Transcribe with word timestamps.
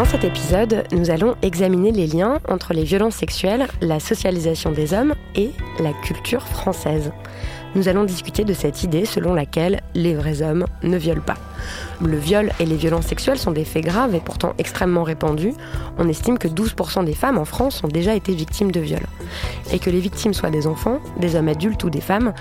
Dans 0.00 0.06
cet 0.06 0.24
épisode, 0.24 0.84
nous 0.92 1.10
allons 1.10 1.36
examiner 1.42 1.92
les 1.92 2.06
liens 2.06 2.40
entre 2.48 2.72
les 2.72 2.84
violences 2.84 3.16
sexuelles, 3.16 3.66
la 3.82 4.00
socialisation 4.00 4.72
des 4.72 4.94
hommes 4.94 5.14
et 5.34 5.50
la 5.78 5.92
culture 5.92 6.48
française. 6.48 7.12
Nous 7.74 7.86
allons 7.86 8.04
discuter 8.04 8.44
de 8.44 8.54
cette 8.54 8.82
idée 8.82 9.04
selon 9.04 9.34
laquelle 9.34 9.82
les 9.94 10.14
vrais 10.14 10.40
hommes 10.40 10.64
ne 10.82 10.96
violent 10.96 11.20
pas. 11.20 11.36
Le 12.02 12.16
viol 12.16 12.50
et 12.60 12.64
les 12.64 12.76
violences 12.76 13.08
sexuelles 13.08 13.38
sont 13.38 13.50
des 13.50 13.66
faits 13.66 13.84
graves 13.84 14.14
et 14.14 14.20
pourtant 14.20 14.54
extrêmement 14.56 15.02
répandus. 15.02 15.52
On 15.98 16.08
estime 16.08 16.38
que 16.38 16.48
12% 16.48 17.04
des 17.04 17.14
femmes 17.14 17.36
en 17.36 17.44
France 17.44 17.84
ont 17.84 17.88
déjà 17.88 18.14
été 18.14 18.34
victimes 18.34 18.72
de 18.72 18.80
viols. 18.80 19.06
Et 19.70 19.78
que 19.78 19.90
les 19.90 20.00
victimes 20.00 20.32
soient 20.32 20.48
des 20.48 20.66
enfants, 20.66 21.00
des 21.18 21.36
hommes 21.36 21.48
adultes 21.48 21.84
ou 21.84 21.90
des 21.90 22.00
femmes, 22.00 22.32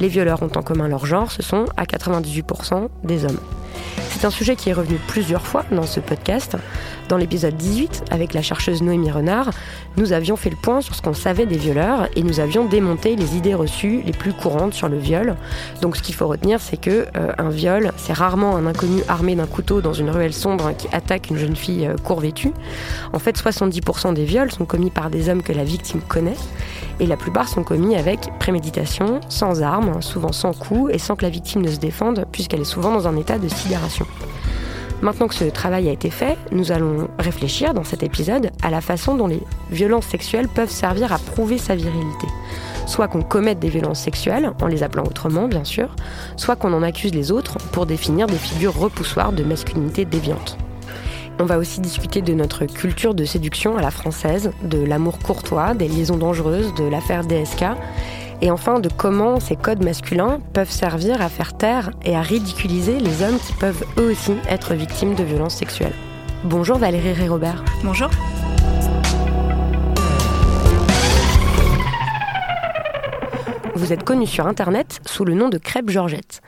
les 0.00 0.08
violeurs 0.08 0.42
ont 0.42 0.52
en 0.54 0.62
commun 0.62 0.86
leur 0.86 1.06
genre, 1.06 1.32
ce 1.32 1.42
sont 1.42 1.64
à 1.78 1.84
98% 1.84 2.88
des 3.04 3.24
hommes. 3.24 3.40
C'est 4.18 4.24
un 4.24 4.30
sujet 4.30 4.56
qui 4.56 4.70
est 4.70 4.72
revenu 4.72 4.98
plusieurs 5.08 5.46
fois 5.46 5.66
dans 5.70 5.82
ce 5.82 6.00
podcast. 6.00 6.56
Dans 7.10 7.18
l'épisode 7.18 7.54
18, 7.54 8.04
avec 8.10 8.32
la 8.32 8.40
chercheuse 8.40 8.80
Noémie 8.80 9.10
Renard, 9.10 9.50
nous 9.98 10.14
avions 10.14 10.36
fait 10.36 10.48
le 10.48 10.56
point 10.56 10.80
sur 10.80 10.94
ce 10.94 11.02
qu'on 11.02 11.12
savait 11.12 11.44
des 11.44 11.58
violeurs 11.58 12.08
et 12.16 12.22
nous 12.22 12.40
avions 12.40 12.64
démonté 12.64 13.14
les 13.14 13.36
idées 13.36 13.54
reçues 13.54 14.00
les 14.06 14.12
plus 14.12 14.32
courantes 14.32 14.72
sur 14.72 14.88
le 14.88 14.96
viol. 14.96 15.36
Donc 15.82 15.98
ce 15.98 16.02
qu'il 16.02 16.14
faut 16.14 16.26
retenir, 16.26 16.62
c'est 16.62 16.78
que 16.78 17.06
euh, 17.14 17.32
un 17.36 17.50
viol, 17.50 17.92
c'est 17.98 18.14
rarement 18.14 18.56
un 18.56 18.64
inconnu 18.66 19.02
armé 19.06 19.36
d'un 19.36 19.46
couteau 19.46 19.82
dans 19.82 19.92
une 19.92 20.08
ruelle 20.08 20.32
sombre 20.32 20.74
qui 20.74 20.88
attaque 20.92 21.28
une 21.28 21.36
jeune 21.36 21.54
fille 21.54 21.86
euh, 21.86 21.96
courvêtue. 22.02 22.52
En 23.12 23.18
fait, 23.18 23.38
70% 23.38 24.14
des 24.14 24.24
viols 24.24 24.50
sont 24.50 24.64
commis 24.64 24.90
par 24.90 25.10
des 25.10 25.28
hommes 25.28 25.42
que 25.42 25.52
la 25.52 25.64
victime 25.64 26.00
connaît 26.00 26.36
et 27.00 27.06
la 27.06 27.18
plupart 27.18 27.48
sont 27.48 27.62
commis 27.62 27.96
avec 27.96 28.30
préméditation, 28.38 29.20
sans 29.28 29.62
armes, 29.62 30.00
souvent 30.00 30.32
sans 30.32 30.54
coup 30.54 30.88
et 30.88 30.98
sans 30.98 31.16
que 31.16 31.22
la 31.22 31.30
victime 31.30 31.60
ne 31.60 31.70
se 31.70 31.78
défende 31.78 32.24
puisqu'elle 32.32 32.62
est 32.62 32.64
souvent 32.64 32.92
dans 32.92 33.06
un 33.06 33.16
état 33.16 33.38
de 33.38 33.48
sidération. 33.48 34.05
Maintenant 35.02 35.28
que 35.28 35.34
ce 35.34 35.44
travail 35.44 35.88
a 35.88 35.92
été 35.92 36.08
fait, 36.08 36.38
nous 36.52 36.72
allons 36.72 37.08
réfléchir 37.18 37.74
dans 37.74 37.84
cet 37.84 38.02
épisode 38.02 38.50
à 38.62 38.70
la 38.70 38.80
façon 38.80 39.14
dont 39.14 39.26
les 39.26 39.42
violences 39.70 40.06
sexuelles 40.06 40.48
peuvent 40.48 40.70
servir 40.70 41.12
à 41.12 41.18
prouver 41.18 41.58
sa 41.58 41.76
virilité. 41.76 42.26
Soit 42.86 43.08
qu'on 43.08 43.22
commette 43.22 43.58
des 43.58 43.68
violences 43.68 44.00
sexuelles, 44.00 44.52
en 44.62 44.66
les 44.66 44.82
appelant 44.82 45.04
autrement 45.04 45.48
bien 45.48 45.64
sûr, 45.64 45.94
soit 46.36 46.56
qu'on 46.56 46.72
en 46.72 46.82
accuse 46.82 47.12
les 47.12 47.30
autres 47.30 47.58
pour 47.72 47.84
définir 47.84 48.26
des 48.26 48.38
figures 48.38 48.74
repoussoires 48.74 49.32
de 49.32 49.44
masculinité 49.44 50.06
déviante. 50.06 50.56
On 51.38 51.44
va 51.44 51.58
aussi 51.58 51.80
discuter 51.80 52.22
de 52.22 52.32
notre 52.32 52.64
culture 52.64 53.14
de 53.14 53.26
séduction 53.26 53.76
à 53.76 53.82
la 53.82 53.90
française, 53.90 54.52
de 54.62 54.82
l'amour 54.82 55.18
courtois, 55.18 55.74
des 55.74 55.88
liaisons 55.88 56.16
dangereuses, 56.16 56.72
de 56.74 56.84
l'affaire 56.84 57.26
DSK 57.26 57.64
et 58.40 58.50
enfin 58.50 58.80
de 58.80 58.88
comment 58.88 59.40
ces 59.40 59.56
codes 59.56 59.84
masculins 59.84 60.38
peuvent 60.52 60.70
servir 60.70 61.20
à 61.20 61.28
faire 61.28 61.56
taire 61.56 61.90
et 62.04 62.16
à 62.16 62.22
ridiculiser 62.22 62.98
les 63.00 63.22
hommes 63.22 63.38
qui 63.38 63.52
peuvent 63.54 63.84
eux 63.98 64.10
aussi 64.10 64.34
être 64.48 64.74
victimes 64.74 65.14
de 65.14 65.24
violences 65.24 65.56
sexuelles. 65.56 65.94
Bonjour 66.44 66.78
Valérie 66.78 67.12
Ré-Robert. 67.12 67.64
Bonjour. 67.82 68.10
Vous 73.76 73.92
êtes 73.92 74.04
connue 74.04 74.26
sur 74.26 74.46
Internet 74.46 75.00
sous 75.04 75.26
le 75.26 75.34
nom 75.34 75.50
de 75.50 75.58
Crêpe 75.58 75.90
Georgette. 75.90 76.40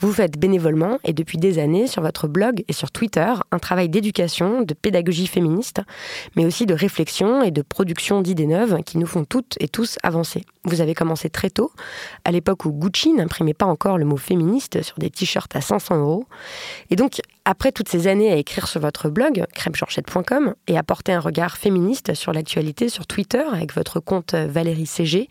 Vous 0.00 0.12
faites 0.12 0.36
bénévolement 0.36 0.98
et 1.04 1.12
depuis 1.12 1.38
des 1.38 1.60
années 1.60 1.86
sur 1.86 2.02
votre 2.02 2.26
blog 2.26 2.64
et 2.66 2.72
sur 2.72 2.90
Twitter 2.90 3.32
un 3.52 3.60
travail 3.60 3.88
d'éducation, 3.88 4.62
de 4.62 4.74
pédagogie 4.74 5.28
féministe, 5.28 5.80
mais 6.34 6.44
aussi 6.44 6.66
de 6.66 6.74
réflexion 6.74 7.40
et 7.44 7.52
de 7.52 7.62
production 7.62 8.20
d'idées 8.20 8.48
neuves 8.48 8.82
qui 8.82 8.98
nous 8.98 9.06
font 9.06 9.24
toutes 9.24 9.54
et 9.60 9.68
tous 9.68 9.96
avancer. 10.02 10.44
Vous 10.64 10.80
avez 10.80 10.94
commencé 10.94 11.30
très 11.30 11.50
tôt, 11.50 11.70
à 12.24 12.32
l'époque 12.32 12.64
où 12.64 12.72
Gucci 12.72 13.12
n'imprimait 13.12 13.54
pas 13.54 13.66
encore 13.66 13.96
le 13.96 14.04
mot 14.04 14.16
féministe 14.16 14.82
sur 14.82 14.98
des 14.98 15.08
t-shirts 15.08 15.54
à 15.54 15.60
500 15.60 16.00
euros. 16.00 16.26
Et 16.90 16.96
donc, 16.96 17.20
après 17.44 17.70
toutes 17.70 17.88
ces 17.88 18.08
années 18.08 18.32
à 18.32 18.36
écrire 18.36 18.66
sur 18.66 18.80
votre 18.80 19.08
blog, 19.08 19.44
crêpegeorgette.com, 19.54 20.56
et 20.66 20.76
à 20.76 20.82
porter 20.82 21.12
un 21.12 21.20
regard 21.20 21.58
féministe 21.58 22.14
sur 22.14 22.32
l'actualité 22.32 22.88
sur 22.88 23.06
Twitter 23.06 23.44
avec 23.52 23.72
votre 23.72 24.00
compte 24.00 24.34
Valérie 24.34 24.86
CG, 24.86 25.28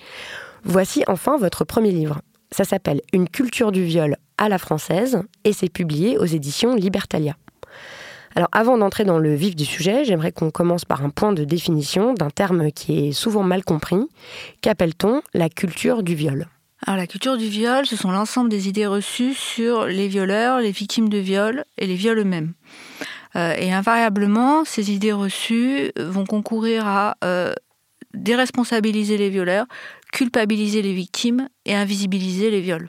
Voici 0.63 1.03
enfin 1.07 1.38
votre 1.38 1.66
premier 1.66 1.91
livre. 1.91 2.22
Ça 2.51 2.63
s'appelle 2.63 3.01
Une 3.13 3.27
culture 3.27 3.72
du 3.72 3.83
viol 3.83 4.17
à 4.38 4.49
la 4.49 4.57
française 4.57 5.22
et 5.44 5.53
c'est 5.53 5.69
publié 5.69 6.17
aux 6.17 6.25
éditions 6.25 6.75
Libertalia. 6.75 7.35
Alors 8.35 8.49
avant 8.51 8.77
d'entrer 8.77 9.03
dans 9.03 9.19
le 9.19 9.35
vif 9.35 9.55
du 9.55 9.66
sujet, 9.66 10.05
j'aimerais 10.05 10.31
qu'on 10.31 10.51
commence 10.51 10.85
par 10.85 11.03
un 11.03 11.09
point 11.09 11.33
de 11.33 11.44
définition 11.44 12.13
d'un 12.13 12.29
terme 12.29 12.71
qui 12.71 13.07
est 13.07 13.11
souvent 13.11 13.44
mal 13.44 13.63
compris. 13.63 14.07
Qu'appelle-t-on 14.61 15.21
la 15.33 15.50
culture 15.50 16.03
du 16.03 16.16
viol? 16.16 16.47
Alors 16.88 16.97
la 16.97 17.07
culture 17.07 17.38
du 17.38 17.47
viol, 17.47 17.85
ce 17.85 17.95
sont 17.95 18.11
l'ensemble 18.11 18.50
des 18.50 18.67
idées 18.67 18.88
reçues 18.88 19.33
sur 19.33 19.85
les 19.85 20.07
violeurs, 20.07 20.59
les 20.59 20.71
victimes 20.71 21.09
de 21.09 21.17
viol 21.17 21.66
et 21.77 21.85
les 21.85 21.95
viols 21.95 22.19
eux-mêmes. 22.19 22.53
Euh, 23.35 23.53
et 23.57 23.71
invariablement, 23.71 24.66
ces 24.66 24.91
idées 24.91 25.13
reçues 25.13 25.91
vont 25.97 26.25
concourir 26.25 26.88
à 26.88 27.17
euh, 27.23 27.53
déresponsabiliser 28.13 29.17
les 29.17 29.29
violeurs, 29.29 29.66
culpabiliser 30.11 30.81
les 30.81 30.94
victimes 30.94 31.49
et 31.66 31.75
invisibiliser 31.75 32.51
les 32.51 32.61
viols. 32.61 32.88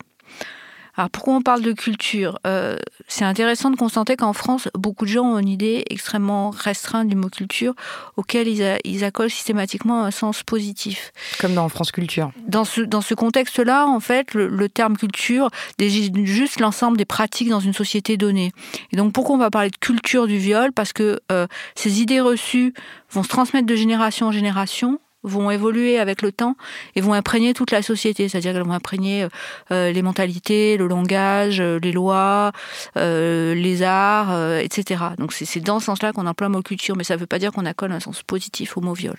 Alors 0.94 1.08
pourquoi 1.08 1.34
on 1.34 1.40
parle 1.40 1.62
de 1.62 1.72
culture? 1.72 2.38
Euh, 2.46 2.76
C'est 3.08 3.24
intéressant 3.24 3.70
de 3.70 3.76
constater 3.76 4.14
qu'en 4.14 4.34
France, 4.34 4.68
beaucoup 4.74 5.06
de 5.06 5.10
gens 5.10 5.24
ont 5.24 5.38
une 5.38 5.48
idée 5.48 5.84
extrêmement 5.88 6.50
restreinte 6.50 7.08
du 7.08 7.16
mot 7.16 7.30
culture, 7.30 7.74
auquel 8.18 8.46
ils, 8.46 8.78
ils 8.84 9.02
accolent 9.02 9.30
systématiquement 9.30 10.04
un 10.04 10.10
sens 10.10 10.42
positif. 10.42 11.12
Comme 11.40 11.54
dans 11.54 11.68
France 11.70 11.92
Culture. 11.92 12.30
Dans 12.46 12.64
ce, 12.64 12.82
dans 12.82 13.00
ce 13.00 13.14
contexte-là, 13.14 13.86
en 13.86 14.00
fait, 14.00 14.34
le, 14.34 14.68
terme 14.68 14.96
culture 14.96 15.48
désigne 15.78 16.26
juste 16.26 16.60
l'ensemble 16.60 16.98
des 16.98 17.04
pratiques 17.06 17.48
dans 17.48 17.60
une 17.60 17.72
société 17.72 18.18
donnée. 18.18 18.52
Et 18.92 18.96
donc 18.96 19.12
pourquoi 19.14 19.36
on 19.36 19.38
va 19.38 19.50
parler 19.50 19.70
de 19.70 19.76
culture 19.76 20.26
du 20.26 20.36
viol? 20.36 20.72
Parce 20.72 20.92
que 20.92 21.20
euh, 21.30 21.46
ces 21.74 22.02
idées 22.02 22.20
reçues 22.20 22.74
vont 23.10 23.22
se 23.22 23.28
transmettre 23.28 23.66
de 23.66 23.76
génération 23.76 24.26
en 24.26 24.32
génération 24.32 24.98
vont 25.22 25.50
évoluer 25.50 25.98
avec 25.98 26.22
le 26.22 26.32
temps 26.32 26.56
et 26.94 27.00
vont 27.00 27.12
imprégner 27.12 27.54
toute 27.54 27.70
la 27.70 27.82
société, 27.82 28.28
c'est-à-dire 28.28 28.52
qu'elles 28.52 28.62
vont 28.62 28.72
imprégner 28.72 29.26
euh, 29.70 29.92
les 29.92 30.02
mentalités, 30.02 30.76
le 30.76 30.86
langage, 30.86 31.60
euh, 31.60 31.78
les 31.80 31.92
lois, 31.92 32.52
euh, 32.96 33.54
les 33.54 33.82
arts, 33.82 34.58
etc. 34.58 35.02
Donc 35.18 35.32
c'est 35.32 35.60
dans 35.60 35.80
ce 35.80 35.86
sens-là 35.86 36.12
qu'on 36.12 36.26
emploie 36.26 36.48
le 36.48 36.52
mot 36.52 36.62
culture, 36.62 36.96
mais 36.96 37.04
ça 37.04 37.14
ne 37.14 37.20
veut 37.20 37.26
pas 37.26 37.38
dire 37.38 37.52
qu'on 37.52 37.66
accole 37.66 37.92
un 37.92 38.00
sens 38.00 38.22
positif 38.22 38.76
au 38.76 38.80
mot 38.80 38.94
viol. 38.94 39.16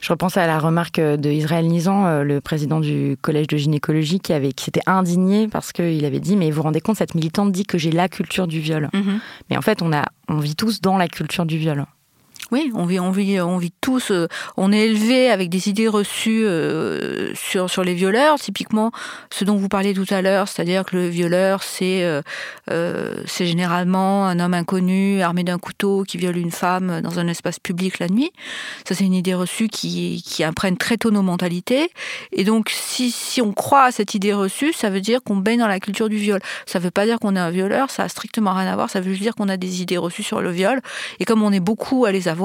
Je 0.00 0.12
repense 0.12 0.36
à 0.36 0.46
la 0.46 0.58
remarque 0.58 1.00
de 1.00 1.30
Israël 1.30 1.66
Nizan, 1.66 2.22
le 2.22 2.40
président 2.40 2.80
du 2.80 3.16
collège 3.20 3.46
de 3.46 3.56
gynécologie, 3.56 4.20
qui, 4.20 4.32
avait, 4.32 4.52
qui 4.52 4.64
s'était 4.64 4.82
indigné 4.86 5.48
parce 5.48 5.72
qu'il 5.72 6.04
avait 6.04 6.20
dit, 6.20 6.36
mais 6.36 6.50
vous 6.50 6.56
vous 6.56 6.62
rendez 6.62 6.80
compte, 6.80 6.96
cette 6.96 7.14
militante 7.14 7.52
dit 7.52 7.64
que 7.64 7.78
j'ai 7.78 7.90
la 7.90 8.08
culture 8.08 8.46
du 8.46 8.60
viol. 8.60 8.90
Mm-hmm. 8.92 9.18
Mais 9.50 9.56
en 9.56 9.62
fait, 9.62 9.82
on, 9.82 9.92
a, 9.92 10.04
on 10.28 10.38
vit 10.38 10.56
tous 10.56 10.80
dans 10.80 10.96
la 10.96 11.08
culture 11.08 11.46
du 11.46 11.56
viol. 11.56 11.86
Oui, 12.52 12.72
on 12.74 12.84
vit, 12.84 12.98
on 12.98 13.12
vit, 13.12 13.40
on 13.40 13.58
vit 13.58 13.72
tous. 13.80 14.10
Euh, 14.10 14.26
on 14.56 14.72
est 14.72 14.86
élevé 14.86 15.30
avec 15.30 15.50
des 15.50 15.68
idées 15.68 15.86
reçues 15.86 16.44
euh, 16.44 17.32
sur 17.36 17.70
sur 17.70 17.84
les 17.84 17.94
violeurs. 17.94 18.40
Typiquement, 18.40 18.90
ce 19.32 19.44
dont 19.44 19.56
vous 19.56 19.68
parliez 19.68 19.94
tout 19.94 20.06
à 20.10 20.20
l'heure, 20.20 20.48
c'est-à-dire 20.48 20.84
que 20.84 20.96
le 20.96 21.08
violeur, 21.08 21.62
c'est 21.62 22.02
euh, 22.02 23.22
c'est 23.26 23.46
généralement 23.46 24.26
un 24.26 24.40
homme 24.40 24.54
inconnu 24.54 25.22
armé 25.22 25.44
d'un 25.44 25.58
couteau 25.58 26.02
qui 26.02 26.18
viole 26.18 26.36
une 26.36 26.50
femme 26.50 27.00
dans 27.02 27.20
un 27.20 27.28
espace 27.28 27.60
public 27.60 28.00
la 28.00 28.08
nuit. 28.08 28.32
Ça, 28.86 28.96
c'est 28.96 29.04
une 29.04 29.14
idée 29.14 29.34
reçue 29.34 29.68
qui 29.68 30.20
qui 30.26 30.42
imprègne 30.42 30.76
très 30.76 30.96
tôt 30.96 31.12
nos 31.12 31.22
mentalités. 31.22 31.90
Et 32.32 32.42
donc, 32.42 32.70
si 32.70 33.12
si 33.12 33.40
on 33.40 33.52
croit 33.52 33.84
à 33.84 33.92
cette 33.92 34.14
idée 34.14 34.32
reçue, 34.32 34.72
ça 34.72 34.90
veut 34.90 35.00
dire 35.00 35.22
qu'on 35.22 35.36
baigne 35.36 35.60
dans 35.60 35.68
la 35.68 35.78
culture 35.78 36.08
du 36.08 36.16
viol. 36.16 36.40
Ça 36.66 36.80
veut 36.80 36.90
pas 36.90 37.06
dire 37.06 37.20
qu'on 37.20 37.36
est 37.36 37.40
un 37.40 37.50
violeur. 37.50 37.90
Ça 37.90 38.02
a 38.02 38.08
strictement 38.08 38.54
rien 38.54 38.72
à 38.72 38.74
voir. 38.74 38.90
Ça 38.90 39.00
veut 39.00 39.10
juste 39.10 39.22
dire 39.22 39.36
qu'on 39.36 39.48
a 39.48 39.56
des 39.56 39.82
idées 39.82 39.98
reçues 39.98 40.24
sur 40.24 40.40
le 40.40 40.50
viol. 40.50 40.80
Et 41.20 41.24
comme 41.24 41.44
on 41.44 41.52
est 41.52 41.60
beaucoup 41.60 42.06
à 42.06 42.10
les 42.10 42.26
avoir 42.26 42.39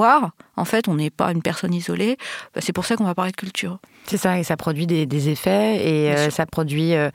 en 0.56 0.64
fait, 0.64 0.88
on 0.88 0.94
n'est 0.94 1.10
pas 1.10 1.32
une 1.32 1.42
personne 1.42 1.74
isolée. 1.74 2.16
Bah, 2.54 2.60
c'est 2.62 2.72
pour 2.72 2.84
ça 2.84 2.96
qu'on 2.96 3.04
va 3.04 3.14
parler 3.14 3.32
de 3.32 3.36
culture. 3.36 3.78
C'est 4.08 4.16
ça, 4.16 4.38
et 4.38 4.44
ça 4.44 4.56
produit 4.56 4.86
des, 4.86 5.28
effets, 5.28 5.76
et 5.84 6.12
euh, 6.12 6.30
ça 6.30 6.46
produit 6.46 6.94
euh, 6.94 7.10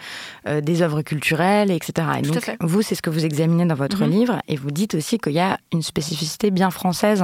euh, 0.47 0.59
des 0.61 0.81
œuvres 0.81 1.01
culturelles, 1.01 1.71
etc. 1.71 2.07
Et 2.19 2.21
donc, 2.21 2.51
vous, 2.59 2.81
c'est 2.81 2.95
ce 2.95 3.01
que 3.01 3.09
vous 3.09 3.25
examinez 3.25 3.65
dans 3.65 3.75
votre 3.75 4.03
mhm. 4.03 4.11
livre, 4.11 4.41
et 4.47 4.57
vous 4.57 4.71
dites 4.71 4.95
aussi 4.95 5.17
qu'il 5.17 5.33
y 5.33 5.39
a 5.39 5.57
une 5.71 5.81
spécificité 5.81 6.51
bien 6.51 6.69
française 6.69 7.23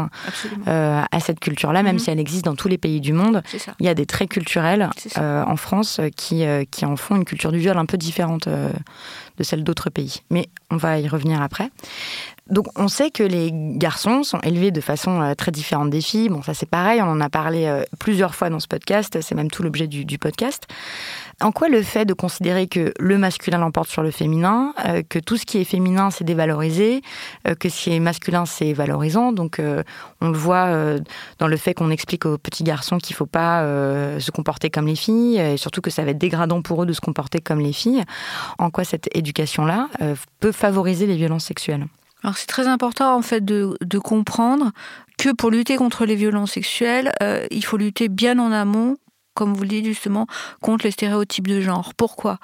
à 0.65 1.19
cette 1.19 1.39
culture-là, 1.39 1.83
même 1.83 1.95
mhm. 1.95 1.99
si 1.99 2.09
elle 2.11 2.19
existe 2.19 2.45
dans 2.45 2.55
tous 2.55 2.67
les 2.67 2.77
pays 2.77 3.01
du 3.01 3.13
monde. 3.13 3.41
Il 3.79 3.85
y 3.85 3.89
a 3.89 3.93
des 3.93 4.05
traits 4.05 4.29
culturels 4.29 4.89
en 5.17 5.55
France 5.57 5.99
qui, 6.15 6.45
qui 6.71 6.85
en 6.85 6.95
font 6.95 7.15
une 7.15 7.25
culture 7.25 7.51
du 7.51 7.59
viol 7.59 7.77
un 7.77 7.85
peu 7.85 7.97
différente 7.97 8.47
de 8.47 9.43
celle 9.43 9.63
d'autres 9.63 9.89
pays. 9.89 10.21
Mais 10.29 10.47
on 10.71 10.77
va 10.77 10.99
y 10.99 11.07
revenir 11.07 11.41
après. 11.41 11.69
Donc 12.49 12.67
on 12.75 12.87
sait 12.87 13.11
que 13.11 13.23
les 13.23 13.51
garçons 13.53 14.23
sont 14.23 14.39
élevés 14.39 14.71
de 14.71 14.81
façon 14.81 15.33
très 15.37 15.51
différente 15.51 15.89
des 15.89 16.01
filles. 16.01 16.29
Bon, 16.29 16.41
ça 16.41 16.53
c'est 16.53 16.69
pareil, 16.69 17.01
on 17.01 17.09
en 17.09 17.21
a 17.21 17.29
parlé 17.29 17.83
plusieurs 17.99 18.35
fois 18.35 18.49
dans 18.49 18.59
ce 18.59 18.67
podcast, 18.67 19.19
c'est 19.21 19.35
même 19.35 19.51
tout 19.51 19.56
l'objet 19.63 19.87
du, 19.87 20.17
podcast. 20.17 20.67
En 21.41 21.51
quoi 21.51 21.69
le 21.69 21.83
fait 21.83 22.05
de 22.05 22.13
considérer 22.13 22.67
que 22.67 22.93
le 22.99 23.17
masculin 23.17 23.59
l'emporte 23.59 23.89
sur 23.89 24.01
le 24.01 24.09
féminin, 24.11 24.73
euh, 24.85 25.03
que 25.07 25.19
tout 25.19 25.37
ce 25.37 25.45
qui 25.45 25.59
est 25.59 25.63
féminin 25.63 26.09
c'est 26.09 26.23
dévalorisé, 26.23 27.01
que 27.59 27.69
ce 27.69 27.83
qui 27.83 27.93
est 27.93 27.99
masculin 27.99 28.45
c'est 28.45 28.73
valorisant, 28.73 29.31
donc 29.31 29.61
on 30.21 30.29
le 30.29 30.37
voit 30.37 30.69
dans 31.39 31.47
le 31.47 31.57
fait 31.57 31.73
qu'on 31.73 31.91
explique 31.91 32.25
aux 32.25 32.37
petits 32.37 32.63
garçons 32.63 32.97
qu'il 32.97 33.13
ne 33.13 33.17
faut 33.17 33.25
pas 33.25 33.61
se 34.19 34.31
comporter 34.31 34.69
comme 34.69 34.87
les 34.87 34.95
filles, 34.95 35.37
et 35.37 35.57
surtout 35.57 35.81
que 35.81 35.89
ça 35.89 36.03
va 36.03 36.11
être 36.11 36.17
dégradant 36.17 36.61
pour 36.61 36.83
eux 36.83 36.85
de 36.85 36.93
se 36.93 37.01
comporter 37.01 37.39
comme 37.39 37.59
les 37.59 37.73
filles. 37.73 38.03
En 38.57 38.69
quoi 38.69 38.83
cette 38.83 39.09
éducation-là 39.15 39.89
peut 40.39 40.51
favoriser 40.51 41.05
les 41.05 41.15
violences 41.15 41.45
sexuelles? 41.45 41.87
Alors 42.23 42.37
c'est 42.37 42.47
très 42.47 42.67
important 42.67 43.15
en 43.15 43.21
fait 43.21 43.45
de, 43.45 43.99
comprendre 43.99 44.71
que 45.17 45.33
pour 45.33 45.51
lutter 45.51 45.75
contre 45.77 46.05
les 46.05 46.15
violences 46.15 46.51
sexuelles, 46.51 47.11
euh, 47.21 47.45
il 47.51 47.63
faut 47.63 47.77
lutter 47.77 48.09
bien 48.09 48.39
en 48.39 48.51
amont 48.51 48.97
comme 49.37 49.53
vous 49.53 49.61
le 49.61 49.69
dites 49.69 49.85
justement, 49.85 50.25
contre 50.61 50.85
les 50.85 50.91
stéréotypes 50.91 51.47
de 51.47 51.61
genre. 51.61 51.93
Pourquoi? 51.95 52.39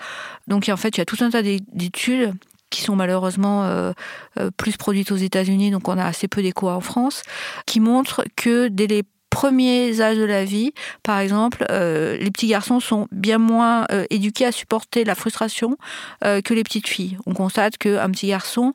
Donc 0.47 0.69
en 0.69 0.77
fait, 0.77 0.95
il 0.95 0.99
y 0.99 1.01
a 1.01 1.05
tout 1.05 1.17
un 1.21 1.31
tas 1.31 1.41
d'études 1.41 2.33
qui 2.69 2.81
sont 2.81 2.95
malheureusement 2.95 3.63
euh, 3.63 3.93
euh, 4.39 4.51
plus 4.55 4.77
produites 4.77 5.11
aux 5.11 5.15
États-Unis, 5.15 5.71
donc 5.71 5.87
on 5.87 5.97
a 5.97 6.05
assez 6.05 6.27
peu 6.27 6.41
d'écho 6.41 6.69
en 6.69 6.81
France, 6.81 7.23
qui 7.65 7.79
montrent 7.79 8.23
que 8.35 8.67
dès 8.67 8.87
les 8.87 9.03
premiers 9.33 9.99
âges 9.99 10.17
de 10.17 10.23
la 10.23 10.45
vie, 10.45 10.73
par 11.01 11.19
exemple, 11.19 11.65
euh, 11.71 12.17
les 12.17 12.29
petits 12.29 12.47
garçons 12.47 12.79
sont 12.79 13.07
bien 13.11 13.39
moins 13.39 13.85
euh, 13.91 14.05
éduqués 14.11 14.45
à 14.45 14.51
supporter 14.51 15.03
la 15.03 15.15
frustration 15.15 15.75
euh, 16.23 16.41
que 16.41 16.53
les 16.53 16.63
petites 16.63 16.87
filles. 16.87 17.17
On 17.25 17.33
constate 17.33 17.77
qu'un 17.77 18.09
petit 18.11 18.27
garçon, 18.27 18.73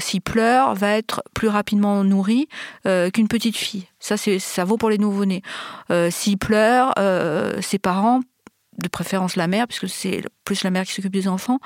s'il 0.00 0.20
pleure, 0.20 0.74
va 0.74 0.90
être 0.90 1.22
plus 1.34 1.48
rapidement 1.48 2.04
nourri 2.04 2.48
qu'une 2.84 3.28
petite 3.28 3.56
fille. 3.56 3.86
Ça, 3.98 4.16
ça 4.16 4.64
vaut 4.64 4.76
pour 4.76 4.90
les 4.90 4.98
nouveau-nés. 4.98 5.42
s'il 6.10 6.38
pleure, 6.38 6.94
ses 7.60 7.78
parents, 7.78 8.20
de 8.78 8.88
préférence 8.88 9.36
la 9.36 9.46
mère, 9.46 9.66
puisque 9.66 9.88
c'est 9.88 10.22
plus 10.44 10.64
la 10.64 10.70
mère 10.70 10.84
qui 10.84 10.92
s'occupe 10.92 11.12
des 11.12 11.28
enfants, 11.28 11.60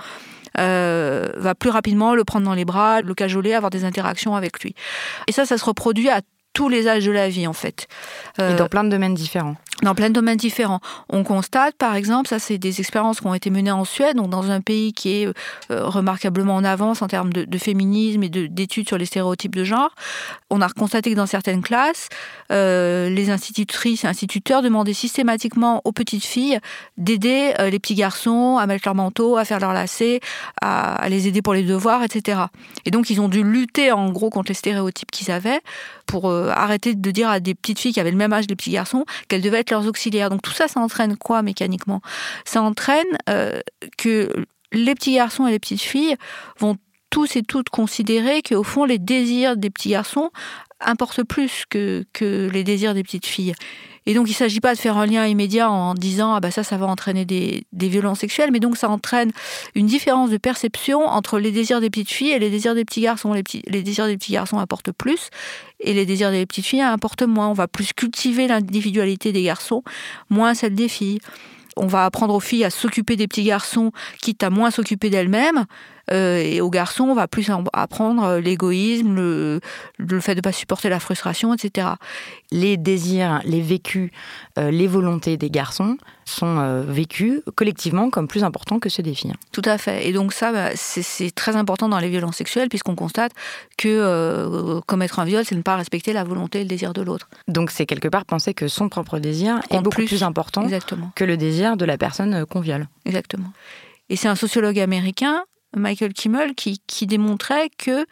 va 0.57 1.55
plus 1.59 1.71
rapidement 1.71 2.15
le 2.15 2.25
prendre 2.25 2.45
dans 2.45 2.55
les 2.55 2.65
bras, 2.65 3.01
le 3.01 3.15
cajoler, 3.15 3.55
avoir 3.55 3.71
des 3.71 3.85
interactions 3.85 4.37
avec 4.37 4.63
lui. 4.63 4.75
Et 5.27 5.33
ça, 5.33 5.47
ça 5.47 5.59
se 5.59 5.65
reproduit 5.65 6.09
à 6.09 6.21
tous 6.57 6.71
les 6.71 6.89
âges 6.89 7.05
de 7.05 7.13
la 7.13 7.29
vie 7.29 7.47
en 7.47 7.53
fait. 7.53 7.87
Et 8.39 8.55
dans 8.55 8.67
plein 8.67 8.83
de 8.83 8.89
domaines 8.89 9.15
différents 9.15 9.57
dans 9.83 9.95
plein 9.95 10.09
de 10.09 10.15
domaines 10.15 10.37
différents. 10.37 10.81
On 11.11 11.23
constate, 11.23 11.77
par 11.77 11.95
exemple, 11.95 12.29
ça 12.29 12.39
c'est 12.39 12.59
des 12.59 12.81
expériences 12.81 13.21
qui 13.21 13.27
ont 13.27 13.35
été 13.35 13.51
menées 13.51 13.71
en 13.71 13.85
Suède, 13.85 14.17
donc 14.17 14.31
dans 14.31 14.51
un 14.51 14.61
pays 14.61 14.93
qui 14.93 15.23
est 15.23 15.27
euh, 15.27 15.33
remarquablement 15.71 16.55
en 16.57 16.65
avance 16.65 17.03
en 17.03 17.09
termes 17.09 17.33
de, 17.33 17.59
féminisme 17.59 18.23
et 18.23 18.29
d'études 18.29 18.89
sur 18.89 18.99
les 18.99 19.07
stéréotypes 19.07 19.55
de 19.55 19.65
genre. 19.65 19.95
On 20.51 20.61
a 20.61 20.69
constaté 20.69 21.11
que 21.11 21.17
dans 21.17 21.27
certaines 21.27 21.63
classes, 21.63 22.09
euh, 22.53 23.09
les 23.11 23.31
institutrices 23.31 24.05
et 24.05 24.07
instituteurs 24.07 24.63
demandaient 24.63 24.95
systématiquement 24.95 25.81
aux 25.85 25.93
petites 25.93 26.25
filles 26.25 26.59
d'aider 26.97 27.55
euh, 27.59 27.71
les 27.71 27.79
petits 27.79 27.95
garçons 27.95 28.59
à 28.59 28.67
mettre 28.67 28.87
leur 28.87 28.95
manteau, 28.95 29.37
à 29.37 29.45
faire 29.45 29.59
leurs 29.59 29.73
lacets, 29.73 30.21
à, 30.63 30.95
à, 30.95 31.09
les 31.09 31.29
aider 31.29 31.43
pour 31.43 31.55
les 31.55 31.63
devoirs, 31.63 32.03
etc. 32.03 32.41
Et 32.85 32.91
donc 32.91 33.11
ils 33.11 33.21
ont 33.21 33.29
dû 33.29 33.43
lutter 33.43 33.93
en 33.93 34.11
gros 34.11 34.31
contre 34.31 34.49
les 34.51 34.55
stéréotypes 34.55 35.11
qu'ils 35.11 35.31
avaient 35.31 35.61
pour 36.07 36.31
arrêter 36.31 36.95
de 36.95 37.11
dire 37.11 37.29
à 37.29 37.41
des 37.41 37.55
petites 37.55 37.81
filles 37.81 37.93
qui 37.93 38.01
avaient 38.01 38.13
le 38.13 38.17
même 38.17 38.33
âge 38.33 38.45
que 38.45 38.51
les 38.51 38.57
petits 38.57 38.71
garçons 38.71 39.05
qu'elles 39.29 39.43
devaient 39.43 39.59
être 39.59 39.66
leurs 39.71 39.87
auxiliaires. 39.87 40.31
Donc 40.31 40.43
tout 40.43 40.53
ça, 40.53 40.69
ça 40.69 40.81
entraîne 40.81 41.17
quoi 41.17 41.43
mécaniquement? 41.43 42.01
Ça 42.45 42.63
entraîne 42.63 43.07
euh, 43.29 43.61
que 43.99 44.31
les 44.73 44.95
petits 44.95 45.15
garçons 45.15 45.47
et 45.47 45.51
les 45.51 45.59
petites 45.59 45.83
filles 45.83 46.17
vont 46.59 46.77
tous 47.11 47.37
et 47.37 47.43
toutes 47.43 47.71
considérer 47.71 48.43
qu'au 48.43 48.63
fond, 48.63 48.85
les 48.85 48.99
désirs 48.99 49.57
des 49.57 49.71
petits 49.71 49.91
garçons 49.91 50.31
importent 50.81 51.23
plus 51.23 51.65
que, 51.71 52.05
les 52.53 52.65
désirs 52.65 52.95
des 52.95 53.03
petites 53.03 53.27
filles. 53.27 53.55
Et 54.09 54.15
donc, 54.15 54.29
il 54.29 54.33
ne 54.33 54.37
s'agit 54.37 54.61
pas 54.61 54.75
de 54.75 54.79
faire 54.79 54.99
un 54.99 55.07
lien 55.07 55.27
immédiat 55.27 55.69
en 55.71 55.95
disant 55.95 56.35
ah 56.35 56.41
bah 56.41 56.51
ça, 56.51 56.63
ça 56.63 56.77
va 56.77 56.87
entraîner 56.87 57.25
des, 57.25 57.65
violences 57.73 58.21
sexuelles, 58.21 58.51
mais 58.53 58.61
donc 58.61 58.77
ça 58.77 58.89
entraîne 58.89 59.33
une 59.75 59.87
différence 59.87 60.31
de 60.31 60.37
perception 60.37 61.01
entre 61.07 61.39
les 61.39 61.51
désirs 61.51 61.81
des 61.81 61.91
petites 61.91 62.13
filles 62.13 62.31
et 62.31 62.39
les 62.39 62.51
désirs 62.51 62.75
des 62.75 62.85
petits 62.85 63.01
garçons. 63.01 63.33
Les, 63.33 63.43
les 63.67 63.83
désirs 63.83 64.07
des 64.07 64.17
petits 64.17 64.33
garçons 64.33 64.59
apportent 64.59 64.93
plus 64.93 65.31
et 65.81 65.93
les 65.93 66.07
désirs 66.07 66.31
des 66.31 66.47
petites 66.47 66.67
filles 66.67 66.83
apportent 66.83 67.23
moins. 67.23 67.49
On 67.49 67.55
va 67.55 67.69
plus 67.69 67.93
cultiver 67.93 68.47
l'individualité 68.47 69.33
des 69.33 69.43
garçons, 69.43 69.83
moins 70.31 70.55
celle 70.55 70.75
des 70.75 70.89
filles. 70.89 71.21
On 71.77 71.87
va 71.87 72.07
apprendre 72.07 72.35
aux 72.35 72.41
filles 72.41 72.65
à 72.65 72.71
s'occuper 72.71 73.17
des 73.17 73.29
petits 73.29 73.45
garçons, 73.45 73.93
quitte 74.23 74.43
à 74.43 74.51
moins 74.51 74.71
s'occuper 74.71 75.11
d'elles-mêmes. 75.11 75.67
Euh, 76.13 76.39
et 76.39 76.61
aux 76.61 76.71
garçons, 76.71 77.05
on 77.05 77.15
va 77.15 77.29
plus 77.29 77.51
apprendre 77.73 78.23
euh, 78.25 78.41
l'égoïsme, 78.41 79.15
le, 79.15 79.61
fait 80.21 80.35
de 80.35 80.39
ne 80.39 80.43
pas 80.43 80.53
supporter 80.53 80.89
la 80.89 81.01
frustration, 81.01 81.55
etc. 81.55 81.89
Les 82.51 82.77
désirs, 82.77 83.41
les 83.45 83.61
vécus, 83.61 84.11
euh, 84.59 84.71
les 84.71 84.87
volontés 84.87 85.37
des 85.37 85.51
garçons 85.51 85.99
sont 86.25 86.83
vécus 86.83 87.41
collectivement 87.55 88.11
comme 88.11 88.27
plus 88.27 88.43
importants 88.43 88.81
que 88.81 88.89
ceux 88.89 89.03
des 89.05 89.15
filles. 89.15 89.35
Tout 89.53 89.63
à 89.65 89.79
fait. 89.79 90.09
Et 90.09 90.13
donc 90.13 90.33
ça, 90.33 90.51
bah, 90.51 90.71
c'est 90.75 91.33
très 91.33 91.55
important 91.55 91.89
dans 91.89 92.01
les 92.01 92.09
violences 92.09 92.37
sexuelles, 92.37 92.69
puisqu'on 92.69 92.97
constate 92.97 93.31
que 93.79 94.81
commettre 94.87 95.21
un 95.21 95.25
viol, 95.25 95.45
c'est 95.45 95.55
ne 95.55 95.63
pas 95.63 95.77
respecter 95.77 96.13
la 96.13 96.25
volonté 96.25 96.59
et 96.59 96.63
le 96.63 96.69
désir 96.69 96.93
de 96.95 97.03
l'autre. 97.03 97.29
Donc 97.47 97.71
c'est 97.71 97.87
quelque 97.87 98.09
part 98.09 98.25
penser 98.25 98.55
que 98.55 98.67
son 98.67 98.89
propre 98.89 99.21
désir 99.21 99.61
est 99.71 99.81
beaucoup 99.81 100.05
plus, 100.05 100.25
important 100.25 100.67
que 101.15 101.25
le 101.25 101.37
désir 101.37 101.77
de 101.77 101.85
la 101.85 101.97
personne 101.97 102.45
qu'on 102.47 102.61
viole. 102.61 102.89
Exactement. 103.05 103.53
Et 104.09 104.17
c'est 104.17 104.29
un 104.29 104.35
sociologue 104.35 104.81
américain 104.81 105.45
Michael 105.77 106.13
Kimmel, 106.13 106.55
qui, 106.55 107.07
démontrait 107.07 107.71
que 107.79 108.07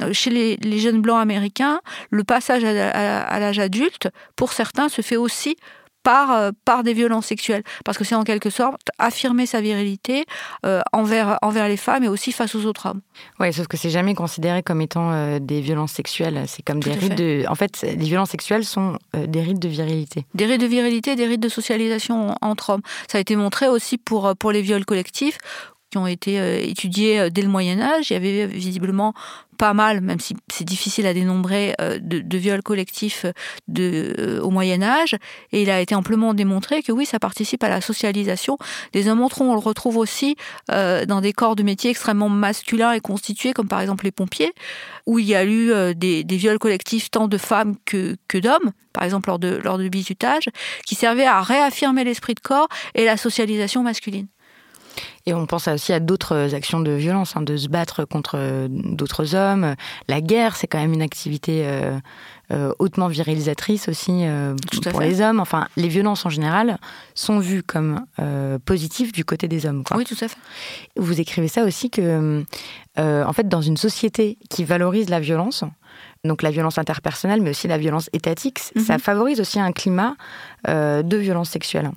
euh, 0.00 0.12
chez 0.12 0.30
les, 0.30 0.78
jeunes 0.78 1.00
blancs 1.00 1.20
américains, 1.20 1.80
le 2.10 2.24
passage 2.24 2.64
à, 2.64 3.38
l'âge 3.38 3.58
adulte, 3.58 4.08
pour 4.36 4.52
certains, 4.52 4.88
se 4.88 5.02
fait 5.02 5.16
aussi 5.16 5.56
par, 6.02 6.32
euh, 6.32 6.50
par 6.64 6.82
des 6.82 6.94
violences 6.94 7.26
sexuelles. 7.26 7.62
Parce 7.84 7.98
que 7.98 8.04
c'est 8.04 8.14
en 8.14 8.24
quelque 8.24 8.48
sorte 8.48 8.88
affirmer 8.98 9.44
sa 9.44 9.60
virilité 9.60 10.24
euh, 10.64 10.80
envers, 10.92 11.38
envers 11.42 11.68
les 11.68 11.76
femmes 11.76 12.04
et 12.04 12.08
aussi 12.08 12.32
face 12.32 12.54
aux 12.54 12.64
autres 12.64 12.86
hommes. 12.86 13.02
Oui, 13.38 13.52
sauf 13.52 13.66
que 13.66 13.76
c'est 13.76 13.90
jamais 13.90 14.14
considéré 14.14 14.62
comme 14.62 14.80
étant 14.80 15.38
des 15.38 15.60
violences 15.60 15.92
sexuelles. 15.92 16.44
C'est 16.46 16.62
comme 16.62 16.80
des 16.80 16.92
rites 16.92 17.14
de. 17.14 17.44
En 17.48 17.54
fait, 17.54 17.82
les 17.82 17.96
violences 17.96 18.30
sexuelles 18.30 18.64
sont 18.64 18.96
des 19.14 19.42
rites 19.42 19.58
de 19.58 19.68
virilité. 19.68 20.24
Des 20.34 20.46
rites 20.46 20.60
de 20.62 20.66
virilité, 20.66 21.16
des 21.16 21.26
rites 21.26 21.40
de 21.40 21.50
socialisation 21.50 22.34
entre 22.40 22.70
hommes. 22.70 22.82
Ça 23.06 23.18
a 23.18 23.20
été 23.20 23.36
montré 23.36 23.68
aussi 23.68 23.98
pour, 23.98 24.34
pour 24.36 24.52
les 24.52 24.62
viols 24.62 24.86
collectifs 24.86 25.36
qui 25.90 25.98
ont 25.98 26.06
été 26.06 26.68
étudiés 26.68 27.30
dès 27.30 27.42
le 27.42 27.48
Moyen 27.48 27.80
Âge. 27.80 28.10
Il 28.10 28.14
y 28.14 28.16
avait 28.16 28.46
visiblement 28.46 29.14
pas 29.60 29.74
mal, 29.74 30.00
même 30.00 30.20
si 30.20 30.34
c'est 30.50 30.64
difficile 30.64 31.06
à 31.06 31.12
dénombrer, 31.12 31.74
euh, 31.82 31.98
de, 32.00 32.38
viols 32.38 32.62
collectifs 32.62 33.26
euh, 33.78 34.40
au 34.40 34.48
Moyen 34.48 34.82
Âge. 34.82 35.16
Et 35.52 35.60
il 35.60 35.68
a 35.68 35.82
été 35.82 35.94
amplement 35.94 36.32
démontré 36.32 36.82
que 36.82 36.92
oui, 36.92 37.04
ça 37.04 37.18
participe 37.18 37.62
à 37.62 37.68
la 37.68 37.82
socialisation 37.82 38.56
des 38.94 39.06
hommes 39.06 39.20
entre 39.20 39.42
On 39.42 39.52
le 39.52 39.60
retrouve 39.60 39.98
aussi 39.98 40.34
euh, 40.70 41.04
dans 41.04 41.20
des 41.20 41.34
corps 41.34 41.56
de 41.56 41.62
métier 41.62 41.90
extrêmement 41.90 42.30
masculins 42.30 42.92
et 42.92 43.00
constitués, 43.00 43.52
comme 43.52 43.68
par 43.68 43.82
exemple 43.82 44.06
les 44.06 44.12
pompiers, 44.12 44.54
où 45.04 45.18
il 45.18 45.26
y 45.26 45.34
a 45.34 45.44
eu 45.44 45.94
des, 45.94 46.24
viols 46.26 46.58
collectifs 46.58 47.10
tant 47.10 47.28
de 47.28 47.36
femmes 47.36 47.74
que, 47.84 48.16
d'hommes, 48.32 48.72
par 48.94 49.04
exemple 49.04 49.28
lors 49.28 49.38
de, 49.38 49.60
lors 49.62 49.76
de 49.76 49.86
bizutage, 49.88 50.48
qui 50.86 50.94
servaient 50.94 51.26
à 51.26 51.42
réaffirmer 51.42 52.04
l'esprit 52.04 52.32
de 52.32 52.40
corps 52.40 52.68
et 52.94 53.04
la 53.04 53.18
socialisation 53.18 53.82
masculine. 53.82 54.28
Et 55.26 55.34
on 55.34 55.46
pense 55.46 55.68
aussi 55.68 55.92
à 55.92 56.00
d'autres 56.00 56.54
actions 56.54 56.80
de 56.80 56.92
violence, 56.92 57.36
hein, 57.36 57.42
de 57.42 57.56
se 57.56 57.68
battre 57.68 58.04
contre 58.04 58.36
euh, 58.36 58.68
d'autres 58.70 59.34
hommes. 59.34 59.74
La 60.08 60.20
guerre, 60.20 60.56
c'est 60.56 60.66
quand 60.66 60.78
même 60.78 60.94
une 60.94 61.02
activité 61.02 61.62
euh, 61.64 61.98
euh, 62.52 62.72
hautement 62.78 63.08
virilisatrice 63.08 63.88
aussi 63.88 64.24
pour 64.90 65.00
les 65.00 65.20
hommes. 65.20 65.40
Enfin, 65.40 65.68
les 65.76 65.88
violences 65.88 66.24
en 66.24 66.30
général 66.30 66.78
sont 67.14 67.38
vues 67.38 67.62
comme 67.62 68.04
positives 68.64 69.12
du 69.12 69.24
côté 69.24 69.46
des 69.46 69.66
hommes. 69.66 69.84
Oui, 69.94 70.04
tout 70.04 70.16
à 70.20 70.28
fait. 70.28 70.38
Vous 70.96 71.20
écrivez 71.20 71.48
ça 71.48 71.64
aussi 71.64 71.90
que, 71.90 72.44
en 72.96 73.32
fait, 73.32 73.48
dans 73.48 73.60
une 73.62 73.76
société 73.76 74.38
qui 74.48 74.64
valorise 74.64 75.10
la 75.10 75.20
violence, 75.20 75.64
donc 76.24 76.42
la 76.42 76.50
violence 76.50 76.76
interpersonnelle, 76.76 77.40
mais 77.40 77.50
aussi 77.50 77.66
la 77.66 77.78
violence 77.78 78.10
étatique, 78.12 78.58
ça 78.58 78.94
mhm. 78.94 78.98
favorise 78.98 79.40
aussi 79.40 79.58
un 79.58 79.72
climat 79.72 80.16
euh, 80.68 81.02
de 81.02 81.16
violence 81.16 81.48
sexuelle. 81.48 81.90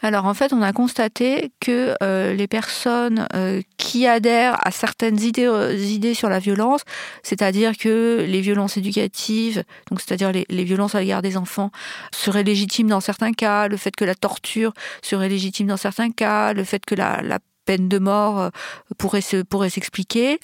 Alors 0.00 0.24
en 0.24 0.32
fait, 0.32 0.54
on 0.54 0.62
a 0.62 0.72
constaté 0.72 1.52
que 1.60 1.94
euh, 2.02 2.32
les 2.32 2.46
personnes 2.46 3.26
euh, 3.34 3.60
qui 3.76 4.06
adhèrent 4.06 4.56
à 4.66 4.70
certaines 4.70 5.20
idées, 5.20 5.50
idées 5.78 6.14
sur 6.14 6.30
la 6.30 6.38
violence, 6.38 6.82
c'est-à-dire 7.22 7.76
que 7.76 8.24
les 8.26 8.40
violences 8.40 8.78
éducatives, 8.78 9.62
donc 9.90 10.00
c'est-à-dire 10.00 10.32
les, 10.32 10.64
violences 10.64 10.94
à 10.94 11.00
l'égard 11.00 11.20
des 11.20 11.36
enfants, 11.36 11.70
seraient 12.10 12.44
légitimes 12.44 12.88
dans 12.88 13.00
certains 13.00 13.32
cas, 13.32 13.68
le 13.68 13.76
fait 13.76 13.94
que 13.94 14.04
la 14.04 14.14
torture 14.14 14.72
serait 15.02 15.28
légitime 15.28 15.66
dans 15.66 15.76
certains 15.76 16.10
cas, 16.10 16.54
le 16.54 16.64
fait 16.64 16.86
que 16.86 16.94
la, 16.94 17.20
la 17.20 17.38
peine 17.66 17.88
de 17.90 17.98
mort 17.98 18.50
pourrait 18.96 19.20
se 19.20 19.42
pourrait 19.42 19.68
s'expliquer, 19.68 20.38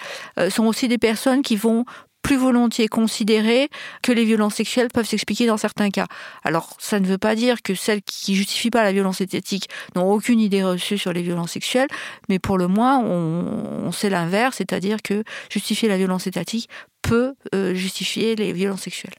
sont 0.51 0.67
aussi 0.67 0.89
des 0.89 0.99
personnes 0.99 1.41
qui 1.41 1.57
vont 1.57 1.87
plus 2.25 2.37
volontiers 2.37 2.89
considérer 2.89 3.69
que 4.03 4.11
les 4.11 4.25
violences 4.25 4.55
sexuelles 4.55 4.89
peuvent 4.93 5.07
s'expliquer 5.07 5.47
dans 5.47 5.59
certains 5.59 5.91
cas. 5.91 6.07
Alors, 6.43 6.75
ça 6.81 6.99
ne 6.99 7.07
veut 7.07 7.19
pas 7.19 7.37
dire 7.37 7.63
que 7.63 7.75
celles 7.75 8.03
qui 8.03 8.35
justifient 8.35 8.71
pas 8.71 8.83
la 8.83 8.93
violence 8.93 9.21
esthétique 9.21 9.69
n'ont 9.95 10.11
aucune 10.11 10.41
idée 10.41 10.65
reçue 10.65 10.97
sur 10.97 11.13
les 11.13 11.23
violences 11.23 11.53
sexuelles, 11.53 11.89
mais 12.31 12.39
pour 12.39 12.57
le 12.57 12.67
moins, 12.67 12.99
on, 12.99 13.93
sait 13.93 14.09
l'inverse, 14.11 14.57
c'est-à-dire 14.57 14.97
que 15.05 15.23
justifier 15.51 15.89
la 15.89 15.99
violence 15.99 16.27
étatique 16.27 16.69
peut 17.03 17.35
euh, 17.55 17.75
justifier 17.75 18.35
les 18.35 18.53
violences 18.53 18.81
sexuelles. 18.81 19.15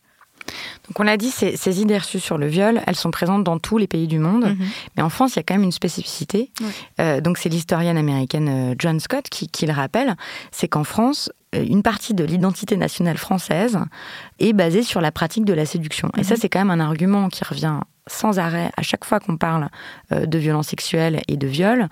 Donc 0.88 1.00
on 1.00 1.04
l'a 1.04 1.18
dit, 1.18 1.30
ces, 1.30 1.82
idées 1.82 1.98
reçues 1.98 2.20
sur 2.20 2.38
le 2.38 2.48
viol, 2.48 2.82
elles 2.88 2.96
sont 2.96 3.12
présentes 3.12 3.44
dans 3.44 3.60
tous 3.60 3.78
les 3.78 3.88
pays 3.88 4.08
du 4.08 4.20
monde. 4.20 4.46
Mhm. 4.46 4.68
Mais 4.98 5.04
en 5.04 5.10
France, 5.10 5.34
il 5.34 5.38
y 5.38 5.40
a 5.40 5.44
quand 5.44 5.54
même 5.54 5.64
une 5.64 5.72
spécificité. 5.72 6.52
Euh, 7.00 7.22
donc 7.22 7.38
c'est 7.38 7.50
l'historienne 7.50 7.98
américaine 7.98 8.72
euh, 8.72 8.76
John 8.78 9.00
Scott 9.00 9.30
qui, 9.30 9.48
qui 9.48 9.66
le 9.66 9.74
rappelle. 9.74 10.16
C'est 10.52 10.68
qu'en 10.68 10.84
France, 10.84 11.32
une 11.64 11.84
partie 11.84 12.14
de 12.14 12.24
l'identité 12.24 12.78
nationale 12.78 13.18
française 13.18 13.80
est 14.40 14.54
basée 14.54 14.84
sur 14.84 15.02
la 15.02 15.12
pratique 15.12 15.46
de 15.46 15.54
la 15.54 15.66
séduction. 15.66 16.10
Et 16.18 16.24
ça, 16.24 16.36
mhm. 16.36 16.40
c'est 16.42 16.50
quand 16.50 16.60
même 16.60 16.72
un 16.72 16.80
argument 16.80 17.30
qui 17.30 17.44
revient 17.44 17.80
sans 18.08 18.38
arrêt 18.38 18.70
à 18.78 18.84
chaque 18.84 19.04
fois 19.04 19.20
qu'on 19.20 19.36
parle 19.36 19.70
euh, 20.12 20.28
de 20.28 20.38
violences 20.38 20.68
sexuelles 20.68 21.22
et 21.28 21.38
de 21.38 21.48
viol. 21.48 21.88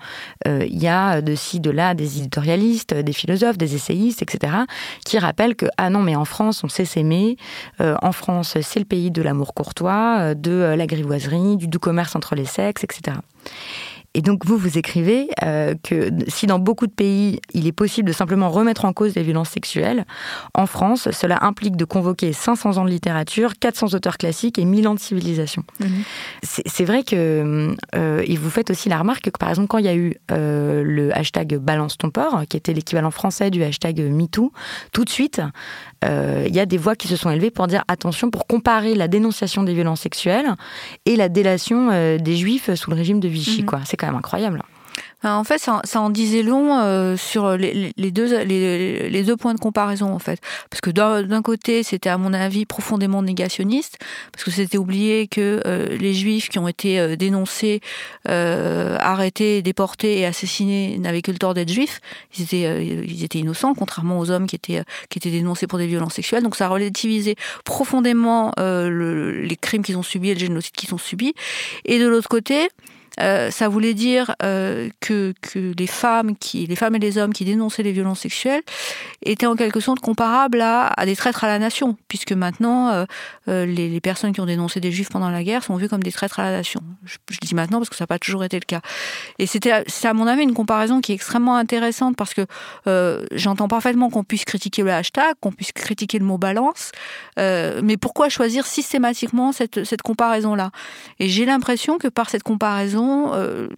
Euh, 0.46 0.64
il 0.68 0.80
y 0.80 0.86
a 0.86 1.20
de 1.20 1.34
ci, 1.34 1.58
de 1.58 1.70
là 1.70 1.94
des 1.94 2.18
éditorialistes, 2.18 2.94
des 2.94 3.12
philosophes, 3.12 3.58
des 3.58 3.74
essayistes, 3.74 4.22
etc., 4.22 4.52
qui 5.04 5.18
rappellent 5.18 5.56
que, 5.56 5.66
ah 5.76 5.90
non, 5.90 6.02
mais 6.02 6.14
en 6.14 6.24
France, 6.24 6.62
on 6.62 6.68
sait 6.68 6.84
s'aimer. 6.84 7.36
en 7.80 8.12
France, 8.12 8.56
c'est 8.60 8.78
le 8.78 8.84
pays 8.84 9.10
de 9.10 9.22
l'amour 9.22 9.54
courtois, 9.54 10.34
de 10.34 10.74
la 10.76 10.86
grivoiserie, 10.86 11.56
du 11.56 11.66
doux 11.66 11.80
commerce 11.80 12.14
entre 12.14 12.34
les 12.34 12.44
sexes, 12.44 12.84
etc. 12.84 13.16
Et 14.14 14.22
donc 14.22 14.46
vous, 14.46 14.56
vous 14.56 14.78
écrivez 14.78 15.28
euh, 15.42 15.74
que 15.82 16.10
si 16.28 16.46
dans 16.46 16.60
beaucoup 16.60 16.86
de 16.86 16.92
pays, 16.92 17.40
il 17.52 17.66
est 17.66 17.72
possible 17.72 18.08
de 18.08 18.12
simplement 18.12 18.48
remettre 18.48 18.84
en 18.84 18.92
cause 18.92 19.14
les 19.16 19.22
violences 19.22 19.50
sexuelles, 19.50 20.06
en 20.54 20.66
France, 20.66 21.10
cela 21.10 21.44
implique 21.44 21.76
de 21.76 21.84
convoquer 21.84 22.32
500 22.32 22.76
ans 22.76 22.84
de 22.84 22.90
littérature, 22.90 23.54
400 23.58 23.94
auteurs 23.94 24.16
classiques 24.16 24.58
et 24.58 24.64
1000 24.64 24.86
ans 24.86 24.94
de 24.94 25.00
civilisation. 25.00 25.64
Mhm. 25.80 25.88
C'est 26.42 26.84
vrai 26.84 27.02
que, 27.02 27.74
euh, 27.96 28.22
et 28.24 28.36
vous 28.36 28.50
faites 28.50 28.70
aussi 28.70 28.88
la 28.88 28.98
remarque 28.98 29.30
que 29.30 29.38
par 29.38 29.48
exemple 29.48 29.68
quand 29.68 29.78
il 29.78 29.84
y 29.84 29.88
a 29.88 29.96
eu 29.96 30.16
euh, 30.30 30.82
le 30.84 31.16
hashtag 31.16 31.56
Balance 31.56 31.98
ton 31.98 32.10
port, 32.10 32.42
qui 32.48 32.56
était 32.56 32.72
l'équivalent 32.72 33.10
français 33.10 33.50
du 33.50 33.62
hashtag 33.64 34.00
MeToo, 34.00 34.52
tout 34.92 35.04
de 35.04 35.10
suite, 35.10 35.40
il 36.46 36.54
y 36.54 36.60
a 36.60 36.66
des 36.66 36.78
voix 36.78 36.96
qui 36.96 37.08
se 37.08 37.16
sont 37.16 37.30
élevées 37.30 37.50
pour 37.50 37.66
dire 37.66 37.84
attention, 37.88 38.30
pour 38.30 38.46
comparer 38.46 38.94
la 38.94 39.08
dénonciation 39.08 39.62
des 39.62 39.74
violences 39.74 40.00
sexuelles 40.00 40.54
et 41.06 41.16
la 41.16 41.28
délation 41.28 41.90
euh, 41.90 42.18
des 42.18 42.36
juifs 42.36 42.72
sous 42.74 42.90
le 42.90 42.96
régime 42.96 43.20
de 43.20 43.28
Vichy. 43.28 43.62
Mhm. 43.62 43.66
quoi. 43.66 43.80
C'est 43.84 43.96
quand 43.96 44.06
même 44.06 44.16
incroyable. 44.16 44.62
En 45.24 45.44
fait, 45.44 45.58
ça, 45.58 45.80
en 45.94 46.10
disait 46.10 46.42
long 46.42 46.78
euh, 46.78 47.16
sur 47.16 47.56
les, 47.56 47.92
deux, 47.96 48.42
les, 48.44 49.22
deux 49.22 49.36
points 49.36 49.54
de 49.54 49.58
comparaison, 49.58 50.12
en 50.12 50.18
fait. 50.18 50.38
Parce 50.68 50.82
que 50.82 50.90
d'un 50.90 51.42
côté, 51.42 51.82
c'était 51.82 52.10
à 52.10 52.18
mon 52.18 52.34
avis 52.34 52.66
profondément 52.66 53.22
négationniste, 53.22 53.98
parce 54.32 54.44
que 54.44 54.50
c'était 54.50 54.76
oublié 54.76 55.26
que 55.26 55.62
euh, 55.66 55.96
les 55.96 56.12
juifs 56.12 56.50
qui 56.50 56.58
ont 56.58 56.68
été 56.68 57.00
euh, 57.00 57.16
dénoncés, 57.16 57.80
arrêtés, 58.26 59.62
déportés 59.62 60.18
et 60.18 60.26
assassinés 60.26 60.98
n'avaient 60.98 61.22
que 61.22 61.32
le 61.32 61.38
tort 61.38 61.54
d'être 61.54 61.70
juifs. 61.70 62.00
Ils 62.36 62.44
étaient, 62.44 62.86
ils 62.86 63.24
étaient 63.24 63.38
innocents, 63.38 63.74
contrairement 63.74 64.18
aux 64.18 64.30
hommes 64.30 64.46
qui 64.46 64.56
étaient, 64.56 64.82
qui 65.08 65.18
étaient 65.18 65.30
dénoncés 65.30 65.66
pour 65.66 65.78
des 65.78 65.86
violences 65.86 66.14
sexuelles. 66.14 66.42
Donc 66.42 66.56
ça 66.56 66.66
a 66.66 66.68
relativisé 66.68 67.36
profondément 67.64 68.52
les 68.58 69.56
crimes 69.60 69.82
qu'ils 69.82 69.96
ont 69.96 70.02
subis 70.02 70.30
et 70.30 70.34
le 70.34 70.40
génocide 70.40 70.74
qu'ils 70.74 70.94
ont 70.94 70.98
subi. 70.98 71.34
Et 71.84 71.98
de 71.98 72.06
l'autre 72.06 72.28
côté, 72.28 72.68
euh, 73.20 73.50
ça 73.50 73.68
voulait 73.68 73.94
dire 73.94 74.34
euh, 74.42 74.88
que, 75.00 75.34
les 75.54 75.86
femmes 75.86 76.34
les 76.54 76.76
femmes 76.76 76.96
et 76.96 76.98
les 76.98 77.18
hommes 77.18 77.32
qui 77.32 77.44
dénonçaient 77.44 77.82
les 77.82 77.92
violences 77.92 78.20
sexuelles 78.20 78.62
étaient 79.24 79.46
en 79.46 79.56
quelque 79.56 79.80
sorte 79.80 80.00
comparables 80.00 80.60
à, 80.60 80.92
des 81.04 81.16
traîtres 81.16 81.44
à 81.44 81.46
la 81.46 81.58
nation, 81.58 81.96
puisque 82.08 82.32
maintenant 82.32 83.06
euh, 83.48 83.66
les, 83.66 84.00
personnes 84.00 84.32
qui 84.32 84.40
ont 84.40 84.46
dénoncé 84.46 84.80
des 84.80 84.92
juifs 84.92 85.08
pendant 85.08 85.30
la 85.30 85.42
guerre 85.42 85.62
sont 85.62 85.76
vues 85.76 85.88
comme 85.88 86.02
des 86.02 86.12
traîtres 86.12 86.40
à 86.40 86.44
la 86.44 86.56
nation. 86.56 86.80
Je, 87.04 87.16
je 87.30 87.38
dis 87.40 87.54
maintenant 87.54 87.78
parce 87.78 87.88
que 87.88 87.96
ça 87.96 88.04
n'a 88.04 88.08
pas 88.08 88.18
toujours 88.18 88.44
été 88.44 88.56
le 88.56 88.64
cas. 88.64 88.80
Et 89.38 89.46
c'était, 89.46 89.84
c'est 89.86 90.08
à 90.08 90.14
mon 90.14 90.26
avis 90.26 90.42
une 90.42 90.54
comparaison 90.54 91.00
qui 91.00 91.12
est 91.12 91.14
extrêmement 91.14 91.56
intéressante 91.56 92.16
parce 92.16 92.34
que 92.34 92.46
j'entends 93.32 93.68
parfaitement 93.68 94.10
qu'on 94.10 94.24
puisse 94.24 94.44
critiquer 94.44 94.82
le 94.82 94.92
hashtag, 94.92 95.34
qu'on 95.40 95.52
puisse 95.52 95.72
critiquer 95.72 96.18
le 96.18 96.24
mot 96.24 96.38
balance, 96.38 96.92
mais 97.36 97.96
pourquoi 97.96 98.28
choisir 98.28 98.66
systématiquement 98.66 99.52
cette 99.52 100.02
comparaison-là? 100.02 100.70
Et 101.20 101.28
j'ai 101.28 101.44
l'impression 101.44 101.98
que 101.98 102.08
par 102.08 102.30
cette 102.30 102.42
comparaison 102.42 103.03
euh, 103.34 103.68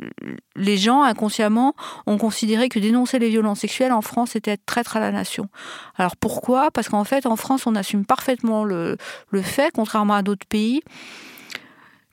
les 0.55 0.77
gens 0.77 1.03
inconsciemment 1.03 1.75
ont 2.07 2.19
considéré 2.19 2.69
que 2.69 2.79
dénoncer 2.79 3.19
les 3.19 3.29
violences 3.29 3.61
sexuelles 3.61 3.93
en 3.93 4.03
France 4.03 4.37
était 4.37 4.53
être 4.53 4.67
traître 4.67 4.97
à 4.97 5.01
la 5.01 5.13
nation. 5.13 5.49
Alors 5.97 6.17
pourquoi? 6.17 6.71
Parce 6.71 6.89
qu'en 6.89 7.05
fait, 7.05 7.27
en 7.27 7.37
France, 7.37 7.67
on 7.67 7.75
assume 7.75 8.05
parfaitement 8.05 8.65
le, 8.65 8.97
fait, 9.43 9.73
contrairement 9.75 10.15
à 10.15 10.23
d'autres 10.23 10.47
pays, 10.47 10.83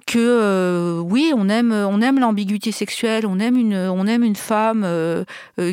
que 0.06 0.20
euh, 0.20 1.00
oui, 1.00 1.34
on 1.36 1.48
aime, 1.50 1.72
on 1.72 2.02
aime 2.02 2.20
l'ambiguïté 2.20 2.72
sexuelle, 2.72 3.26
on 3.26 3.40
aime 3.40 3.58
une, 3.58 3.76
on 3.76 4.06
aime 4.06 4.24
une 4.24 4.36
femme 4.36 4.84
euh, 4.84 5.24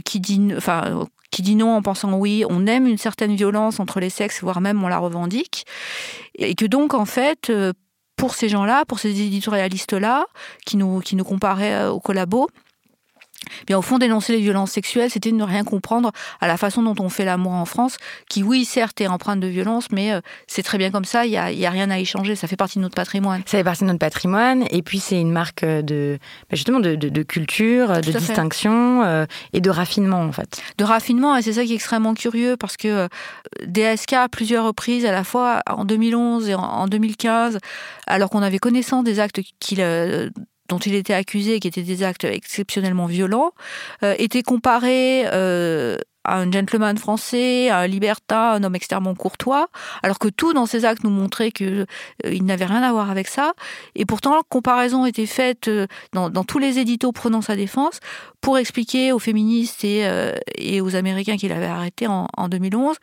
qui 0.05 0.21
dit, 0.21 0.53
enfin, 0.57 1.07
qui 1.31 1.43
dit 1.43 1.57
non 1.57 1.75
en 1.75 1.83
pensant 1.83 2.17
oui, 2.17 2.45
on 2.49 2.67
aime 2.67 2.87
une 2.87 2.99
certaine 2.99 3.35
violence 3.35 3.81
entre 3.81 4.01
les 4.01 4.11
sexes, 4.11 4.43
voire 4.43 4.61
même 4.61 4.83
on 4.83 4.89
la 4.89 4.99
revendique, 4.99 5.67
et 6.37 6.55
que 6.55 6.65
donc 6.65 6.95
en 6.95 7.05
fait, 7.05 7.53
pour 8.21 8.35
ces 8.35 8.49
gens-là, 8.49 8.85
pour 8.85 8.99
ces 8.99 9.09
éditorialistes-là, 9.09 10.27
qui 10.67 10.77
nous, 10.77 11.01
qui 11.01 11.17
nous 11.17 11.25
comparaient 11.25 11.75
euh, 11.75 11.91
aux 11.91 12.01
collabos, 12.01 12.49
Bien, 13.67 13.79
au 13.79 13.83
fond, 13.83 13.99
dénoncer 13.99 14.33
les 14.33 14.41
violences 14.41 14.73
sexuelles, 14.73 15.11
c'était 15.11 15.31
de 15.31 15.37
ne 15.37 15.45
rien 15.45 15.65
comprendre 15.65 16.13
à 16.41 16.47
la 16.47 16.57
façon 16.57 16.83
dont 16.83 16.95
on 17.03 17.09
fait 17.09 17.25
l'amour 17.25 17.53
en 17.53 17.65
France, 17.65 17.97
qui, 18.29 18.43
oui, 18.43 18.65
certes, 18.65 19.01
est 19.01 19.07
empreinte 19.07 19.41
de 19.41 19.47
violence, 19.47 19.87
mais 19.91 20.13
euh, 20.13 20.21
c'est 20.47 20.63
très 20.63 20.79
bien 20.79 20.91
comme 20.91 21.05
ça, 21.05 21.25
il 21.25 21.31
n'y 21.31 21.39
a, 21.39 21.51
y 21.51 21.67
a, 21.67 21.71
rien 21.71 21.91
à 21.91 21.99
échanger, 21.99 22.37
ça 22.37 22.47
fait 22.47 22.57
partie 22.57 22.79
de 22.79 22.83
notre 22.83 22.95
patrimoine. 22.95 23.43
Ça 23.47 23.59
fait 23.59 23.65
partie 23.65 23.83
de 23.83 23.87
notre 23.87 23.99
patrimoine, 23.99 24.65
et 24.71 24.83
puis 24.83 25.01
c'est 25.01 25.21
une 25.21 25.33
marque 25.33 25.65
de, 25.65 26.19
bah, 26.51 26.57
justement, 26.57 26.81
de, 26.81 27.23
culture, 27.23 28.01
de 28.01 28.13
distinction 28.13 29.03
euh, 29.03 29.27
et 29.53 29.61
de 29.61 29.71
raffinement, 29.71 30.21
en 30.21 30.33
fait. 30.33 30.61
De 30.79 30.85
raffinement, 30.85 31.37
et 31.37 31.43
c'est 31.43 31.55
ça 31.55 31.65
qui 31.65 31.73
est 31.73 31.77
extrêmement 31.77 32.15
curieux, 32.15 32.57
parce 32.59 32.77
que 32.77 32.89
euh, 32.89 33.09
DSK, 33.67 34.13
à 34.15 34.29
plusieurs 34.29 34.67
reprises, 34.67 35.07
à 35.07 35.13
la 35.13 35.25
fois 35.25 35.63
en 35.69 35.85
2011 35.85 36.49
et 36.49 36.55
en 36.55 36.87
2015, 36.87 37.59
alors 38.07 38.29
qu'on 38.29 38.43
avait 38.43 38.59
connaissance 38.59 39.05
des 39.05 39.19
actes 39.19 39.41
qu'il 39.61 39.81
dont 40.71 40.79
il 40.79 40.95
était 40.95 41.13
accusé, 41.13 41.61
qui 41.61 41.69
étaient 41.69 41.83
des 41.83 42.03
actes 42.03 42.25
exceptionnellement 42.25 43.07
violents, 43.07 43.53
euh, 44.03 44.15
était 44.19 44.43
comparé 44.43 45.25
euh, 45.27 45.99
un 46.25 46.51
gentleman 46.51 46.97
français, 46.99 47.71
un 47.71 47.87
libertin, 47.87 48.53
un 48.53 48.65
homme 48.65 48.75
extrêmement 48.75 49.15
courtois, 49.15 49.69
alors 50.03 50.19
que 50.19 50.29
tout 50.29 50.53
dans 50.53 50.67
ses 50.67 50.85
actes 50.85 51.03
nous 51.03 51.11
montrait 51.11 51.51
qu'il 51.51 51.87
euh, 52.27 52.39
n'avait 52.41 52.67
rien 52.67 52.83
à 52.83 52.93
voir 52.93 53.11
avec 53.11 53.27
ça. 53.27 53.55
Et 53.95 54.05
pourtant, 54.05 54.35
la 54.35 54.43
comparaison 54.49 55.07
était 55.07 55.27
faite 55.27 55.69
euh, 55.69 55.87
dans, 56.13 56.31
tous 56.45 56.59
les 56.59 56.79
éditos 56.79 57.13
prenant 57.13 57.41
sa 57.41 57.57
défense 57.57 58.01
pour 58.41 58.59
expliquer 58.59 59.13
aux 59.13 59.19
féministes 59.19 59.85
et, 59.85 60.07
euh, 60.07 60.35
et 60.57 60.81
aux 60.81 60.95
Américains 60.95 61.37
qu'il 61.37 61.53
avait 61.53 61.67
arrêté 61.67 62.07
en, 62.07 62.27
2011 62.49 62.97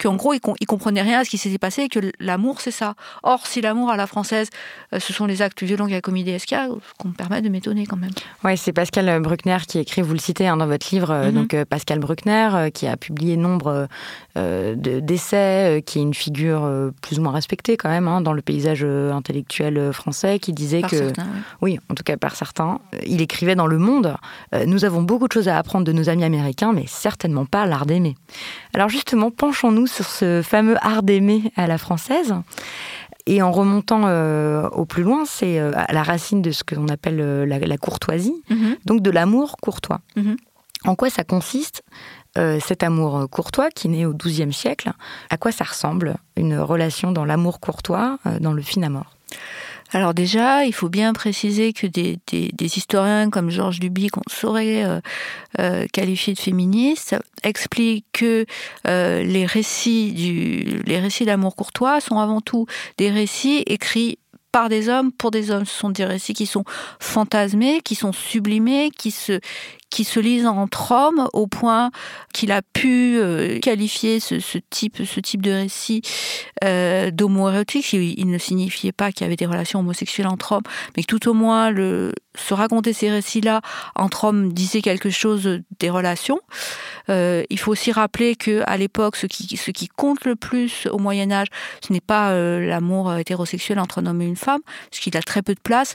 qu'en 0.00 0.14
gros, 0.14 0.34
ils, 0.34 0.40
ne 0.44 0.66
comprenaient 0.66 1.02
rien 1.02 1.20
à 1.20 1.24
ce 1.24 1.30
qui 1.30 1.38
s'était 1.38 1.58
passé 1.58 1.82
et 1.82 1.88
que 1.88 1.98
l'amour, 2.20 2.60
c'est 2.60 2.70
ça. 2.70 2.94
Or, 3.22 3.46
si 3.46 3.60
l'amour 3.60 3.90
à 3.90 3.96
la 3.96 4.06
française, 4.06 4.48
ce 4.96 5.12
sont 5.12 5.26
les 5.26 5.42
actes 5.42 5.62
violents 5.62 5.88
qu'a 5.88 6.00
commis 6.00 6.24
DSK, 6.24 6.54
qu'on 6.98 7.08
me 7.08 7.14
permet 7.14 7.42
de 7.42 7.48
m'étonner 7.48 7.86
quand 7.86 7.96
même. 7.96 8.12
Oui, 8.44 8.56
c'est 8.56 8.72
Pascal 8.72 9.20
Bruckner 9.20 9.58
qui 9.66 9.78
écrit, 9.78 10.00
vous 10.00 10.14
le 10.14 10.18
citez 10.18 10.46
hein, 10.46 10.56
dans 10.56 10.66
votre 10.66 10.86
livre, 10.92 11.12
mm-hmm. 11.12 11.32
donc 11.32 11.64
Pascal 11.64 11.98
Bruckner, 11.98 12.63
euh, 12.64 12.70
qui 12.70 12.86
a 12.86 12.96
publié 12.96 13.36
nombre 13.36 13.88
euh, 14.36 14.74
d'essais, 14.76 15.78
euh, 15.78 15.80
qui 15.80 15.98
est 15.98 16.02
une 16.02 16.14
figure 16.14 16.68
plus 17.02 17.18
ou 17.18 17.22
moins 17.22 17.32
respectée 17.32 17.76
quand 17.76 17.88
même 17.88 18.08
hein, 18.08 18.20
dans 18.20 18.32
le 18.32 18.42
paysage 18.42 18.84
intellectuel 18.84 19.92
français, 19.92 20.38
qui 20.38 20.52
disait 20.52 20.82
que, 20.82 21.12
oui. 21.60 21.78
en 21.90 21.94
tout 21.94 22.02
cas 22.02 22.16
par 22.16 22.36
certains, 22.36 22.80
il 23.06 23.20
écrivait 23.22 23.54
dans 23.54 23.66
Le 23.66 23.78
Monde 23.78 24.16
Nous 24.66 24.84
avons 24.84 25.02
beaucoup 25.02 25.28
de 25.28 25.32
choses 25.32 25.48
à 25.48 25.58
apprendre 25.58 25.84
de 25.84 25.92
nos 25.92 26.08
amis 26.08 26.24
américains, 26.24 26.72
mais 26.72 26.84
certainement 26.86 27.46
pas 27.46 27.66
l'art 27.66 27.86
d'aimer. 27.86 28.16
Alors 28.74 28.88
justement, 28.88 29.30
penchons-nous 29.30 29.86
sur 29.86 30.06
ce 30.06 30.42
fameux 30.42 30.76
art 30.82 31.02
d'aimer 31.02 31.52
à 31.56 31.66
la 31.66 31.78
française. 31.78 32.34
Et 33.26 33.40
en 33.40 33.52
remontant 33.52 34.02
au 34.68 34.84
plus 34.84 35.02
loin, 35.02 35.24
c'est 35.26 35.58
à 35.58 35.92
la 35.92 36.02
racine 36.02 36.42
de 36.42 36.50
ce 36.50 36.64
que 36.64 36.74
l'on 36.74 36.88
appelle 36.88 37.44
la, 37.44 37.78
courtoisie, 37.78 38.42
mm-hmm. 38.50 38.76
donc 38.84 39.00
de 39.00 39.10
l'amour 39.10 39.56
courtois. 39.60 40.00
Mm-hmm. 40.16 40.36
En 40.84 40.94
quoi 40.94 41.10
ça 41.10 41.24
consiste 41.24 41.82
euh, 42.36 42.58
cet 42.58 42.82
amour 42.82 43.28
courtois 43.30 43.70
qui 43.70 43.88
naît 43.88 44.06
au 44.06 44.12
XIIe 44.12 44.52
siècle 44.52 44.92
À 45.30 45.36
quoi 45.36 45.52
ça 45.52 45.62
ressemble 45.62 46.16
une 46.36 46.58
relation 46.58 47.12
dans 47.12 47.24
l'amour 47.24 47.60
courtois 47.60 48.18
euh, 48.26 48.40
dans 48.40 48.52
le 48.52 48.62
fin 48.62 48.82
amour 48.82 49.06
alors 49.92 50.12
déjà, 50.12 50.64
il 50.64 50.72
faut 50.72 50.88
bien 50.88 51.12
préciser 51.12 51.72
que 51.72 51.86
des, 51.86 52.18
historiens 52.60 53.30
comme 53.30 53.50
Georges 53.50 53.78
Duby, 53.78 54.08
qu'on 54.08 54.22
saurait 54.28 54.84
euh, 55.60 55.86
qualifier 55.92 56.34
de 56.34 56.38
féministes, 56.38 57.14
expliquent 57.44 58.06
que 58.12 58.44
les 58.84 59.46
récits 59.46 60.12
du, 60.12 60.82
les 60.84 60.98
récits 60.98 61.26
d'amour 61.26 61.54
courtois 61.54 62.00
sont 62.00 62.18
avant 62.18 62.40
tout 62.40 62.66
des 62.98 63.10
récits 63.10 63.62
écrits 63.66 64.18
par 64.54 64.68
des 64.68 64.88
hommes 64.88 65.10
pour 65.10 65.32
des 65.32 65.50
hommes. 65.50 65.66
Ce 65.66 65.76
sont 65.76 65.90
des 65.90 66.04
récits 66.04 66.32
qui 66.32 66.46
sont 66.46 66.62
fantasmés, 67.00 67.80
qui 67.82 67.96
sont 67.96 68.12
sublimés, 68.12 68.90
qui 68.96 69.10
se, 69.10 69.40
qui 69.94 70.02
se 70.02 70.18
lisent 70.18 70.46
entre 70.46 70.90
hommes 70.90 71.28
au 71.34 71.46
point 71.46 71.92
qu'il 72.32 72.50
a 72.50 72.62
pu 72.62 73.16
euh, 73.16 73.60
qualifier 73.60 74.18
ce, 74.18 74.58
type, 74.68 75.04
ce 75.04 75.20
type 75.20 75.40
de 75.40 75.52
récit 75.52 76.02
euh, 76.64 77.12
d'homo-érotique. 77.12 77.92
Il 77.92 78.28
ne 78.28 78.38
signifiait 78.38 78.90
pas 78.90 79.12
qu'il 79.12 79.22
y 79.22 79.26
avait 79.26 79.36
des 79.36 79.46
relations 79.46 79.78
homosexuelles 79.78 80.26
entre 80.26 80.50
hommes, 80.50 80.64
mais 80.96 81.04
que 81.04 81.06
tout 81.06 81.28
au 81.28 81.32
moins 81.32 81.72
se 81.72 82.54
raconter 82.54 82.92
ces 82.92 83.08
récits-là 83.08 83.60
entre 83.94 84.24
hommes 84.24 84.52
disait 84.52 84.82
quelque 84.82 85.10
chose 85.10 85.60
des 85.78 85.90
relations. 85.90 86.40
Euh, 87.08 87.44
il 87.48 87.60
faut 87.60 87.70
aussi 87.70 87.92
rappeler 87.92 88.34
que 88.34 88.64
à 88.66 88.76
l'époque, 88.76 89.14
ce 89.14 89.26
qui, 89.26 89.88
compte 89.94 90.24
le 90.24 90.34
plus 90.34 90.88
au 90.90 90.98
Moyen 90.98 91.30
Âge, 91.30 91.48
ce 91.86 91.92
n'est 91.92 92.00
pas 92.00 92.30
euh, 92.30 92.66
l'amour 92.66 93.14
hétérosexuel 93.14 93.78
entre 93.78 93.98
un 94.00 94.06
homme 94.06 94.22
et 94.22 94.26
une 94.26 94.34
femme, 94.34 94.62
ce 94.90 95.00
qui 95.00 95.16
a 95.16 95.22
très 95.22 95.42
peu 95.42 95.54
de 95.54 95.60
place, 95.60 95.94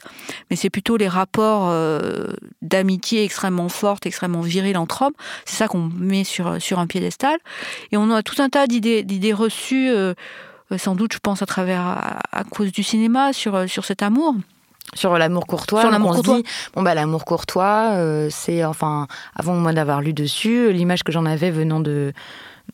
mais 0.50 0.56
c'est 0.56 0.70
plutôt 0.70 0.96
les 0.96 1.10
rapports 1.10 1.74
d'amitié 2.62 3.25
extrêmement 3.25 3.68
forts 3.68 3.88
extrêmement 4.03 4.41
viril 4.41 4.77
entre 4.77 5.03
hommes. 5.03 5.13
C'est 5.46 5.58
ça 5.58 5.67
qu'on 5.67 5.89
met 5.98 6.24
sur, 6.24 6.62
sur 6.62 6.79
un 6.79 6.88
piédestal. 6.88 7.38
Et 7.91 7.98
on 7.98 8.12
a 8.12 8.24
tout 8.24 8.41
un 8.41 8.50
tas 8.50 8.67
d'idées, 8.67 9.03
d'idées 9.03 9.34
reçues, 9.34 9.91
euh, 10.72 10.77
sans 10.77 10.96
doute, 10.96 11.13
je 11.13 11.19
pense, 11.19 11.41
à 11.41 11.46
travers, 11.46 11.81
à, 12.31 12.43
cause 12.43 12.72
du 12.72 12.84
cinéma, 12.84 13.34
sur, 13.34 13.55
euh, 13.55 13.67
sur 13.67 13.86
cet 13.86 14.03
amour. 14.03 14.36
Sur 14.96 15.17
l'amour 15.17 15.46
courtois, 15.46 15.81
sur 15.81 15.91
l'amour 15.91 16.15
courtois. 16.15 16.39
bon 16.74 16.81
bah 16.81 16.96
l'amour 16.96 17.24
courtois, 17.24 17.91
euh, 17.93 18.27
c'est 18.31 18.65
enfin 18.65 19.05
avant 19.36 19.53
moi 19.53 19.72
d'avoir 19.72 20.01
lu 20.01 20.13
dessus, 20.13 20.74
l'image 20.74 21.03
que 21.03 21.12
j'en 21.12 21.27
avais 21.27 21.51
venant 21.51 21.79
de 21.79 22.12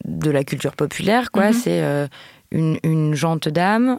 de 0.05 0.31
la 0.31 0.45
culture 0.45 0.77
populaire, 0.77 1.31
quoi, 1.31 1.47
mhm. 1.47 1.53
c'est 1.53 2.09
une, 2.51 2.79
une, 2.83 3.15
jante 3.15 3.49
dame 3.49 3.97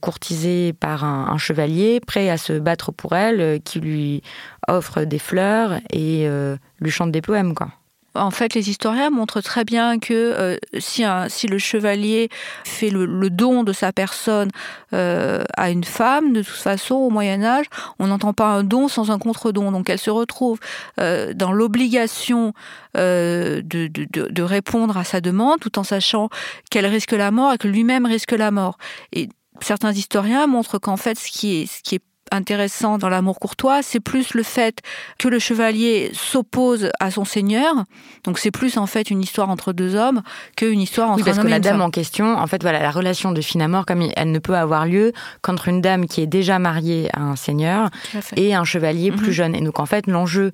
courtisée 0.00 0.74
par 0.74 1.04
un, 1.04 1.28
un, 1.30 1.38
chevalier 1.38 2.00
prêt 2.00 2.28
à 2.28 2.36
se 2.36 2.54
battre 2.54 2.92
pour 2.92 3.14
elle, 3.14 3.60
qui 3.62 3.78
lui 3.80 4.22
offre 4.68 5.04
des 5.04 5.18
fleurs 5.18 5.74
et 5.90 6.26
euh, 6.26 6.56
lui 6.80 6.90
chante 6.90 7.12
des 7.12 7.22
poèmes, 7.22 7.54
quoi. 7.54 7.68
En 8.16 8.30
fait, 8.30 8.54
les 8.54 8.70
historiens 8.70 9.10
montrent 9.10 9.40
très 9.40 9.64
bien 9.64 9.98
que 9.98 10.14
euh, 10.14 10.56
si, 10.78 11.02
si, 11.26 11.48
le 11.48 11.58
chevalier 11.58 12.28
fait 12.62 12.88
le, 12.88 13.28
don 13.28 13.64
de 13.64 13.72
sa 13.72 13.92
personne 13.92 14.52
euh, 14.92 15.42
à 15.56 15.70
une 15.70 15.82
femme, 15.82 16.32
de 16.32 16.42
toute 16.42 16.54
façon, 16.54 16.94
au 16.94 17.10
Moyen 17.10 17.42
Âge, 17.42 17.66
on 17.98 18.06
n'entend 18.06 18.32
pas 18.32 18.46
un 18.46 18.62
don 18.62 18.86
sans 18.86 19.10
un 19.10 19.18
contre-don. 19.18 19.72
Donc 19.72 19.90
elle 19.90 19.98
se 19.98 20.10
retrouve 20.10 20.60
dans 20.96 21.50
l'obligation 21.50 22.52
de, 22.94 23.64
de, 23.64 23.88
de, 23.88 24.42
répondre 24.44 24.96
à 24.96 25.02
sa 25.02 25.20
demande, 25.20 25.58
tout 25.58 25.76
en 25.80 25.82
sachant 25.82 26.28
qu'elle 26.70 26.86
risque 26.86 27.10
la 27.10 27.32
mort 27.32 27.54
et 27.54 27.58
que 27.58 27.66
lui-même 27.66 28.06
risque 28.06 28.30
la 28.30 28.52
mort. 28.52 28.78
Et 29.12 29.28
certains 29.60 29.92
historiens 29.92 30.46
montrent 30.46 30.78
qu'en 30.78 30.96
fait, 30.96 31.18
ce 31.18 31.32
qui 31.32 31.62
est, 31.62 31.66
ce 31.66 31.82
qui 31.82 31.96
est 31.96 32.02
intéressant 32.30 32.98
dans 32.98 33.08
l'amour 33.08 33.38
courtois, 33.38 33.82
c'est 33.82 34.00
plus 34.00 34.34
le 34.34 34.42
fait 34.42 34.80
que 35.18 35.28
le 35.28 35.38
chevalier 35.38 36.10
s'oppose 36.12 36.90
à 37.00 37.10
son 37.10 37.24
seigneur. 37.24 37.84
Donc 38.24 38.38
c'est 38.38 38.50
plus 38.50 38.76
en 38.76 38.86
fait 38.86 39.10
une 39.10 39.20
histoire 39.20 39.50
entre 39.50 39.72
deux 39.72 39.94
hommes 39.94 40.22
qu'une 40.56 40.80
histoire 40.80 41.10
entre 41.10 41.18
oui, 41.18 41.24
parce 41.24 41.38
un 41.38 41.42
que 41.42 41.48
la 41.48 41.60
dame 41.60 41.80
en 41.80 41.90
question, 41.90 42.36
en 42.36 42.46
fait 42.46 42.62
voilà, 42.62 42.80
la 42.80 42.90
relation 42.90 43.32
de 43.32 43.40
fin 43.40 43.60
amour, 43.60 43.86
comme 43.86 44.08
elle 44.16 44.32
ne 44.32 44.38
peut 44.38 44.56
avoir 44.56 44.86
lieu 44.86 45.12
qu'entre 45.42 45.68
une 45.68 45.80
dame 45.80 46.06
qui 46.06 46.20
est 46.20 46.26
déjà 46.26 46.58
mariée 46.58 47.08
à 47.12 47.20
un 47.20 47.36
seigneur 47.36 47.90
et 48.36 48.54
un 48.54 48.64
chevalier 48.64 49.10
plus 49.10 49.28
mhm. 49.28 49.32
jeune. 49.32 49.54
Et 49.54 49.60
donc 49.60 49.80
en 49.80 49.86
fait 49.86 50.06
l'enjeu 50.06 50.50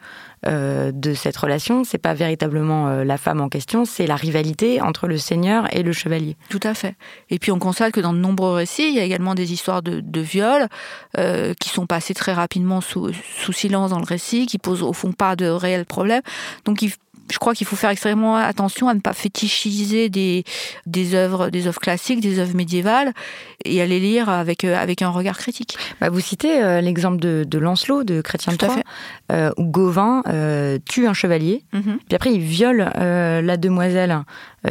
euh, 0.46 0.90
de 0.90 1.12
cette 1.12 1.36
relation, 1.36 1.84
c'est 1.84 1.98
pas 1.98 2.14
véritablement 2.14 2.88
euh, 2.88 3.04
la 3.04 3.18
femme 3.18 3.42
en 3.42 3.50
question, 3.50 3.84
c'est 3.84 4.06
la 4.06 4.16
rivalité 4.16 4.80
entre 4.80 5.06
le 5.06 5.18
seigneur 5.18 5.68
et 5.76 5.82
le 5.82 5.92
chevalier. 5.92 6.38
Tout 6.48 6.60
à 6.62 6.72
fait. 6.72 6.94
Et 7.28 7.38
puis 7.38 7.52
on 7.52 7.58
constate 7.58 7.92
que 7.92 8.00
dans 8.00 8.14
de 8.14 8.18
nombreux 8.18 8.54
récits, 8.54 8.88
il 8.88 8.94
y 8.94 9.00
a 9.00 9.04
également 9.04 9.34
des 9.34 9.52
histoires 9.52 9.82
de, 9.82 10.00
de 10.00 10.20
viol 10.20 10.68
euh, 11.18 11.52
qui 11.60 11.68
sont 11.68 11.86
passées 11.86 12.14
très 12.14 12.32
rapidement 12.32 12.80
sous, 12.80 13.12
silence 13.52 13.90
dans 13.90 13.98
le 13.98 14.04
récit, 14.04 14.46
qui 14.46 14.58
posent 14.58 14.82
au 14.82 14.92
fond 14.92 15.12
pas 15.12 15.36
de 15.36 15.46
réels 15.46 15.86
problèmes. 15.86 16.22
Donc 16.64 16.84
je 17.30 17.38
crois 17.38 17.54
qu'il 17.54 17.66
faut 17.66 17.76
faire 17.76 17.90
extrêmement 17.90 18.36
attention 18.36 18.88
à 18.88 18.94
ne 18.94 19.00
pas 19.00 19.12
fétichiser 19.12 20.08
des, 20.08 20.44
des 20.86 21.14
œuvres, 21.14 21.50
des 21.50 21.66
œuvres 21.66 21.80
classiques, 21.80 22.20
des 22.20 22.38
œuvres 22.38 22.54
médiévales, 22.54 23.12
et 23.64 23.80
à 23.80 23.86
les 23.86 24.00
lire 24.00 24.28
avec, 24.28 24.64
euh, 24.64 24.76
avec 24.76 25.02
un 25.02 25.10
regard 25.10 25.38
critique. 25.38 25.76
Bah, 26.00 26.10
vous 26.10 26.20
citez 26.20 26.62
euh, 26.62 26.80
l'exemple 26.80 27.18
de, 27.18 27.44
de, 27.46 27.58
Lancelot, 27.58 28.04
de 28.04 28.20
Chrétien 28.20 28.54
de 28.54 28.58
euh, 29.32 29.50
où 29.56 29.64
Gauvin 29.64 30.22
tue 30.88 31.06
un 31.06 31.14
chevalier, 31.14 31.64
mhm. 31.72 31.98
puis 32.06 32.16
après 32.16 32.32
il 32.32 32.40
viole 32.40 32.90
la 32.96 33.56
demoiselle 33.56 34.22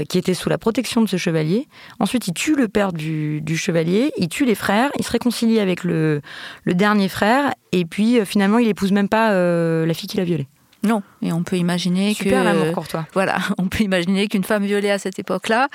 qui 0.07 0.17
était 0.17 0.33
sous 0.33 0.49
la 0.49 0.57
protection 0.57 1.01
de 1.01 1.07
ce 1.07 1.17
chevalier. 1.17 1.67
Ensuite, 1.99 2.27
il 2.27 2.33
tue 2.33 2.55
le 2.55 2.67
père 2.67 2.93
du, 2.93 3.41
du 3.41 3.57
chevalier, 3.57 4.11
il 4.17 4.27
tue 4.27 4.45
les 4.45 4.55
frères, 4.55 4.91
il 4.97 5.05
se 5.05 5.11
réconcilie 5.11 5.59
avec 5.59 5.83
le, 5.83 6.21
le 6.63 6.73
dernier 6.73 7.09
frère, 7.09 7.53
et 7.71 7.85
puis 7.85 8.23
finalement, 8.25 8.59
il 8.59 8.67
épouse 8.67 8.91
même 8.91 9.09
pas 9.09 9.33
la 9.33 9.93
fille 9.93 10.09
qu'il 10.09 10.19
a 10.19 10.23
violée. 10.23 10.47
Non, 10.83 11.03
et 11.21 11.33
on 11.33 11.43
peut 11.43 11.57
imaginer 11.57 12.15
que 12.15 12.29
l'amour 12.29 12.87
toi. 12.87 13.05
Voilà, 13.13 13.37
on 13.57 13.67
peut 13.67 13.83
imaginer 13.83 14.27
qu'une 14.27 14.43
femme 14.43 14.65
violée 14.65 14.91
à 14.91 14.97
cette 14.99 15.19
époque-là, 15.19 15.67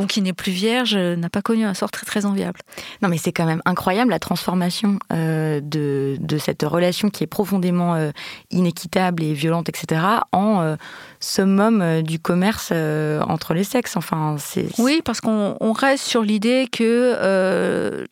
donc 0.00 0.08
qui 0.08 0.22
n'est 0.22 0.32
plus 0.32 0.52
vierge, 0.52 0.96
n'a 0.96 1.28
pas 1.28 1.42
connu 1.42 1.64
un 1.64 1.74
sort 1.74 1.90
très 1.90 2.06
très 2.06 2.24
enviable. 2.24 2.60
Non, 3.02 3.08
mais 3.08 3.18
c'est 3.18 3.32
quand 3.32 3.44
même 3.44 3.60
incroyable 3.66 4.10
la 4.10 4.18
transformation 4.18 4.98
euh, 5.12 5.60
de, 5.62 6.16
de, 6.20 6.38
cette 6.38 6.62
relation 6.62 7.10
qui 7.10 7.24
est 7.24 7.26
profondément 7.26 7.94
euh, 7.94 8.10
inéquitable 8.50 9.22
et 9.22 9.34
violente, 9.34 9.68
etc., 9.68 10.00
en 10.32 10.60
euh, 10.60 10.76
summum 11.20 12.02
du 12.02 12.18
commerce 12.18 12.72
entre 12.72 13.52
les 13.54 13.64
sexes. 13.64 13.96
Enfin, 13.96 14.36
c'est 14.38 14.66
oui, 14.78 15.02
parce 15.04 15.20
qu'on 15.20 15.72
reste 15.72 16.04
sur 16.04 16.22
l'idée 16.22 16.66
que 16.70 18.06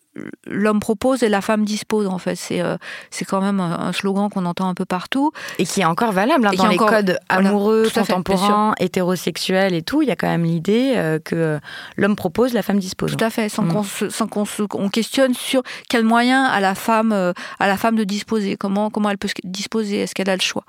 l'homme 0.46 0.80
propose 0.80 1.22
et 1.22 1.28
la 1.28 1.40
femme 1.40 1.64
dispose 1.64 2.08
en 2.08 2.18
fait 2.18 2.34
c'est 2.34 2.60
c'est 3.08 3.24
quand 3.24 3.40
même 3.40 3.60
un 3.60 3.92
slogan 3.92 4.28
qu'on 4.28 4.46
entend 4.46 4.68
un 4.68 4.74
peu 4.74 4.84
partout 4.84 5.30
et 5.60 5.64
qui 5.64 5.82
est 5.82 5.84
encore 5.84 6.10
valable 6.10 6.44
hein, 6.44 6.50
dans 6.56 6.66
les 6.66 6.76
codes 6.76 7.20
amoureux 7.28 7.88
contemporains 7.94 8.74
hétérosexuels 8.80 9.74
et 9.74 9.82
tout 9.82 10.02
il 10.02 10.08
y 10.08 10.10
a 10.10 10.16
quand 10.16 10.26
même 10.26 10.44
l'idée 10.44 11.18
que 11.24 11.60
l'homme 11.96 12.16
propose 12.16 12.52
la 12.52 12.62
femme 12.62 12.78
dispose 12.78 13.16
tout 13.16 13.24
à 13.24 13.30
fait 13.30 13.48
sans 13.48 13.64
mm. 13.64 14.28
qu'on 14.28 14.44
on 14.74 14.88
questionne 14.88 15.34
sur 15.34 15.62
quels 15.88 16.04
moyens 16.04 16.48
a 16.50 16.60
la 16.60 16.74
femme 16.74 17.12
à 17.12 17.66
la 17.66 17.76
femme 17.76 17.96
de 17.96 18.04
disposer 18.04 18.56
comment 18.56 18.90
comment 18.90 19.10
elle 19.10 19.18
peut 19.18 19.28
disposer 19.44 20.00
est-ce 20.00 20.14
qu'elle 20.14 20.30
a 20.30 20.36
le 20.36 20.40
choix? 20.40 20.64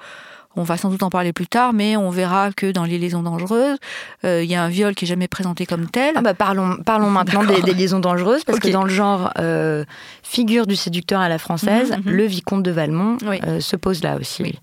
On 0.55 0.63
va 0.63 0.77
sans 0.77 0.89
doute 0.89 1.03
en 1.03 1.09
parler 1.09 1.31
plus 1.31 1.47
tard, 1.47 1.73
mais 1.73 1.95
on 1.95 2.09
verra 2.09 2.51
que 2.51 2.71
dans 2.71 2.83
les 2.83 2.97
liaisons 2.97 3.21
dangereuses, 3.21 3.77
euh, 4.25 4.43
il 4.43 4.49
y 4.49 4.55
a 4.55 4.63
un 4.63 4.67
viol 4.67 4.95
qui 4.95 5.05
est 5.05 5.07
jamais 5.07 5.27
présenté 5.27 5.65
comme 5.65 5.87
tel. 5.87 6.13
Ah 6.15 6.21
bah 6.21 6.33
parlons, 6.33 6.77
parlons 6.83 7.09
maintenant 7.11 7.43
des, 7.43 7.73
liaisons 7.73 7.99
dangereuses, 7.99 8.43
parce 8.43 8.59
que 8.59 8.69
dans 8.69 8.83
le 8.83 8.89
genre 8.89 9.31
euh, 9.37 9.85
figure 10.23 10.65
du 10.65 10.75
séducteur 10.75 11.21
à 11.21 11.29
la 11.29 11.37
française, 11.37 11.91
mhm, 11.91 12.03
mhm. 12.05 12.17
le 12.17 12.25
vicomte 12.25 12.63
de 12.63 12.71
Valmont 12.71 13.17
euh, 13.23 13.59
se 13.59 13.75
pose 13.75 14.03
là 14.03 14.17
aussi. 14.17 14.57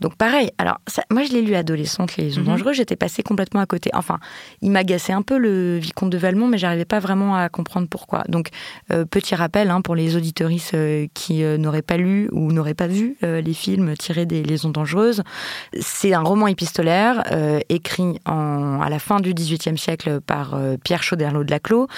Donc 0.00 0.16
pareil, 0.16 0.50
alors 0.58 0.78
moi 1.10 1.24
je 1.24 1.32
l'ai 1.32 1.42
lu 1.42 1.54
adolescente, 1.54 2.16
Les 2.16 2.24
Liaisons 2.24 2.40
mhm. 2.40 2.46
dangereuses, 2.46 2.76
j'étais 2.76 2.96
passée 2.96 3.22
complètement 3.22 3.60
à 3.60 3.66
côté. 3.66 3.90
Enfin, 3.92 4.18
il 4.62 4.70
m'agaçait 4.70 5.12
un 5.12 5.22
peu 5.22 5.36
le 5.36 5.76
vicomte 5.76 6.10
de 6.10 6.18
Valmont, 6.18 6.46
mais 6.46 6.56
j'arrivais 6.56 6.84
pas 6.84 7.00
vraiment 7.00 7.36
à 7.36 7.48
comprendre 7.48 7.88
pourquoi. 7.88 8.24
Donc 8.28 8.48
petit 9.10 9.34
rappel 9.34 9.70
hein, 9.70 9.82
pour 9.82 9.94
les 9.94 10.16
auditoristes 10.16 10.74
euh, 10.74 11.06
qui 11.14 11.42
n'auraient 11.42 11.82
pas 11.82 11.96
lu 11.96 12.28
ou 12.32 12.52
n'auraient 12.52 12.74
pas 12.74 12.86
vu 12.86 13.16
les 13.22 13.52
films 13.52 13.94
tirés 13.96 14.24
des 14.24 14.42
Liaisons 14.42 14.70
dangereuses, 14.70 15.17
c'est 15.78 16.14
un 16.14 16.22
roman 16.22 16.46
épistolaire 16.46 17.24
écrit 17.68 18.18
en, 18.26 18.80
à 18.80 18.88
la 18.88 18.98
fin 18.98 19.20
du 19.20 19.34
XVIIIe 19.34 19.78
siècle 19.78 20.20
par 20.20 20.58
Pierre 20.84 21.02
Chauderlot 21.02 21.44
de 21.44 21.50
Laclos, 21.50 21.88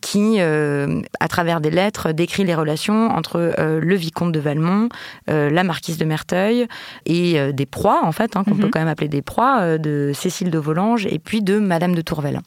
qui, 0.00 0.40
à 0.40 1.28
travers 1.28 1.60
des 1.60 1.70
lettres, 1.70 2.12
décrit 2.12 2.44
les 2.44 2.54
relations 2.54 3.10
entre 3.10 3.54
le 3.58 3.94
vicomte 3.96 4.32
de 4.32 4.40
Valmont, 4.40 4.88
la 5.26 5.64
marquise 5.64 5.98
de 5.98 6.04
Merteuil 6.04 6.66
et 7.06 7.38
euh, 7.38 7.52
des 7.52 7.66
proies, 7.66 8.00
en 8.04 8.12
fait, 8.12 8.36
hein, 8.36 8.44
qu'on 8.44 8.56
peut 8.56 8.64
mhm. 8.64 8.70
quand 8.70 8.80
même 8.80 8.88
appeler 8.88 9.08
des 9.08 9.22
proies, 9.22 9.60
euh, 9.60 9.78
de 9.78 10.12
Cécile 10.14 10.50
de 10.50 10.58
Volanges 10.58 11.06
et 11.06 11.18
puis 11.18 11.42
de 11.42 11.58
Madame 11.58 11.94
de 11.94 12.02
Tourvel. 12.02 12.40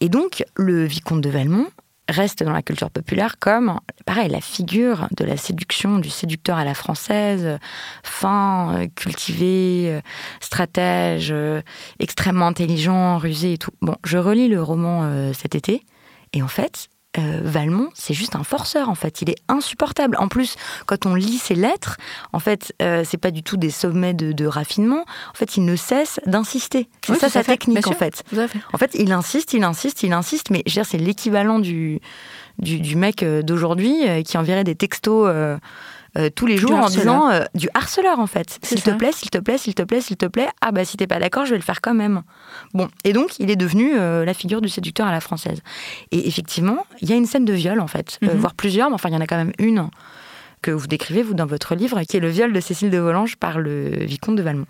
Et 0.00 0.08
donc, 0.08 0.44
le 0.56 0.84
vicomte 0.84 1.20
de 1.20 1.30
Valmont 1.30 1.66
reste 2.08 2.42
dans 2.42 2.52
la 2.52 2.62
culture 2.62 2.90
populaire 2.90 3.38
comme, 3.38 3.78
pareil, 4.06 4.28
la 4.28 4.40
figure 4.40 5.08
de 5.16 5.24
la 5.24 5.36
séduction, 5.36 5.98
du 5.98 6.10
séducteur 6.10 6.58
à 6.58 6.64
la 6.64 6.74
française, 6.74 7.58
fin, 8.02 8.74
euh, 8.74 8.86
cultivé, 8.94 10.00
stratège, 10.40 11.34
extrêmement 11.98 12.46
intelligent, 12.46 13.18
rusé 13.18 13.54
et 13.54 13.58
tout. 13.58 13.72
Bon, 13.80 13.96
je 14.04 14.18
relis 14.18 14.48
le 14.48 14.62
roman 14.62 15.32
cet 15.32 15.54
été, 15.54 15.84
et 16.32 16.42
en 16.42 16.48
fait, 16.48 16.88
euh, 17.18 17.40
Valmont, 17.42 17.90
c'est 17.94 18.14
juste 18.14 18.36
un 18.36 18.44
forceur 18.44 18.88
en 18.88 18.94
fait. 18.94 19.20
Il 19.20 19.28
est 19.28 19.36
insupportable. 19.48 20.16
En 20.18 20.28
plus, 20.28 20.56
quand 20.86 21.04
on 21.04 21.14
lit 21.14 21.36
ses 21.36 21.54
lettres, 21.54 21.98
en 22.32 22.38
fait, 22.38 22.74
euh, 22.80 23.04
c'est 23.06 23.18
pas 23.18 23.30
du 23.30 23.42
tout 23.42 23.58
des 23.58 23.70
sommets 23.70 24.14
de, 24.14 24.46
raffinement. 24.46 25.04
En 25.30 25.34
fait, 25.34 25.56
il 25.56 25.64
ne 25.64 25.76
cesse 25.76 26.20
d'insister. 26.26 26.88
C'est 27.06 27.14
ça 27.16 27.28
sa 27.28 27.44
technique 27.44 27.86
en 27.86 27.92
fait. 27.92 28.24
En 28.72 28.78
fait, 28.78 28.94
il 28.94 29.12
insiste, 29.12 29.52
il 29.52 29.62
insiste, 29.62 30.02
il 30.02 30.12
insiste. 30.12 30.50
Mais 30.50 30.62
je 30.66 30.72
veux 30.72 30.82
dire, 30.82 30.86
c'est 30.86 30.98
l'équivalent 30.98 31.58
du, 31.58 32.00
du, 32.58 32.80
du, 32.80 32.96
mec 32.96 33.22
euh, 33.22 33.42
d'aujourd'hui 33.42 34.04
qui 34.24 34.38
enverrait 34.38 34.64
des 34.64 34.74
textos 34.74 35.26
euh, 35.28 35.58
tous 36.34 36.46
les 36.46 36.56
jours 36.56 36.72
en 36.72 36.86
disant 36.88 37.30
euh, 37.30 37.44
du 37.54 37.68
harceleur 37.74 38.18
en 38.18 38.26
fait. 38.26 38.58
S'il 38.62 38.82
te 38.82 38.90
plaît, 38.90 39.12
s'il 39.12 39.30
te 39.30 39.38
plaît, 39.38 39.58
s'il 39.58 39.74
te 39.74 39.82
plaît, 39.82 40.00
s'il 40.00 40.16
te 40.16 40.26
plaît. 40.26 40.48
Ah 40.60 40.72
bah 40.72 40.84
si 40.84 40.96
t'es 40.96 41.06
pas 41.06 41.18
d'accord, 41.18 41.46
je 41.46 41.50
vais 41.50 41.56
le 41.56 41.62
faire 41.62 41.80
quand 41.80 41.94
même. 41.94 42.22
Bon, 42.74 42.88
et 43.04 43.12
donc 43.12 43.38
il 43.38 43.50
est 43.50 43.56
devenu 43.56 43.92
euh, 43.94 44.24
la 44.24 44.34
figure 44.34 44.60
du 44.60 44.68
séducteur 44.68 45.06
à 45.06 45.12
la 45.12 45.20
française. 45.20 45.60
Et 46.10 46.28
effectivement, 46.28 46.86
il 47.00 47.08
y 47.08 47.12
a 47.12 47.16
une 47.16 47.26
scène 47.26 47.44
de 47.44 47.52
viol 47.52 47.80
en 47.80 47.86
fait, 47.86 48.18
mhm. 48.22 48.30
voire 48.30 48.54
plusieurs, 48.54 48.88
mais 48.90 48.94
enfin 48.94 49.08
il 49.08 49.14
y 49.14 49.16
en 49.16 49.20
a 49.20 49.26
quand 49.26 49.36
même 49.36 49.52
une 49.58 49.88
que 50.60 50.70
vous 50.70 50.86
décrivez 50.86 51.22
vous 51.22 51.34
dans 51.34 51.46
votre 51.46 51.74
livre, 51.74 52.00
qui 52.02 52.16
est 52.16 52.20
le 52.20 52.28
viol 52.28 52.52
de 52.52 52.60
Cécile 52.60 52.90
de 52.90 52.98
Volanges 52.98 53.36
par 53.36 53.58
le 53.58 54.04
vicomte 54.04 54.36
de 54.36 54.42
Valmont. 54.42 54.66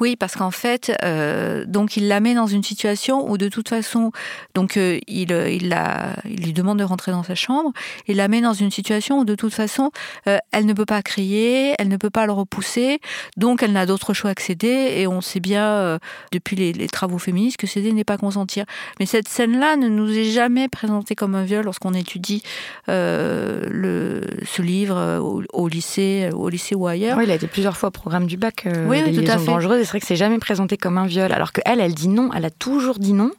Oui, 0.00 0.16
parce 0.16 0.34
qu'en 0.34 0.50
fait, 0.50 0.92
euh, 1.04 1.66
donc 1.66 1.98
il 1.98 2.08
la 2.08 2.20
met 2.20 2.32
dans 2.32 2.46
une 2.46 2.62
situation 2.62 3.30
où 3.30 3.36
de 3.36 3.48
toute 3.50 3.68
façon, 3.68 4.12
donc 4.54 4.78
euh, 4.78 4.98
il, 5.06 5.30
euh, 5.30 5.50
il, 5.50 5.68
la, 5.68 6.14
il 6.24 6.42
lui 6.42 6.54
demande 6.54 6.78
de 6.78 6.84
rentrer 6.84 7.12
dans 7.12 7.22
sa 7.22 7.34
chambre, 7.34 7.72
il 8.08 8.16
la 8.16 8.28
met 8.28 8.40
dans 8.40 8.54
une 8.54 8.70
situation 8.70 9.18
où 9.20 9.24
de 9.24 9.34
toute 9.34 9.52
façon, 9.52 9.90
euh, 10.26 10.38
elle 10.52 10.64
ne 10.64 10.72
peut 10.72 10.86
pas 10.86 11.02
crier, 11.02 11.74
elle 11.78 11.88
ne 11.88 11.98
peut 11.98 12.08
pas 12.08 12.24
le 12.24 12.32
repousser, 12.32 13.00
donc 13.36 13.62
elle 13.62 13.72
n'a 13.72 13.84
d'autre 13.84 14.14
choix 14.14 14.34
que 14.34 14.40
céder, 14.40 14.94
et 14.96 15.06
on 15.06 15.20
sait 15.20 15.40
bien 15.40 15.98
depuis 16.32 16.56
les, 16.56 16.72
les, 16.72 16.88
travaux 16.88 17.18
féministes 17.18 17.58
que 17.58 17.66
céder 17.66 17.92
n'est 17.92 18.04
pas 18.04 18.16
consentir. 18.16 18.64
Mais 18.98 19.06
cette 19.06 19.28
scène-là 19.28 19.76
ne 19.76 19.88
nous 19.88 20.10
est 20.16 20.24
jamais 20.24 20.68
présentée 20.68 21.14
comme 21.14 21.34
un 21.34 21.44
viol 21.44 21.64
lorsqu'on 21.64 21.92
étudie 21.92 22.42
le, 22.88 24.22
ce 24.46 24.62
livre 24.62 25.18
au, 25.20 25.42
au, 25.52 25.68
lycée, 25.68 26.30
au 26.32 26.48
lycée 26.48 26.74
ou 26.74 26.86
ailleurs. 26.86 27.18
Oui, 27.18 27.24
il 27.24 27.30
a 27.30 27.34
été 27.34 27.46
plusieurs 27.46 27.76
fois 27.76 27.88
au 27.90 27.92
programme 27.92 28.26
du 28.26 28.38
bac. 28.38 28.66
oui, 28.86 29.02
oui 29.04 29.14
tout 29.14 29.30
à 29.30 29.38
fait 29.38 29.50
c'est 29.90 29.94
vrai 29.94 30.00
que 30.02 30.06
c'est 30.06 30.14
jamais 30.14 30.38
présenté 30.38 30.76
comme 30.76 30.98
un 30.98 31.06
viol, 31.06 31.32
alors 31.32 31.50
qu'elle, 31.50 31.80
elle 31.80 31.94
dit 31.94 32.06
non, 32.06 32.30
elle 32.32 32.44
a 32.44 32.50
toujours 32.50 33.00
dit 33.00 33.12
non. 33.12 33.32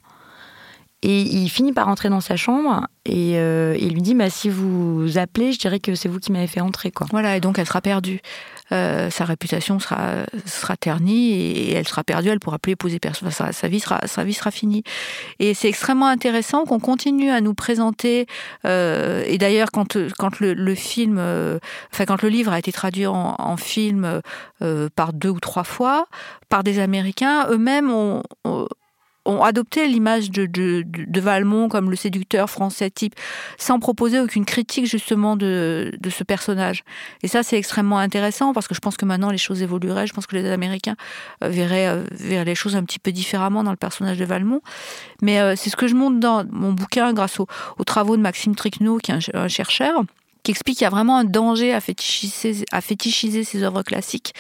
Et 1.02 1.22
il 1.22 1.48
finit 1.48 1.72
par 1.72 1.86
rentrer 1.86 2.10
dans 2.10 2.20
sa 2.20 2.36
chambre 2.36 2.88
et 3.06 3.40
euh, 3.40 3.78
il 3.80 3.94
lui 3.94 4.02
dit 4.02 4.16
bah, 4.16 4.30
si 4.30 4.50
vous 4.50 5.18
appelez, 5.18 5.54
je 5.54 5.60
dirais 5.60 5.80
que 5.80 5.96
c'est 5.96 6.10
vous 6.10 6.20
qui 6.20 6.34
m'avez 6.34 6.48
fait 6.48 6.60
entrer. 6.60 6.92
Voilà, 7.10 7.38
et 7.38 7.40
donc 7.40 7.58
elle 7.58 7.66
sera 7.66 7.80
perdue. 7.80 8.20
Euh, 8.72 9.10
sa 9.10 9.26
réputation 9.26 9.80
sera, 9.80 10.26
sera 10.46 10.78
ternie 10.78 11.34
et 11.34 11.74
elle 11.74 11.88
sera 11.88 12.04
perdue, 12.04 12.30
elle 12.30 12.40
pourra 12.40 12.60
plus 12.60 12.74
épouser 12.74 13.00
personne, 13.00 13.30
sa, 13.32 13.68
vie 13.68 13.80
sera, 13.80 14.08
sa 14.08 14.24
vie 14.24 14.34
sera 14.34 14.52
finie. 14.52 14.84
Et 15.40 15.54
c'est 15.54 15.68
extrêmement 15.68 16.08
intéressant 16.08 16.64
qu'on 16.64 16.80
continue 16.80 17.32
à 17.32 17.42
nous 17.42 17.54
présenter, 17.54 18.28
euh, 18.66 19.24
et 19.28 19.38
d'ailleurs 19.38 19.72
quand, 19.72 19.98
quand 20.18 20.40
le, 20.40 20.54
le 20.54 20.76
film, 20.76 21.18
euh, 21.20 21.60
enfin 21.92 22.06
quand 22.06 22.22
le 22.22 22.30
livre 22.30 22.54
a 22.54 22.60
été 22.60 22.72
traduit 22.72 23.08
en, 23.08 23.36
en 23.38 23.58
film 23.58 24.22
euh, 24.62 24.90
par 24.96 25.12
deux 25.14 25.30
ou 25.30 25.40
trois 25.40 25.66
fois, 25.66 26.06
par 26.50 26.64
des 26.64 26.80
Américains, 26.80 27.48
eux-mêmes 27.50 27.92
ont, 27.92 28.24
ont 28.46 28.68
ont 29.26 29.44
adopté 29.44 29.88
l'image 29.88 30.32
de, 30.32 30.46
de, 30.46 31.22
Valmont 31.22 31.70
comme 31.70 31.92
le 31.92 31.96
séducteur 31.96 32.50
français 32.50 32.90
type, 32.90 33.14
sans 33.58 33.80
proposer 33.80 34.20
aucune 34.20 34.46
critique 34.46 34.88
justement 34.88 35.36
de, 35.36 35.92
de 36.00 36.10
ce 36.10 36.24
personnage. 36.24 36.84
Et 37.22 37.28
ça, 37.28 37.44
c'est 37.44 37.58
extrêmement 37.58 38.00
intéressant 38.00 38.54
parce 38.54 38.68
que 38.68 38.74
je 38.74 38.80
pense 38.80 38.98
que 38.98 39.06
maintenant 39.06 39.30
les 39.30 39.38
choses 39.38 39.62
évolueraient. 39.62 40.08
Je 40.08 40.14
pense 40.14 40.26
que 40.26 40.36
les 40.36 40.50
Américains 40.50 40.96
euh, 41.44 41.50
verraient, 41.50 41.88
euh, 41.88 42.04
verraient 42.12 42.46
les 42.46 42.56
choses 42.56 42.76
un 42.76 42.84
petit 42.84 43.00
peu 43.00 43.12
différemment 43.12 43.64
dans 43.64 43.72
le 43.72 43.78
personnage 43.78 44.18
de 44.18 44.26
Valmont. 44.26 44.62
Mais 45.22 45.40
euh, 45.40 45.56
c'est 45.56 45.70
ce 45.70 45.76
que 45.76 45.88
je 45.88 45.96
montre 45.96 46.20
dans 46.20 46.44
mon 46.50 46.74
bouquin 46.74 47.14
grâce 47.14 47.40
aux, 47.40 47.48
aux 47.78 47.84
travaux 47.84 48.18
de 48.18 48.22
Maxime 48.22 48.56
Tricnot, 48.56 48.98
qui 48.98 49.12
est 49.12 49.36
un 49.36 49.48
chercheur 49.48 50.04
qui 50.44 50.52
explique 50.52 50.78
qu'il 50.78 50.86
y 50.86 50.88
a 50.88 50.92
vraiment 50.92 51.18
un 51.18 51.24
danger 51.24 51.74
à 51.74 51.80
fétichiser, 51.80 52.66
à 52.72 52.82
fétichiser 52.82 53.44
ces 53.44 53.64
œuvres 53.64 53.84
classiques 53.84 54.34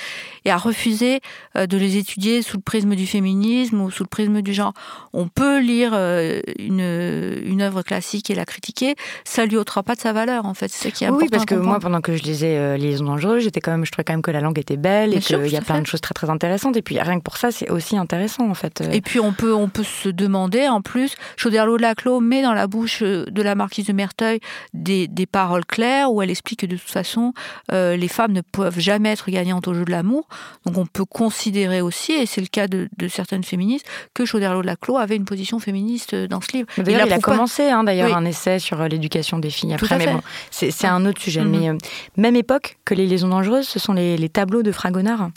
et 0.45 0.51
à 0.51 0.57
refuser 0.57 1.21
euh, 1.55 1.67
de 1.67 1.77
les 1.77 1.97
étudier 1.97 2.41
sous 2.41 2.57
le 2.57 2.63
prisme 2.63 2.95
du 2.95 3.05
féminisme 3.05 3.81
ou 3.81 3.91
sous 3.91 4.03
le 4.03 4.09
prisme 4.09 4.41
du 4.41 4.53
genre. 4.53 4.73
On 5.13 5.27
peut 5.27 5.59
lire 5.59 5.91
euh, 5.93 6.41
une, 6.57 6.81
une 6.81 7.61
œuvre 7.61 7.83
classique 7.83 8.29
et 8.29 8.35
la 8.35 8.45
critiquer, 8.45 8.95
ça 9.23 9.45
lui 9.45 9.57
ôtera 9.57 9.83
pas 9.83 9.95
de 9.95 9.99
sa 9.99 10.13
valeur 10.13 10.45
en 10.45 10.53
fait. 10.53 10.69
C'est 10.69 10.85
ça 10.85 10.91
qui 10.91 11.03
est 11.03 11.07
important. 11.07 11.25
Oui, 11.25 11.29
parce 11.29 11.45
que 11.45 11.55
moi, 11.55 11.79
pendant 11.79 12.01
que 12.01 12.15
je 12.15 12.23
lisais 12.23 12.57
euh, 12.57 12.77
Les 12.77 12.91
Liaisons 12.91 13.05
dangereuses, 13.05 13.43
j'étais 13.43 13.61
quand 13.61 13.71
même, 13.71 13.85
je 13.85 13.91
trouvais 13.91 14.03
quand 14.03 14.13
même 14.13 14.21
que 14.21 14.31
la 14.31 14.41
langue 14.41 14.57
était 14.57 14.77
belle 14.77 15.13
et 15.13 15.19
qu'il 15.19 15.47
y 15.47 15.57
a 15.57 15.61
plein 15.61 15.81
de 15.81 15.87
choses 15.87 16.01
très 16.01 16.13
très 16.13 16.29
intéressantes. 16.29 16.77
Et 16.77 16.81
puis 16.81 16.99
rien 16.99 17.17
que 17.17 17.23
pour 17.23 17.37
ça, 17.37 17.51
c'est 17.51 17.69
aussi 17.69 17.97
intéressant 17.97 18.49
en 18.49 18.55
fait. 18.55 18.81
Et 18.91 19.01
puis 19.01 19.19
on 19.19 19.33
peut 19.33 19.53
on 19.53 19.69
peut 19.69 19.83
se 19.83 20.09
demander 20.09 20.67
en 20.67 20.81
plus, 20.81 21.15
Chauderlot 21.37 21.77
de 21.77 21.83
Laclos 21.83 22.19
met 22.19 22.41
dans 22.41 22.53
la 22.53 22.67
bouche 22.67 23.03
de 23.03 23.41
la 23.41 23.55
marquise 23.55 23.85
de 23.85 23.93
Merteuil 23.93 24.39
des, 24.73 25.07
des 25.07 25.25
paroles 25.25 25.65
claires 25.65 25.90
où 26.09 26.21
elle 26.21 26.29
explique 26.29 26.61
que 26.61 26.65
de 26.65 26.75
toute 26.75 26.89
façon, 26.89 27.33
euh, 27.71 27.95
les 27.95 28.07
femmes 28.07 28.31
ne 28.33 28.41
peuvent 28.41 28.79
jamais 28.79 29.09
être 29.09 29.29
gagnantes 29.29 29.67
au 29.67 29.73
jeu 29.73 29.85
de 29.85 29.91
l'amour. 29.91 30.27
Donc 30.65 30.77
on 30.77 30.85
peut 30.85 31.05
considérer 31.05 31.81
aussi, 31.81 32.13
et 32.13 32.25
c'est 32.25 32.41
le 32.41 32.47
cas 32.47 32.67
de, 32.67 32.87
certaines 33.07 33.43
féministes, 33.43 33.85
que 34.13 34.25
Chauderlot 34.25 34.61
de 34.61 34.67
Laclos 34.67 34.97
avait 34.97 35.15
une 35.15 35.25
position 35.25 35.59
féministe 35.59 36.15
dans 36.15 36.41
ce 36.41 36.51
livre. 36.53 36.67
D'ailleurs, 36.77 37.07
il, 37.07 37.13
a 37.13 37.19
commencé 37.19 37.63
hein, 37.63 37.83
d'ailleurs 37.83 38.15
un 38.15 38.25
essai 38.25 38.59
sur 38.59 38.81
euh, 38.81 38.87
l'éducation 38.87 39.39
des 39.39 39.49
filles 39.49 39.73
après, 39.73 39.97
mais 39.97 40.07
bon, 40.07 40.21
c'est 40.49 40.85
un 40.85 41.05
autre 41.05 41.21
sujet. 41.21 41.43
Mais 41.43 41.69
mm-hmm. 41.69 41.75
euh, 41.75 42.17
même 42.17 42.35
époque 42.35 42.77
que 42.85 42.93
les 42.93 43.07
liaisons 43.07 43.29
dangereuses, 43.29 43.67
ce 43.67 43.79
sont 43.79 43.93
les, 43.93 44.29
tableaux 44.29 44.63
de 44.63 44.71
Fragonard 44.71 45.31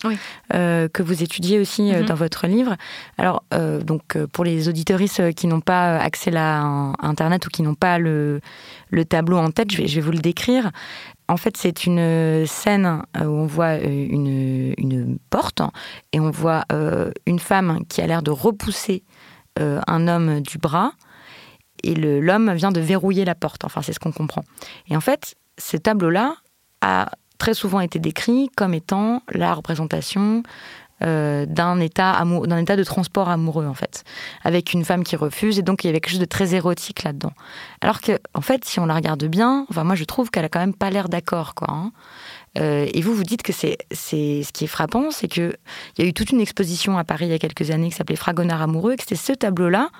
que 0.52 1.02
vous 1.02 1.22
étudiez 1.22 1.58
aussi 1.58 1.90
mm-hmm. 1.90 2.04
dans 2.04 2.14
votre 2.14 2.46
livre. 2.46 2.76
Alors, 3.18 3.42
donc 3.82 4.16
pour 4.32 4.44
les 4.44 4.68
auditoristes 4.68 5.34
qui 5.34 5.46
n'ont 5.46 5.60
pas 5.60 5.96
accès 5.98 6.34
à 6.36 6.92
Internet 7.00 7.46
ou 7.46 7.50
qui 7.50 7.62
n'ont 7.62 7.74
pas 7.74 7.98
le, 7.98 8.40
le 8.94 9.04
tableau 9.04 9.36
en 9.36 9.50
tête, 9.50 9.72
je 9.72 9.82
vais, 9.82 10.00
vous 10.00 10.12
le 10.12 10.18
décrire. 10.18 10.70
En 11.28 11.36
fait, 11.36 11.56
c'est 11.56 11.84
une 11.84 12.46
scène 12.46 13.02
euh, 13.16 13.24
où 13.24 13.32
on 13.32 13.46
voit 13.46 13.78
euh, 13.78 14.06
une, 14.08 15.18
porte 15.30 15.62
et 16.12 16.20
on 16.20 16.30
voit 16.30 16.64
euh, 16.72 17.10
une 17.26 17.38
femme 17.38 17.80
qui 17.88 18.00
a 18.00 18.06
l'air 18.06 18.22
de 18.22 18.30
repousser 18.30 19.02
un 19.56 20.08
homme 20.08 20.40
du 20.40 20.58
bras 20.58 20.94
et 21.84 21.94
l'homme 21.94 22.52
vient 22.54 22.72
de 22.72 22.80
verrouiller 22.80 23.24
la 23.24 23.36
porte. 23.36 23.64
Enfin, 23.64 23.82
c'est 23.82 23.92
ce 23.92 24.00
qu'on 24.00 24.10
comprend. 24.10 24.42
Et 24.88 24.96
en 24.96 25.00
fait, 25.00 25.36
ce 25.58 25.76
tableau-là 25.76 26.34
a 26.80 27.12
très 27.38 27.54
souvent 27.54 27.78
été 27.78 28.00
décrit 28.00 28.50
comme 28.56 28.74
étant 28.74 29.22
la 29.30 29.54
représentation 29.54 30.42
euh, 31.02 31.44
d'un 31.46 31.80
état 31.80 32.22
état 32.60 32.76
de 32.76 32.84
transport 32.84 33.28
amoureux 33.28 33.66
en 33.66 33.74
fait, 33.74 34.04
avec 34.44 34.72
une 34.72 34.84
femme 34.84 35.02
qui 35.02 35.16
refuse 35.16 35.58
et 35.58 35.62
donc 35.62 35.82
il 35.82 35.88
y 35.88 35.90
avait 35.90 36.00
quelque 36.00 36.12
chose 36.12 36.20
de 36.20 36.24
très 36.24 36.54
érotique 36.54 37.02
là-dedans. 37.02 37.32
Alors 37.80 38.00
que 38.00 38.18
en 38.32 38.40
fait, 38.40 38.64
si 38.64 38.78
on 38.78 38.86
la 38.86 38.94
regarde 38.94 39.24
bien, 39.24 39.66
enfin 39.70 39.84
moi 39.84 39.96
je 39.96 40.04
trouve 40.04 40.30
qu'elle 40.30 40.44
a 40.44 40.48
quand 40.48 40.60
même 40.60 40.74
pas 40.74 40.90
l'air 40.90 41.08
d'accord 41.08 41.54
quoi. 41.54 41.68
Hein. 41.70 41.92
Euh, 42.58 42.86
et 42.94 43.00
vous 43.00 43.14
vous 43.14 43.24
dites 43.24 43.42
que 43.42 43.52
c'est 43.52 43.78
c'est 43.90 44.42
ce 44.44 44.52
qui 44.52 44.64
est 44.64 44.68
frappant, 44.68 45.10
c'est 45.10 45.28
que 45.28 45.54
il 45.96 46.04
y 46.04 46.06
a 46.06 46.08
eu 46.08 46.14
toute 46.14 46.30
une 46.30 46.40
exposition 46.40 46.96
à 46.96 47.04
Paris 47.04 47.26
il 47.26 47.32
y 47.32 47.34
a 47.34 47.38
quelques 47.38 47.70
années 47.70 47.88
qui 47.88 47.96
s'appelait 47.96 48.16
Fragonard 48.16 48.62
amoureux, 48.62 48.92
et 48.92 48.96
que 48.96 49.02
c'était 49.02 49.16
ce 49.16 49.32
tableau-là 49.32 49.90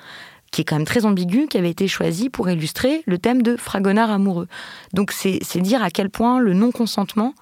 qui 0.54 0.61
est 0.61 0.64
quand 0.64 0.76
même 0.76 0.87
très 0.87 1.04
ambigu, 1.04 1.48
qui 1.48 1.59
avait 1.59 1.70
été 1.70 1.88
choisi 1.88 2.30
pour 2.30 2.48
illustrer 2.48 3.02
le 3.07 3.18
thème 3.18 3.42
de 3.42 3.57
Fragonard 3.57 4.12
amoureux. 4.12 4.46
Donc 4.92 5.11
c'est 5.11 5.40
dire 5.57 5.83
à 5.83 5.90
quel 5.90 6.11
point 6.11 6.38
le 6.38 6.54
non-consentement 6.54 7.35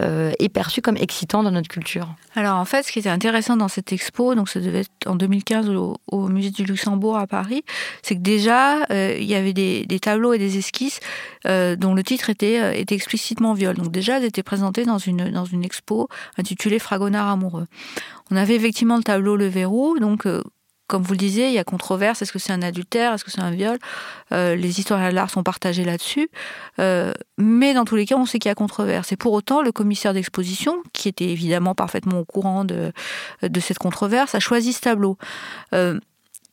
euh, 0.00 0.32
est 0.38 0.48
perçu 0.48 0.80
comme 0.80 0.96
excitant 0.96 1.42
dans 1.42 1.50
notre 1.50 1.68
culture 1.68 2.14
Alors 2.36 2.56
en 2.56 2.64
fait, 2.64 2.84
ce 2.84 2.92
qui 2.92 3.00
était 3.00 3.08
intéressant 3.08 3.56
dans 3.56 3.68
cette 3.68 3.92
expo, 3.92 4.34
donc 4.34 4.48
ça 4.48 4.60
devait 4.60 4.80
être 4.80 4.90
en 5.06 5.16
2015 5.16 5.70
au, 5.70 6.28
musée 6.28 6.50
du 6.50 6.64
Luxembourg 6.64 7.16
à 7.16 7.26
Paris, 7.26 7.64
c'est 8.02 8.14
que 8.14 8.20
déjà 8.20 8.84
euh, 8.90 9.16
il 9.18 9.26
y 9.26 9.34
avait 9.34 9.52
des, 9.52 10.00
tableaux 10.00 10.32
et 10.32 10.38
des 10.38 10.58
esquisses 10.58 11.00
euh, 11.46 11.74
dont 11.74 11.94
le 11.94 12.04
titre 12.04 12.30
était, 12.30 12.84
explicitement 12.90 13.54
viol. 13.54 13.76
Donc 13.76 13.90
déjà, 13.90 14.18
elles 14.18 14.24
étaient 14.24 14.42
présentées 14.42 14.84
dans 14.84 14.98
une 14.98 15.30
dans 15.30 15.44
une 15.44 15.64
expo 15.64 16.08
intitulée 16.36 16.78
Fragonard 16.78 17.28
amoureux. 17.28 17.66
On 18.30 18.36
avait 18.36 18.54
effectivement 18.54 18.96
le 18.96 19.02
tableau 19.02 19.36
Le 19.36 19.46
Verrou, 19.46 19.98
donc 19.98 20.26
comme 20.88 21.02
vous 21.02 21.12
le 21.12 21.18
disiez, 21.18 21.48
il 21.48 21.52
y 21.52 21.58
a 21.58 21.64
controverse. 21.64 22.22
Est-ce 22.22 22.32
que 22.32 22.38
c'est 22.38 22.52
un 22.52 22.62
adultère? 22.62 23.12
Est-ce 23.12 23.22
que 23.22 23.30
c'est 23.30 23.42
un 23.42 23.50
viol? 23.50 23.78
Euh, 24.32 24.56
Les 24.56 24.80
historiens 24.80 25.10
de 25.10 25.14
l'art 25.14 25.30
sont 25.30 25.42
partagés 25.42 25.84
là-dessus. 25.84 26.30
Euh, 26.80 27.12
mais 27.36 27.74
dans 27.74 27.84
tous 27.84 27.94
les 27.94 28.06
cas, 28.06 28.16
on 28.16 28.24
sait 28.24 28.38
qu'il 28.38 28.48
y 28.48 28.52
a 28.52 28.54
controverse. 28.54 29.12
Et 29.12 29.16
pour 29.16 29.34
autant, 29.34 29.60
le 29.62 29.70
commissaire 29.70 30.14
d'exposition, 30.14 30.82
qui 30.94 31.08
était 31.08 31.28
évidemment 31.28 31.74
parfaitement 31.74 32.18
au 32.18 32.24
courant 32.24 32.64
de, 32.64 32.92
cette 33.60 33.78
controverse, 33.78 34.34
a 34.34 34.40
choisi 34.40 34.72
ce 34.72 34.80
tableau. 34.80 35.18
Euh, 35.74 36.00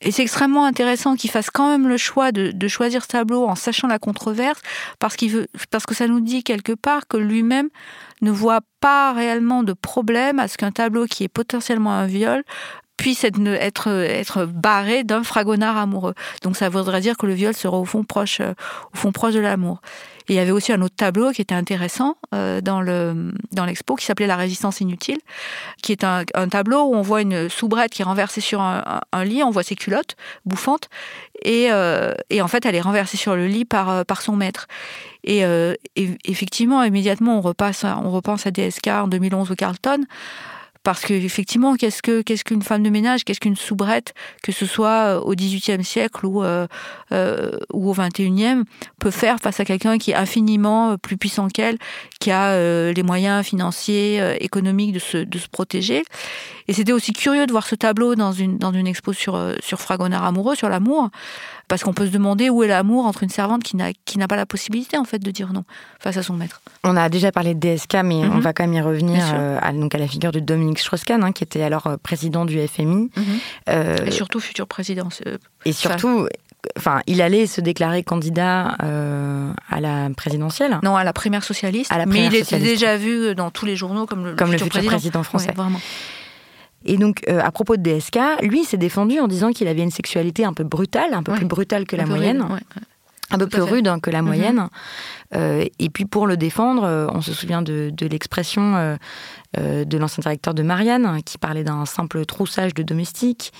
et 0.02 0.10
c'est 0.10 0.22
extrêmement 0.22 0.66
intéressant 0.66 1.16
qu'il 1.16 1.30
fasse 1.30 1.48
quand 1.48 1.70
même 1.70 1.88
le 1.88 1.96
choix 1.96 2.30
de, 2.30 2.68
choisir 2.68 3.02
ce 3.02 3.08
tableau 3.08 3.46
en 3.46 3.54
sachant 3.54 3.88
la 3.88 3.98
controverse, 3.98 4.60
parce 4.98 5.16
que 5.16 5.94
ça 5.94 6.06
nous 6.06 6.20
dit 6.20 6.44
quelque 6.44 6.72
part 6.72 7.08
que 7.08 7.16
lui-même 7.16 7.70
ne 8.20 8.30
voit 8.30 8.60
pas 8.80 9.14
réellement 9.14 9.62
de 9.62 9.72
problème 9.72 10.38
à 10.38 10.48
ce 10.48 10.58
qu'un 10.58 10.72
tableau 10.72 11.06
qui 11.06 11.24
est 11.24 11.28
potentiellement 11.28 11.92
un 11.92 12.06
viol 12.06 12.44
puisse 12.96 13.24
être, 13.24 13.88
être, 13.88 14.46
barré 14.46 15.04
d'un 15.04 15.22
fragonard 15.22 15.76
amoureux. 15.76 16.14
Donc 16.42 16.56
ça 16.56 16.68
voudrait 16.68 17.00
dire 17.00 17.16
que 17.16 17.26
le 17.26 17.34
viol 17.34 17.54
sera 17.54 17.78
au 17.78 17.84
fond 17.84 18.04
proche, 18.04 18.40
euh, 18.40 18.54
au 18.94 18.96
fond 18.96 19.12
proche 19.12 19.34
de 19.34 19.40
l'amour. 19.40 19.80
Il 20.28 20.34
y 20.34 20.40
avait 20.40 20.50
aussi 20.50 20.72
un 20.72 20.82
autre 20.82 20.96
tableau 20.96 21.30
qui 21.30 21.42
était 21.42 21.54
intéressant 21.54 22.16
euh, 22.34 22.60
dans 22.60 22.80
le 22.80 23.32
dans 23.52 23.64
l'expo 23.64 23.94
qui 23.94 24.04
s'appelait 24.04 24.26
La 24.26 24.34
résistance 24.34 24.80
inutile, 24.80 25.18
qui 25.82 25.92
est 25.92 26.02
un, 26.02 26.24
tableau 26.50 26.82
où 26.82 26.94
on 26.96 27.02
voit 27.02 27.22
une 27.22 27.48
soubrette 27.48 27.92
qui 27.92 28.02
est 28.02 28.04
renversée 28.04 28.40
sur 28.40 28.60
un, 28.60 29.24
lit, 29.24 29.44
on 29.44 29.50
voit 29.50 29.62
ses 29.62 29.76
culottes 29.76 30.16
bouffantes, 30.44 30.88
et, 31.42 31.70
euh, 31.70 32.12
et, 32.30 32.42
en 32.42 32.48
fait 32.48 32.66
elle 32.66 32.74
est 32.74 32.80
renversée 32.80 33.16
sur 33.16 33.36
le 33.36 33.46
lit 33.46 33.64
par 33.64 34.20
son 34.20 34.34
maître. 34.34 34.66
Et, 35.22 35.44
effectivement, 36.24 36.82
immédiatement 36.82 37.38
on 37.38 37.40
repasse, 37.40 37.84
on 37.84 38.10
repense 38.10 38.46
à 38.46 38.50
DSK 38.50 38.88
en 38.88 39.08
2011 39.08 39.50
au 39.50 39.54
Carlton. 39.54 40.04
Parce 40.86 41.04
qu'effectivement, 41.04 41.74
qu'est-ce 41.74 42.00
que 42.00 42.22
qu'est-ce 42.22 42.44
qu'une 42.44 42.62
femme 42.62 42.84
de 42.84 42.90
ménage, 42.90 43.24
qu'est-ce 43.24 43.40
qu'une 43.40 43.56
soubrette, 43.56 44.14
que 44.44 44.52
ce 44.52 44.66
soit 44.66 45.16
euh, 45.16 45.20
au 45.20 45.34
XVIIIe 45.34 45.82
siècle 45.82 46.24
ou 46.24 46.44
euh, 46.44 46.68
euh, 47.10 47.58
ou 47.72 47.90
au 47.90 47.92
XXIe, 47.92 48.62
peut 49.00 49.10
faire 49.10 49.40
face 49.40 49.58
à 49.58 49.64
quelqu'un 49.64 49.98
qui 49.98 50.12
est 50.12 50.14
infiniment 50.14 50.96
plus 50.96 51.16
puissant 51.16 51.48
qu'elle, 51.48 51.76
qui 52.20 52.30
a 52.30 52.56
les 52.92 53.02
moyens 53.02 53.44
financiers, 53.44 54.36
économiques 54.38 54.92
de 54.92 55.00
se 55.00 55.16
de 55.16 55.38
se 55.40 55.48
protéger. 55.48 56.04
Et 56.68 56.72
c'était 56.72 56.92
aussi 56.92 57.12
curieux 57.12 57.46
de 57.46 57.52
voir 57.52 57.66
ce 57.66 57.74
tableau 57.74 58.14
dans 58.14 58.32
une 58.32 58.58
dans 58.58 58.72
une 58.72 58.86
expo 58.86 59.12
sur 59.12 59.40
sur 59.60 59.80
Fragonard 59.80 60.24
amoureux, 60.24 60.54
sur 60.54 60.68
l'amour, 60.68 61.10
parce 61.68 61.82
qu'on 61.82 61.92
peut 61.92 62.06
se 62.06 62.12
demander 62.12 62.50
où 62.50 62.62
est 62.62 62.68
l'amour 62.68 63.06
entre 63.06 63.22
une 63.22 63.28
servante 63.28 63.62
qui 63.62 63.76
n'a 63.76 63.92
qui 64.04 64.18
n'a 64.18 64.28
pas 64.28 64.36
la 64.36 64.46
possibilité 64.46 64.96
en 64.98 65.04
fait 65.04 65.18
de 65.18 65.30
dire 65.30 65.52
non 65.52 65.64
face 66.00 66.16
à 66.16 66.22
son 66.22 66.34
maître. 66.34 66.60
On 66.84 66.96
a 66.96 67.08
déjà 67.08 67.32
parlé 67.32 67.54
de 67.54 67.60
DSK, 67.60 67.94
mais 68.04 68.16
on 68.16 68.36
mhm. 68.36 68.40
va 68.40 68.52
quand 68.52 68.64
même 68.64 68.74
y 68.74 68.80
revenir 68.80 69.24
à, 69.62 69.72
donc 69.72 69.94
à 69.94 69.98
la 69.98 70.08
figure 70.08 70.32
de 70.32 70.40
Dominique 70.40 70.78
Strauss-Kahn, 70.78 71.22
hein, 71.22 71.32
qui 71.32 71.44
était 71.44 71.62
alors 71.62 71.86
euh, 71.86 71.96
président 71.96 72.44
du 72.44 72.58
FMI. 72.66 73.10
Mhm. 73.16 73.24
Euh, 73.68 73.96
et 74.06 74.10
surtout 74.10 74.40
futur 74.40 74.66
président. 74.66 75.08
Et 75.64 75.72
surtout, 75.72 76.28
enfin, 76.76 77.00
il 77.06 77.22
allait 77.22 77.46
se 77.46 77.60
déclarer 77.60 78.02
candidat 78.02 78.76
euh, 78.82 79.52
à 79.70 79.80
la 79.80 80.08
présidentielle. 80.16 80.78
Non, 80.82 80.96
à 80.96 81.04
la 81.04 81.12
primaire 81.12 81.44
socialiste. 81.44 81.92
À 81.92 81.98
la 81.98 82.06
mais 82.06 82.26
il 82.26 82.34
était 82.34 82.58
déjà 82.58 82.96
vu 82.96 83.34
dans 83.34 83.50
tous 83.50 83.66
les 83.66 83.76
journaux 83.76 84.06
comme 84.06 84.24
le, 84.24 84.34
comme 84.34 84.52
futur, 84.52 84.82
le 84.82 84.86
président. 84.86 85.22
français. 85.22 85.52
vraiment. 85.54 85.80
Et 86.86 86.96
donc, 86.96 87.28
à 87.28 87.50
propos 87.50 87.76
de 87.76 87.82
DSK, 87.82 88.18
lui 88.42 88.64
s'est 88.64 88.76
défendu 88.76 89.20
en 89.20 89.28
disant 89.28 89.50
qu'il 89.50 89.68
avait 89.68 89.82
une 89.82 89.90
sexualité 89.90 90.44
un 90.44 90.52
peu 90.52 90.64
brutale, 90.64 91.12
un 91.12 91.22
peu 91.22 91.34
plus 91.34 91.46
brutale 91.46 91.84
que 91.84 91.96
la 91.96 92.06
moyenne 92.06 92.46
un 93.30 93.38
peu 93.38 93.46
plus 93.48 93.62
rude 93.62 93.88
hein, 93.88 94.00
que 94.00 94.10
la 94.10 94.22
mhm. 94.22 94.26
moyenne. 94.26 94.68
Euh, 95.34 95.64
et 95.78 95.90
puis 95.90 96.04
pour 96.04 96.26
le 96.26 96.36
défendre, 96.36 96.84
euh, 96.84 97.06
on 97.12 97.20
se 97.20 97.32
souvient 97.32 97.62
de, 97.62 97.92
l'expression 98.00 98.76
euh, 99.56 99.84
de 99.84 99.98
l'ancien 99.98 100.20
directeur 100.20 100.54
de 100.54 100.62
Marianne 100.62 101.20
qui 101.24 101.38
parlait 101.38 101.64
d'un 101.64 101.86
simple 101.86 102.24
troussage 102.24 102.74
de 102.74 102.82
domestique. 102.82 103.52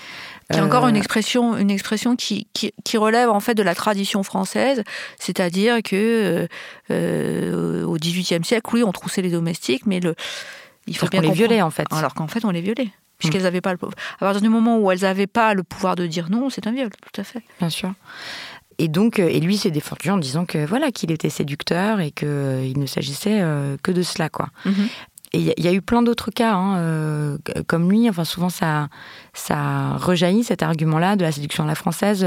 Qui 0.51 0.59
est 0.59 0.61
encore 0.61 0.87
une 0.87 0.95
expression, 0.95 1.57
une 1.57 1.71
expression 1.71 2.15
qui, 2.15 2.47
qui, 2.53 2.97
relève 2.97 3.29
en 3.29 3.41
fait 3.41 3.53
de 3.53 3.63
la 3.63 3.75
tradition 3.75 4.23
française, 4.23 4.83
c'est-à-dire 5.19 5.83
que 5.83 6.47
au 6.89 7.97
XVIIIe 7.97 8.45
siècle, 8.45 8.69
oui, 8.73 8.83
on 8.83 8.93
troussait 8.93 9.21
les 9.21 9.31
domestiques, 9.31 9.85
mais 9.85 9.99
le, 9.99 10.15
il 10.87 10.95
faut 10.95 11.07
bien 11.07 11.21
qu'on 11.21 11.27
les 11.27 11.33
violait 11.33 11.61
en 11.61 11.71
fait. 11.71 11.85
Alors 11.91 12.13
qu'en 12.13 12.27
fait, 12.27 12.45
on 12.45 12.51
les 12.51 12.61
violait 12.61 12.91
puisqu'elles 13.17 13.43
n'avaient 13.43 13.61
pas 13.61 13.73
le 13.73 13.79
à 13.81 14.19
partir 14.19 14.41
du 14.41 14.49
moment 14.49 14.77
où 14.79 14.91
elles 14.91 15.01
n'avaient 15.01 15.27
pas 15.27 15.53
le 15.53 15.63
pouvoir 15.63 15.95
de 15.95 16.05
dire 16.07 16.29
non, 16.29 16.49
c'est 16.49 16.67
un 16.67 16.71
viol, 16.71 16.89
tout 16.89 17.21
à 17.21 17.23
fait. 17.23 17.41
Bien 17.59 17.69
sûr. 17.69 17.93
Et 18.79 18.87
donc, 18.87 19.19
euh, 19.19 19.27
et 19.27 19.39
lui 19.39 19.57
s'est 19.57 19.71
défendu 19.71 20.09
en 20.09 20.17
disant 20.17 20.45
que 20.45 20.63
voilà 20.65 20.91
qu'il 20.91 21.11
était 21.11 21.29
séducteur 21.29 21.99
et 21.99 22.11
qu'il 22.11 22.27
euh, 22.27 22.73
ne 22.75 22.85
s'agissait 22.85 23.39
euh, 23.41 23.75
que 23.81 23.91
de 23.91 24.03
cela, 24.03 24.29
quoi. 24.29 24.49
Mhm. 24.65 24.87
Et 25.33 25.53
il 25.57 25.65
y, 25.65 25.67
a 25.67 25.73
eu 25.73 25.81
plein 25.81 26.01
d'autres 26.01 26.31
cas, 26.31 26.53
hein, 26.53 27.37
comme 27.67 27.91
lui. 27.91 28.09
Enfin, 28.09 28.23
souvent, 28.23 28.47
ça, 28.47 28.87
ça 29.33 29.97
rejaillit 29.97 30.45
cet 30.45 30.63
argument-là 30.63 31.17
de 31.17 31.23
la 31.23 31.33
séduction 31.33 31.65
à 31.65 31.67
la 31.67 31.75
française. 31.75 32.25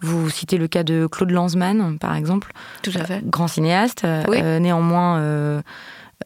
Vous 0.00 0.28
citez 0.28 0.58
le 0.58 0.66
cas 0.66 0.82
de 0.82 1.06
Claude 1.06 1.30
Lanzmann, 1.30 2.00
par 2.00 2.16
exemple. 2.16 2.52
Tout 2.82 2.90
à 2.96 3.04
fait. 3.04 3.24
grand 3.24 3.46
cinéaste. 3.46 4.04
néanmoins 4.28 5.18
euh, 5.18 5.62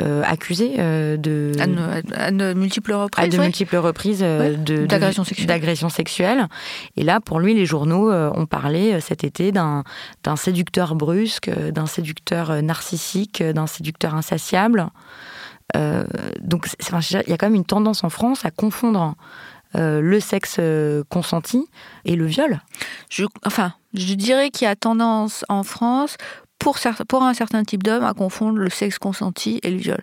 accusé 0.01 0.75
euh, 0.79 1.17
de 1.17 1.53
à 1.59 2.31
de, 2.31 2.55
multiples 2.55 2.93
reprises, 2.93 3.25
à 3.25 3.29
de 3.29 3.39
multiples 3.39 3.77
reprises 3.77 4.21
euh, 4.23 4.57
d'agression 4.57 5.25
sexuelle. 5.25 5.91
sexuelle. 5.91 6.49
Et 6.97 7.05
là, 7.05 7.21
pour 7.21 7.41
lui, 7.41 7.55
les 7.55 7.67
journaux 7.67 8.13
ont 8.13 8.47
parlé 8.47 9.01
cet 9.01 9.25
été 9.25 9.53
d'un 9.53 9.85
d'un 10.23 10.37
séducteur 10.37 10.95
brusque, 10.95 11.51
d'un 11.51 11.87
séducteur 11.87 12.63
narcissique, 12.63 13.43
d'un 13.43 13.67
séducteur 13.67 14.15
insatiable. 14.15 14.89
donc, 15.75 16.69
il 16.81 17.31
y 17.31 17.33
a 17.33 17.37
quand 17.37 17.47
même 17.47 17.55
une 17.55 17.65
tendance 17.65 18.05
en 18.05 18.11
France 18.11 18.45
à 18.45 18.51
confondre 18.51 19.15
le 19.75 20.21
sexe 20.21 20.61
consenti 21.09 21.67
et 22.05 22.17
le 22.17 22.27
viol. 22.27 22.61
Je, 23.11 23.25
enfin, 23.45 23.73
je 23.95 24.15
dirais 24.15 24.51
qu'il 24.51 24.67
y 24.67 24.71
a 24.71 24.77
tendance 24.77 25.45
en 25.49 25.63
France 25.63 26.17
pour, 26.59 26.79
pour 27.09 27.23
un 27.23 27.35
certain 27.35 27.64
type 27.64 27.83
d'homme 27.83 28.05
à 28.05 28.14
confondre 28.14 28.59
le 28.59 28.71
sexe 28.71 28.99
consenti 28.99 29.61
et 29.62 29.71
le 29.71 29.77
viol. 29.77 30.03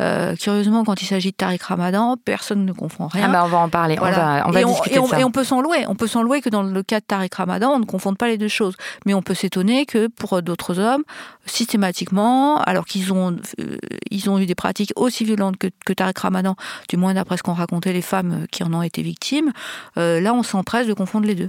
Euh, 0.00 0.36
curieusement, 0.36 0.84
quand 0.84 1.02
il 1.02 1.06
s'agit 1.06 1.30
de 1.30 1.36
Tariq 1.36 1.62
Ramadan, 1.62 2.16
personne 2.16 2.64
ne 2.64 2.72
confond 2.72 3.06
rien. 3.06 3.26
Ah 3.28 3.32
bah 3.32 3.42
on 3.44 3.48
va 3.48 3.58
en 3.58 3.68
parler, 3.68 3.96
on 4.00 4.04
va, 4.04 4.44
on 4.46 4.50
va 4.50 4.60
et 4.60 4.64
discuter 4.64 4.98
on, 4.98 5.06
ça. 5.06 5.20
Et 5.20 5.24
on 5.24 5.30
peut 5.30 5.44
s'en 5.44 5.60
louer. 5.60 5.84
On 5.88 5.94
peut 5.94 6.06
s'en 6.06 6.22
louer 6.22 6.40
que 6.40 6.48
dans 6.48 6.62
le 6.62 6.82
cas 6.82 7.00
de 7.00 7.04
Tariq 7.04 7.34
Ramadan, 7.34 7.70
on 7.72 7.78
ne 7.78 7.84
confonde 7.84 8.18
pas 8.18 8.28
les 8.28 8.38
deux 8.38 8.48
choses. 8.48 8.74
Mais 9.06 9.14
on 9.14 9.22
peut 9.22 9.34
s'étonner 9.34 9.86
que 9.86 10.08
pour 10.08 10.40
d'autres 10.42 10.78
hommes, 10.78 11.02
systématiquement, 11.46 12.60
alors 12.60 12.84
qu'ils 12.84 13.12
ont, 13.12 13.36
euh, 13.60 13.76
ils 14.10 14.30
ont 14.30 14.38
eu 14.38 14.46
des 14.46 14.54
pratiques 14.54 14.92
aussi 14.96 15.24
violentes 15.24 15.56
que, 15.56 15.68
que 15.84 15.92
Tariq 15.92 16.20
Ramadan, 16.20 16.56
du 16.88 16.96
moins 16.96 17.14
d'après 17.14 17.36
ce 17.36 17.42
qu'ont 17.42 17.54
raconté 17.54 17.92
les 17.92 18.02
femmes 18.02 18.46
qui 18.50 18.62
en 18.62 18.72
ont 18.72 18.82
été 18.82 19.02
victimes, 19.02 19.52
euh, 19.98 20.20
là 20.20 20.34
on 20.34 20.42
s'empresse 20.42 20.86
de 20.86 20.94
confondre 20.94 21.26
les 21.26 21.34
deux. 21.34 21.48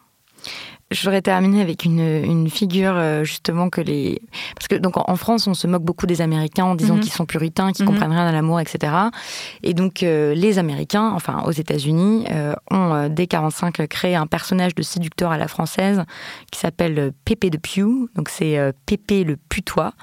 Je 0.91 1.01
voudrais 1.03 1.21
terminer 1.21 1.61
avec 1.61 1.85
une, 1.85 1.99
une, 1.99 2.49
figure 2.49 2.93
euh, 2.95 3.23
justement 3.23 3.69
que 3.69 3.79
les 3.79 4.21
parce 4.55 4.67
que 4.67 4.75
donc 4.75 4.97
en, 4.97 5.15
France 5.15 5.47
on 5.47 5.53
se 5.53 5.65
moque 5.65 5.83
beaucoup 5.83 6.05
des 6.05 6.21
Américains 6.21 6.65
en 6.65 6.75
disant 6.75 6.95
mhm. 6.95 7.01
qu'ils 7.01 7.13
sont 7.13 7.25
puritains, 7.25 7.71
qu'ils 7.71 7.85
mhm. 7.85 7.91
comprennent 7.91 8.11
rien 8.11 8.27
à 8.27 8.31
l'amour, 8.31 8.59
etc. 8.59 8.93
Et 9.63 9.73
donc 9.73 10.03
euh, 10.03 10.33
les 10.35 10.59
Américains, 10.59 11.11
enfin 11.15 11.43
aux 11.45 11.51
États-Unis, 11.51 12.25
euh, 12.31 12.53
ont 12.69 13.07
dès 13.09 13.27
45 13.27 13.87
créé 13.87 14.15
un 14.15 14.27
personnage 14.27 14.75
de 14.75 14.81
séducteur 14.83 15.31
à 15.31 15.37
la 15.37 15.47
française 15.47 16.03
qui 16.51 16.59
s'appelle 16.59 17.13
Pépé 17.25 17.49
de 17.49 17.57
Pew. 17.57 18.09
Donc 18.15 18.29
c'est 18.29 18.57
Pépé 18.85 19.23
le 19.23 19.37
putois. 19.37 19.93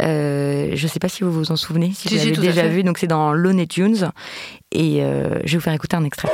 je 0.00 0.82
ne 0.82 0.88
sais 0.88 0.98
pas 0.98 1.08
si 1.08 1.22
vous 1.22 1.32
vous 1.32 1.52
en 1.52 1.56
souvenez, 1.56 1.92
si, 1.94 2.08
vous 2.08 2.16
l'avez 2.16 2.36
déjà 2.36 2.66
vu. 2.68 2.82
Donc 2.82 2.98
c'est 2.98 3.06
dans 3.06 3.32
Looney 3.32 3.66
Tunes 3.66 4.10
et 4.72 5.00
je 5.00 5.50
vais 5.52 5.56
vous 5.56 5.60
faire 5.60 5.74
écouter 5.74 5.96
un 5.96 6.04
extrait. 6.04 6.30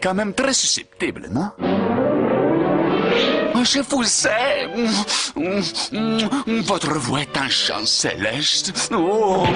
Quand 0.00 0.14
même 0.14 0.32
très 0.34 0.52
susceptible, 0.52 1.28
non? 1.30 1.50
Oh, 3.54 3.64
Je 3.64 3.80
vous 3.80 4.04
aime. 4.26 4.88
Votre 6.62 6.94
voix 6.98 7.20
est 7.20 7.36
un 7.36 7.48
chant 7.48 7.84
céleste. 7.84 8.90
Oh. 8.94 9.46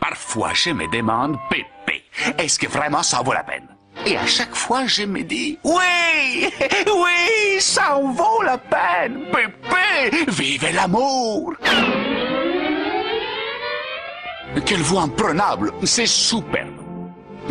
Parfois, 0.00 0.50
je 0.54 0.70
me 0.70 0.86
demande, 0.96 1.36
Pépé, 1.50 2.04
est-ce 2.38 2.58
que 2.58 2.68
vraiment 2.68 3.02
ça 3.02 3.22
vaut 3.22 3.32
la 3.32 3.42
peine? 3.42 3.66
Et 4.04 4.16
à 4.16 4.26
chaque 4.26 4.54
fois, 4.54 4.86
je 4.86 5.02
me 5.04 5.22
dis, 5.22 5.58
oui, 5.64 6.52
oui, 6.86 7.60
ça 7.60 7.96
en 7.96 8.12
vaut 8.12 8.42
la 8.42 8.58
peine. 8.58 9.24
Pépé, 9.32 10.24
vive 10.28 10.68
l'amour. 10.74 11.54
Quelle 14.64 14.82
voix 14.82 15.02
imprenable, 15.02 15.72
c'est 15.84 16.06
superbe. 16.06 16.75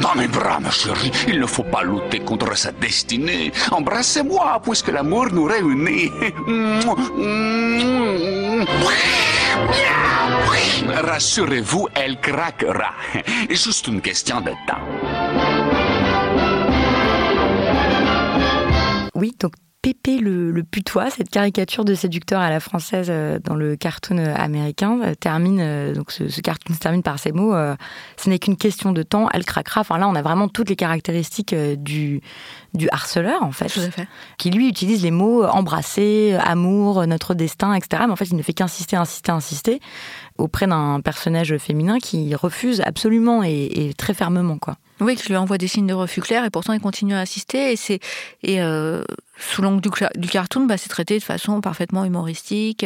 Dans 0.06 0.13
mes 0.13 0.28
bras, 0.28 0.60
il 1.28 1.39
ne 1.39 1.48
faut 1.48 1.63
pas 1.63 1.84
lutter 1.84 2.20
contre 2.20 2.56
sa 2.56 2.72
destinée. 2.72 3.52
Embrassez-moi, 3.72 4.62
puisque 4.63 4.89
l'amour 4.89 5.30
nous 5.32 5.46
réunit. 5.46 6.12
Rassurez-vous, 11.10 11.88
elle 11.96 12.20
craquera. 12.22 12.91
Juste 13.50 13.88
une 13.88 14.02
question 14.02 14.41
de 14.41 14.52
temps. 14.68 14.86
Oui, 19.15 19.36
donc 19.39 19.54
Pépé 19.86 20.17
le, 20.17 20.63
putois, 20.63 21.12
cette 21.12 21.30
caricature 21.30 21.86
de 21.86 21.93
séducteur 21.93 22.41
à 22.41 22.50
la 22.50 22.60
française 22.60 23.06
euh, 23.12 23.38
dans 23.38 23.54
le 23.54 23.76
cartoon 23.76 24.17
euh, 24.17 24.34
américain, 24.36 25.00
euh, 25.04 25.13
termine, 25.13 25.93
donc 25.93 26.12
ce, 26.12 26.41
cartoon 26.41 26.74
se 26.74 26.80
termine 26.80 27.04
par 27.04 27.19
ces 27.19 27.32
mots, 27.32 27.54
ce 28.17 28.28
n'est 28.28 28.39
qu'une 28.39 28.58
question 28.58 28.93
de 28.93 29.04
temps, 29.04 29.30
elle 29.32 29.45
craquera. 29.45 29.82
Enfin 29.82 30.00
là, 30.00 30.08
on 30.08 30.15
a 30.15 30.24
vraiment 30.24 30.48
toutes 30.48 30.69
les 30.69 30.76
caractéristiques 30.76 31.54
du, 31.54 32.21
du 32.74 32.89
harceleur, 32.89 33.43
en 33.43 33.52
fait, 33.52 33.71
qui 34.39 34.50
lui 34.50 34.67
utilise 34.67 35.04
les 35.04 35.12
mots 35.12 35.45
embrasser, 35.45 36.36
amour, 36.43 37.06
notre 37.06 37.36
destin, 37.36 37.76
etc. 37.76 38.06
Mais 38.08 38.12
en 38.12 38.15
fait, 38.15 38.26
il 38.26 38.38
ne 38.38 38.41
fait 38.41 38.54
qu'insister, 38.54 38.95
insister, 38.95 39.32
insister 39.32 39.80
auprès 40.39 40.65
d'un 40.65 41.00
personnage 41.02 41.56
féminin 41.58 42.00
qui 42.00 42.34
refuse 42.34 42.82
absolument 42.82 43.43
et, 43.43 43.65
et 43.65 43.93
très 43.93 44.15
fermement, 44.15 44.58
quoi. 44.58 44.78
Oui, 45.02 45.15
qui 45.15 45.28
lui 45.28 45.36
envoie 45.36 45.58
des 45.58 45.67
signes 45.67 45.88
de 45.88 45.93
refus 45.93 46.21
clairs 46.21 46.45
et 46.45 46.50
pourtant 46.50 46.71
il 46.71 46.80
continue 46.80 47.15
à 47.15 47.19
assister. 47.19 47.74
Et 47.74 47.76
c'est 47.76 48.00
et 48.43 48.62
euh, 48.62 49.04
sous 49.38 49.62
l'angle 49.62 49.82
du, 49.82 50.30
cartoon, 50.30 50.65
bah, 50.65 50.78
c'est 50.78 50.89
traité 50.89 51.17
de 51.17 51.24
façon 51.24 51.62
parfaitement 51.62 52.06
humoristique. 52.06 52.86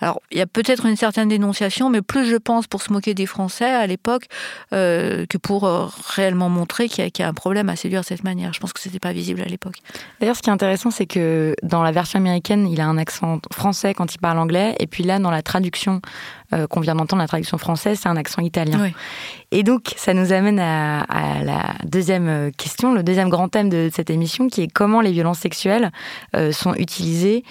Alors 0.00 0.20
il 0.30 0.38
y 0.38 0.40
a 0.40 0.46
peut-être 0.46 0.86
une 0.86 0.96
certaine 0.96 1.28
dénonciation, 1.28 1.90
mais 1.90 2.02
plus 2.02 2.26
je 2.26 2.36
pense 2.36 2.66
pour 2.66 2.82
se 2.82 2.92
moquer 2.92 3.14
des 3.14 3.26
Français 3.26 3.70
à 3.70 3.86
l'époque 3.86 4.26
euh, 4.72 5.26
que 5.26 5.38
pour 5.38 5.64
euh, 5.64 5.86
réellement 6.08 6.48
montrer 6.48 6.88
qu'il 6.88 7.08
y, 7.18 7.22
a 7.22 7.28
un 7.28 7.34
problème 7.34 7.68
à 7.68 7.76
séduire 7.76 8.00
de 8.00 8.06
cette 8.06 8.24
manière. 8.24 8.52
Je 8.52 8.60
pense 8.60 8.72
que 8.72 8.80
c'était 8.80 8.98
pas 8.98 9.12
visible 9.12 9.40
à 9.42 9.46
l'époque. 9.46 9.76
D'ailleurs, 10.20 10.36
ce 10.36 10.42
qui 10.42 10.50
est 10.50 10.52
intéressant, 10.52 10.90
c'est 10.90 11.06
que 11.06 11.54
dans 11.62 11.82
la 11.82 11.92
version 11.92 12.18
américaine, 12.18 12.68
il 12.68 12.80
a 12.80 12.86
un 12.86 12.98
accent 12.98 13.40
français 13.52 13.94
quand 13.94 14.14
il 14.14 14.18
parle 14.18 14.38
anglais, 14.38 14.74
et 14.80 14.86
puis 14.86 15.04
là, 15.04 15.18
dans 15.18 15.30
la 15.30 15.42
traduction 15.42 16.00
euh, 16.52 16.66
qu'on 16.66 16.80
vient 16.80 16.94
d'entendre, 16.94 17.22
la 17.22 17.28
traduction 17.28 17.58
française, 17.58 17.98
c'est 18.02 18.08
un 18.08 18.16
accent 18.16 18.42
italien. 18.42 18.90
Et 19.50 19.62
donc, 19.62 19.94
ça 19.96 20.14
nous 20.14 20.32
amène 20.32 20.58
à, 20.58 21.04
la 21.44 21.74
deuxième 21.84 22.50
question, 22.56 22.92
le 22.92 23.02
deuxième 23.02 23.28
grand 23.28 23.48
thème 23.48 23.68
de 23.68 23.90
cette 23.92 24.10
émission, 24.10 24.48
qui 24.48 24.62
est 24.62 24.68
comment 24.68 25.00
les 25.00 25.12
violences 25.12 25.38
sexuelles 25.38 25.83
euh, 26.36 26.52
sont 26.52 26.74
utilisées 26.74 27.44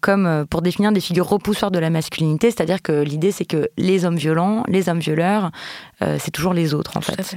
comme 0.00 0.44
pour 0.50 0.60
définir 0.60 0.92
des 0.92 1.00
figures 1.00 1.28
repoussoires 1.28 1.70
de 1.70 1.78
la 1.78 1.88
masculinité. 1.88 2.50
C'est-à-dire 2.50 2.82
que 2.82 2.92
l'idée, 2.92 3.32
c'est 3.32 3.46
que 3.46 3.70
les 3.78 4.04
hommes 4.04 4.16
violents, 4.16 4.64
les 4.68 4.88
hommes 4.88 4.98
violeurs, 4.98 5.50
c'est 6.00 6.30
toujours 6.30 6.52
les 6.52 6.74
autres, 6.74 6.98
en 6.98 7.00
fait. 7.00 7.36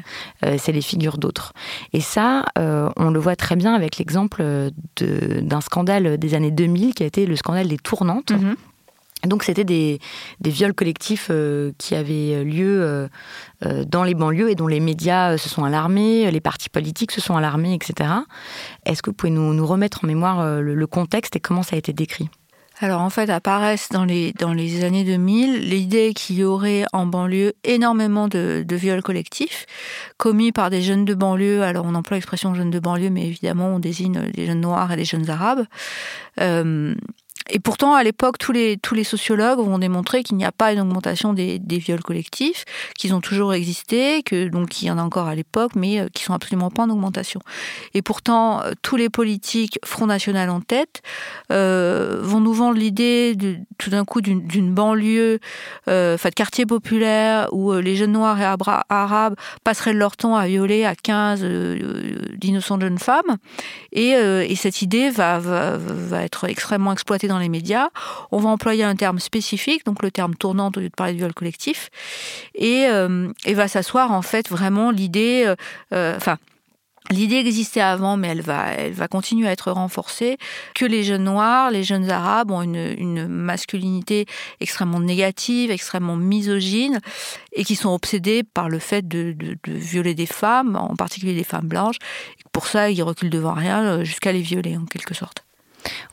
c'est 0.57 0.71
les 0.73 0.81
figures 0.81 1.17
d'autres. 1.17 1.53
Et 1.93 2.01
ça, 2.01 2.43
on 2.57 3.09
le 3.09 3.19
voit 3.19 3.37
très 3.37 3.55
bien 3.55 3.73
avec 3.73 3.97
l'exemple 3.97 4.43
d'un 4.99 5.61
scandale 5.61 6.17
des 6.17 6.33
années 6.35 6.51
2000 6.51 6.93
qui 6.93 7.03
a 7.03 7.05
été 7.05 7.25
le 7.25 7.37
scandale 7.37 7.69
des 7.69 7.77
tournantes. 7.77 8.31
Mm-hmm. 8.31 8.55
Donc 9.25 9.43
c'était 9.43 9.65
des, 9.65 9.99
viols 10.41 10.73
collectifs 10.73 11.27
euh, 11.29 11.71
qui 11.77 11.95
avaient 11.95 12.43
lieu 12.43 12.81
euh, 12.81 13.07
euh, 13.65 13.83
dans 13.83 14.03
les 14.03 14.13
banlieues 14.13 14.49
et 14.49 14.55
dont 14.55 14.67
les 14.67 14.79
médias 14.79 15.37
se 15.37 15.49
sont 15.49 15.65
alarmés, 15.65 16.31
les 16.31 16.39
partis 16.39 16.69
politiques 16.69 17.11
se 17.11 17.19
sont 17.19 17.35
alarmés, 17.35 17.73
etc. 17.73 18.11
Est-ce 18.85 19.01
que 19.01 19.09
vous 19.09 19.15
pouvez 19.15 19.31
nous, 19.31 19.65
remettre 19.65 20.05
en 20.05 20.07
mémoire 20.07 20.61
le, 20.61 20.87
contexte 20.87 21.35
et 21.35 21.39
comment 21.39 21.63
ça 21.63 21.75
a 21.75 21.79
été 21.79 21.93
décrit? 21.93 22.29
Alors 22.81 23.01
en 23.01 23.09
fait 23.09 23.29
apparaissent 23.29 23.89
dans 23.89 24.05
les, 24.05 24.33
années 24.83 25.03
2000 25.03 25.69
l'idée 25.69 26.13
qu'il 26.13 26.37
y 26.37 26.43
aurait 26.45 26.85
en 26.93 27.05
banlieue 27.05 27.51
énormément 27.65 28.29
de, 28.29 28.65
viols 28.71 29.03
collectifs 29.03 29.65
commis 30.17 30.53
par 30.53 30.69
des 30.69 30.81
jeunes 30.81 31.03
de 31.03 31.13
banlieue. 31.13 31.61
Alors 31.61 31.85
on 31.85 31.93
emploie 31.93 32.15
l'expression 32.15 32.55
jeunes 32.55 32.71
de 32.71 32.79
banlieue, 32.79 33.09
mais 33.09 33.27
évidemment 33.27 33.67
on 33.67 33.79
désigne 33.79 34.31
des 34.31 34.45
jeunes 34.45 34.61
noirs 34.61 34.93
et 34.93 34.95
des 34.95 35.03
jeunes 35.03 35.29
arabes. 35.29 35.65
Et 37.49 37.59
pourtant, 37.59 37.95
à 37.95 38.03
l'époque, 38.03 38.37
tous 38.37 38.51
les, 38.51 38.77
tous 38.77 38.93
les 38.93 39.03
sociologues 39.03 39.59
vont 39.59 39.79
démontrer 39.79 40.23
qu'il 40.23 40.37
n'y 40.37 40.45
a 40.45 40.51
pas 40.51 40.71
une 40.71 40.79
augmentation 40.81 41.33
des, 41.33 41.57
des 41.57 41.79
viols 41.79 42.01
collectifs, 42.01 42.65
qu'ils 42.97 43.15
ont 43.15 43.21
toujours 43.21 43.53
existé, 43.53 44.21
que 44.23 44.47
donc 44.49 44.81
il 44.81 44.85
y 44.85 44.91
en 44.91 44.97
a 44.97 45.01
encore 45.01 45.27
à 45.27 45.35
l'époque, 45.35 45.71
mais 45.75 45.99
euh, 45.99 46.07
qui 46.13 46.23
sont 46.23 46.33
absolument 46.33 46.69
pas 46.69 46.83
en 46.83 46.89
augmentation. 46.89 47.39
Et 47.93 48.01
pourtant, 48.01 48.61
euh, 48.61 48.73
tous 48.81 48.97
les 48.97 49.09
politiques 49.09 49.79
Front 49.83 50.05
National 50.05 50.49
en 50.49 50.61
tête 50.61 51.01
euh, 51.51 52.19
vont 52.21 52.39
nous 52.39 52.53
vendre 52.53 52.77
l'idée 52.77 53.35
tout 53.77 53.89
d'un 53.89 54.05
coup 54.05 54.21
d'une 54.21 54.73
banlieue, 54.73 55.39
enfin 55.87 56.29
de 56.29 56.35
quartier 56.35 56.65
populaire 56.65 57.47
où 57.53 57.73
les 57.73 57.95
jeunes 57.95 58.11
noirs 58.11 58.39
et 58.39 58.45
arabes 58.89 59.35
passeraient 59.63 59.93
leur 59.93 60.17
temps 60.17 60.35
à 60.35 60.47
violer 60.47 60.85
à 60.85 60.95
15 60.95 61.43
d'innocentes 62.35 62.81
jeunes 62.81 62.99
femmes. 62.99 63.37
Et, 63.93 64.09
et 64.09 64.55
cette 64.55 64.81
idée 64.81 65.09
va, 65.09 65.39
va, 65.39 65.77
va 65.77 66.23
être 66.23 66.45
extrêmement 66.45 66.91
exploitée 66.91 67.28
dans 67.29 67.39
les 67.39 67.47
médias. 67.47 67.89
On 68.31 68.39
va 68.39 68.49
employer 68.49 68.83
un 68.83 68.95
terme 68.95 69.19
spécifique, 69.19 69.85
donc 69.85 70.03
le 70.03 70.11
terme 70.11 70.35
tournante 70.35 70.75
au 70.75 70.81
lieu 70.81 70.89
de 70.89 70.95
parler 70.95 71.13
de 71.13 71.19
viol 71.19 71.33
collectif, 71.33 71.89
et, 72.55 72.87
euh, 72.87 73.31
va 73.47 73.67
s'asseoir 73.67 74.11
en 74.11 74.21
fait 74.21 74.49
vraiment 74.49 74.91
l'idée, 74.91 75.43
euh, 75.45 75.55
euh, 75.93 76.17
enfin. 76.17 76.37
L'idée 77.11 77.37
existait 77.37 77.81
avant, 77.81 78.17
mais 78.17 78.27
elle 78.27 78.41
va, 78.41 78.67
elle 78.73 78.93
va 78.93 79.07
continuer 79.07 79.47
à 79.47 79.51
être 79.51 79.71
renforcée, 79.71 80.37
que 80.75 80.85
les 80.85 81.01
jeunes 81.03 81.23
noirs, 81.23 81.71
les 81.71 81.83
jeunes 81.83 82.11
arabes 82.11 82.51
ont 82.51 82.61
une, 82.61 83.27
masculinité 83.27 84.27
extrêmement 84.59 84.99
négative, 84.99 85.71
extrêmement 85.71 86.17
misogyne, 86.17 86.99
et 87.53 87.63
qui 87.63 87.75
sont 87.75 87.89
obsédés 87.89 88.43
par 88.43 88.69
le 88.69 88.77
fait 88.77 89.07
de, 89.07 89.31
de 89.31 89.57
violer 89.65 90.13
des 90.13 90.27
femmes, 90.27 90.75
en 90.75 90.95
particulier 90.95 91.33
des 91.33 91.43
femmes 91.43 91.67
blanches. 91.67 91.97
pour 92.51 92.67
ça, 92.67 92.91
ils 92.91 93.01
reculent 93.01 93.31
devant 93.31 93.53
rien 93.53 94.03
jusqu'à 94.03 94.31
les 94.31 94.41
violer, 94.41 94.77
en 94.77 94.85
quelque 94.85 95.15
sorte. 95.15 95.48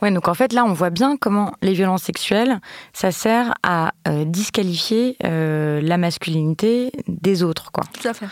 Ouais, 0.02 0.10
donc 0.10 0.28
en 0.28 0.34
fait 0.34 0.52
là, 0.52 0.64
on 0.64 0.72
voit 0.72 0.90
bien 0.90 1.16
comment 1.16 1.52
les 1.62 1.72
violences 1.72 2.02
sexuelles, 2.02 2.60
ça 2.92 3.10
sert 3.10 3.54
à 3.62 3.92
euh, 4.08 4.24
disqualifier 4.24 5.16
euh, 5.24 5.80
la 5.80 5.98
masculinité 5.98 6.92
des 7.08 7.42
autres, 7.42 7.72
quoi. 7.72 7.84
Tout 7.92 8.08
à 8.08 8.14
fait. 8.14 8.26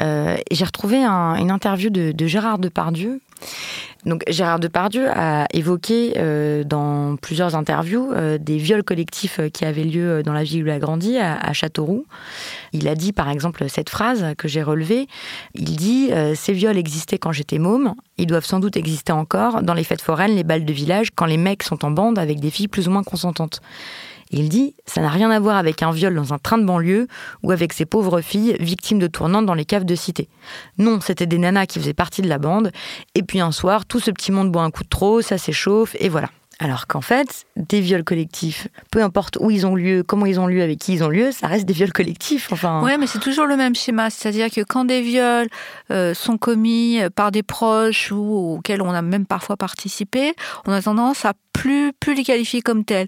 Euh, 0.00 0.36
j'ai 0.50 0.64
retrouvé 0.64 1.04
une 1.04 1.50
interview 1.50 1.90
de, 1.90 2.12
de 2.12 2.26
Gérard 2.26 2.58
Depardieu 2.58 3.20
donc 4.06 4.24
Gérard 4.28 4.60
Depardieu 4.60 5.08
a 5.10 5.46
évoqué 5.52 6.14
euh, 6.16 6.64
dans 6.64 7.16
plusieurs 7.16 7.54
interviews 7.54 8.10
euh, 8.12 8.38
des 8.38 8.56
viols 8.56 8.82
collectifs 8.82 9.40
euh, 9.40 9.48
qui 9.50 9.64
avaient 9.64 9.84
lieu 9.84 10.22
dans 10.22 10.32
la 10.32 10.42
ville 10.42 10.62
où 10.62 10.66
il 10.66 10.72
a 10.72 10.78
grandi, 10.78 11.18
à, 11.18 11.52
Châteauroux. 11.52 12.06
Il 12.72 12.88
a 12.88 12.94
dit 12.94 13.12
par 13.12 13.28
exemple 13.28 13.68
cette 13.68 13.90
phrase 13.90 14.34
que 14.38 14.48
j'ai 14.48 14.62
relevée. 14.62 15.06
Il 15.54 15.76
dit 15.76 16.10
Ces 16.34 16.52
viols 16.52 16.78
existaient 16.78 17.18
quand 17.18 17.32
j'étais 17.32 17.58
môme, 17.58 17.94
ils 18.16 18.26
doivent 18.26 18.44
sans 18.44 18.60
doute 18.60 18.76
exister 18.76 19.12
encore 19.12 19.62
dans 19.62 19.74
les 19.74 19.84
fêtes 19.84 20.00
foraines, 20.00 20.34
les 20.34 20.44
balles 20.44 20.64
de 20.64 20.72
village, 20.72 21.08
quand 21.14 21.26
les 21.26 21.36
mecs 21.36 21.62
sont 21.62 21.84
en 21.84 21.90
bande 21.90 22.18
avec 22.18 22.40
des 22.40 22.50
filles 22.50 22.68
plus 22.68 22.88
ou 22.88 22.92
moins 22.92 23.02
consentantes 23.02 23.60
il 24.30 24.48
dit 24.48 24.74
Ça 24.86 25.00
n'a 25.00 25.08
rien 25.08 25.30
à 25.30 25.40
voir 25.40 25.56
avec 25.56 25.82
un 25.82 25.90
viol 25.90 26.14
dans 26.14 26.32
un 26.32 26.38
train 26.38 26.58
de 26.58 26.64
banlieue 26.64 27.06
ou 27.42 27.50
avec 27.50 27.72
ces 27.72 27.84
pauvres 27.84 28.20
filles 28.20 28.56
victimes 28.60 28.98
de 28.98 29.06
tournantes 29.06 29.46
dans 29.46 29.54
les 29.54 29.64
caves 29.64 29.84
de 29.84 29.94
cité. 29.94 30.28
Non, 30.78 31.00
c'était 31.00 31.26
des 31.26 31.38
nanas 31.38 31.66
qui 31.66 31.78
faisaient 31.78 31.94
partie 31.94 32.22
de 32.22 32.28
la 32.28 32.38
bande. 32.38 32.72
Et 33.14 33.22
puis 33.22 33.40
un 33.40 33.52
soir, 33.52 33.86
tout 33.86 34.00
ce 34.00 34.10
petit 34.10 34.32
monde 34.32 34.50
boit 34.50 34.62
un 34.62 34.70
coup 34.70 34.84
de 34.84 34.88
trop, 34.88 35.20
ça 35.22 35.38
s'échauffe, 35.38 35.96
et 35.98 36.08
voilà. 36.08 36.28
Alors 36.62 36.86
qu'en 36.86 37.00
fait, 37.00 37.46
des 37.56 37.80
viols 37.80 38.04
collectifs, 38.04 38.68
peu 38.90 39.02
importe 39.02 39.38
où 39.40 39.50
ils 39.50 39.66
ont 39.66 39.74
lieu, 39.74 40.02
comment 40.02 40.26
ils 40.26 40.38
ont 40.38 40.46
lieu, 40.46 40.62
avec 40.62 40.78
qui 40.78 40.92
ils 40.92 41.02
ont 41.02 41.08
lieu, 41.08 41.32
ça 41.32 41.46
reste 41.46 41.64
des 41.64 41.72
viols 41.72 41.92
collectifs. 41.92 42.52
Enfin. 42.52 42.82
Mais 42.98 43.06
c'est 43.06 43.18
toujours 43.18 43.46
le 43.46 43.56
même 43.56 43.74
schéma, 43.74 44.10
c'est-à-dire 44.10 44.50
que 44.50 44.60
quand 44.60 44.84
des 44.84 45.00
viols 45.00 45.48
euh, 45.90 46.12
sont 46.12 46.36
commis 46.36 47.00
par 47.16 47.32
des 47.32 47.42
proches 47.42 48.12
ou 48.12 48.56
auxquels 48.56 48.82
on 48.82 48.90
a 48.90 49.00
même 49.00 49.24
parfois 49.24 49.56
participé, 49.56 50.34
on 50.66 50.72
a 50.72 50.82
tendance 50.82 51.24
à 51.24 51.32
plus, 51.52 51.92
plus 51.92 52.14
les 52.14 52.24
qualifier 52.24 52.62
comme 52.62 52.84
tels. 52.84 53.06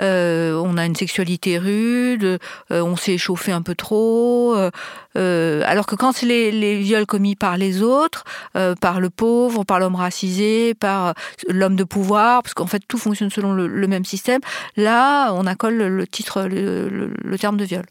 Euh, 0.00 0.60
on 0.64 0.76
a 0.76 0.86
une 0.86 0.94
sexualité 0.94 1.58
rude, 1.58 2.24
euh, 2.24 2.38
on 2.82 2.96
s'est 2.96 3.14
échauffé 3.14 3.52
un 3.52 3.62
peu 3.62 3.74
trop. 3.74 4.56
Euh, 5.16 5.62
alors 5.66 5.86
que 5.86 5.94
quand 5.94 6.12
c'est 6.12 6.26
les, 6.26 6.50
les, 6.50 6.78
viols 6.78 7.06
commis 7.06 7.36
par 7.36 7.56
les 7.56 7.82
autres, 7.82 8.24
par 8.80 9.00
le 9.00 9.10
pauvre, 9.10 9.64
par 9.64 9.78
l'homme 9.78 9.94
racisé, 9.94 10.74
par 10.74 11.14
l'homme 11.48 11.76
de 11.76 11.84
pouvoir, 11.84 12.42
parce 12.42 12.54
qu'en 12.54 12.66
fait 12.66 12.82
tout 12.86 12.98
fonctionne 12.98 13.30
selon 13.30 13.52
le, 13.52 13.86
même 13.86 14.04
système, 14.04 14.40
là 14.76 15.32
on 15.34 15.46
accole 15.46 15.76
le, 15.76 16.06
titre, 16.06 16.42
le, 16.42 17.12
le 17.22 17.38
terme 17.38 17.56
de 17.56 17.64
viol. 17.64 17.84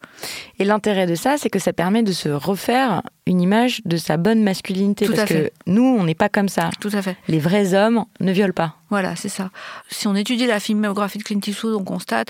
Et 0.59 0.65
l'intérêt 0.65 1.07
de 1.07 1.15
ça, 1.15 1.37
c'est 1.37 1.49
que 1.49 1.59
ça 1.59 1.73
permet 1.73 2.03
de 2.03 2.11
se 2.11 2.29
refaire 2.29 3.01
une 3.25 3.41
image 3.41 3.81
de 3.85 3.97
sa 3.97 4.17
bonne 4.17 4.43
masculinité. 4.43 5.05
Tout 5.05 5.13
parce 5.13 5.23
à 5.23 5.27
fait. 5.27 5.53
que 5.65 5.71
nous, 5.71 5.83
on 5.83 6.03
n'est 6.03 6.15
pas 6.15 6.29
comme 6.29 6.49
ça. 6.49 6.69
Tout 6.79 6.91
à 6.93 7.01
fait. 7.01 7.15
Les 7.27 7.39
vrais 7.39 7.73
hommes 7.73 8.05
ne 8.19 8.31
violent 8.31 8.53
pas. 8.53 8.75
Voilà, 8.89 9.15
c'est 9.15 9.29
ça. 9.29 9.49
Si 9.91 10.07
on 10.07 10.15
étudie 10.15 10.47
la 10.47 10.59
filmographie 10.59 11.17
de 11.17 11.23
Clint 11.23 11.41
Eastwood, 11.45 11.75
on 11.75 11.83
constate 11.83 12.29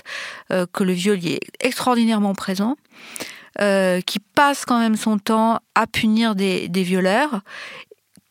euh, 0.50 0.66
que 0.72 0.84
le 0.84 0.92
viol 0.92 1.18
est 1.24 1.40
extraordinairement 1.60 2.34
présent. 2.34 2.76
Euh, 3.60 4.00
qui 4.00 4.18
passe 4.18 4.64
quand 4.64 4.78
même 4.78 4.96
son 4.96 5.18
temps 5.18 5.60
à 5.74 5.86
punir 5.86 6.34
des, 6.34 6.68
des 6.68 6.82
violeurs 6.82 7.42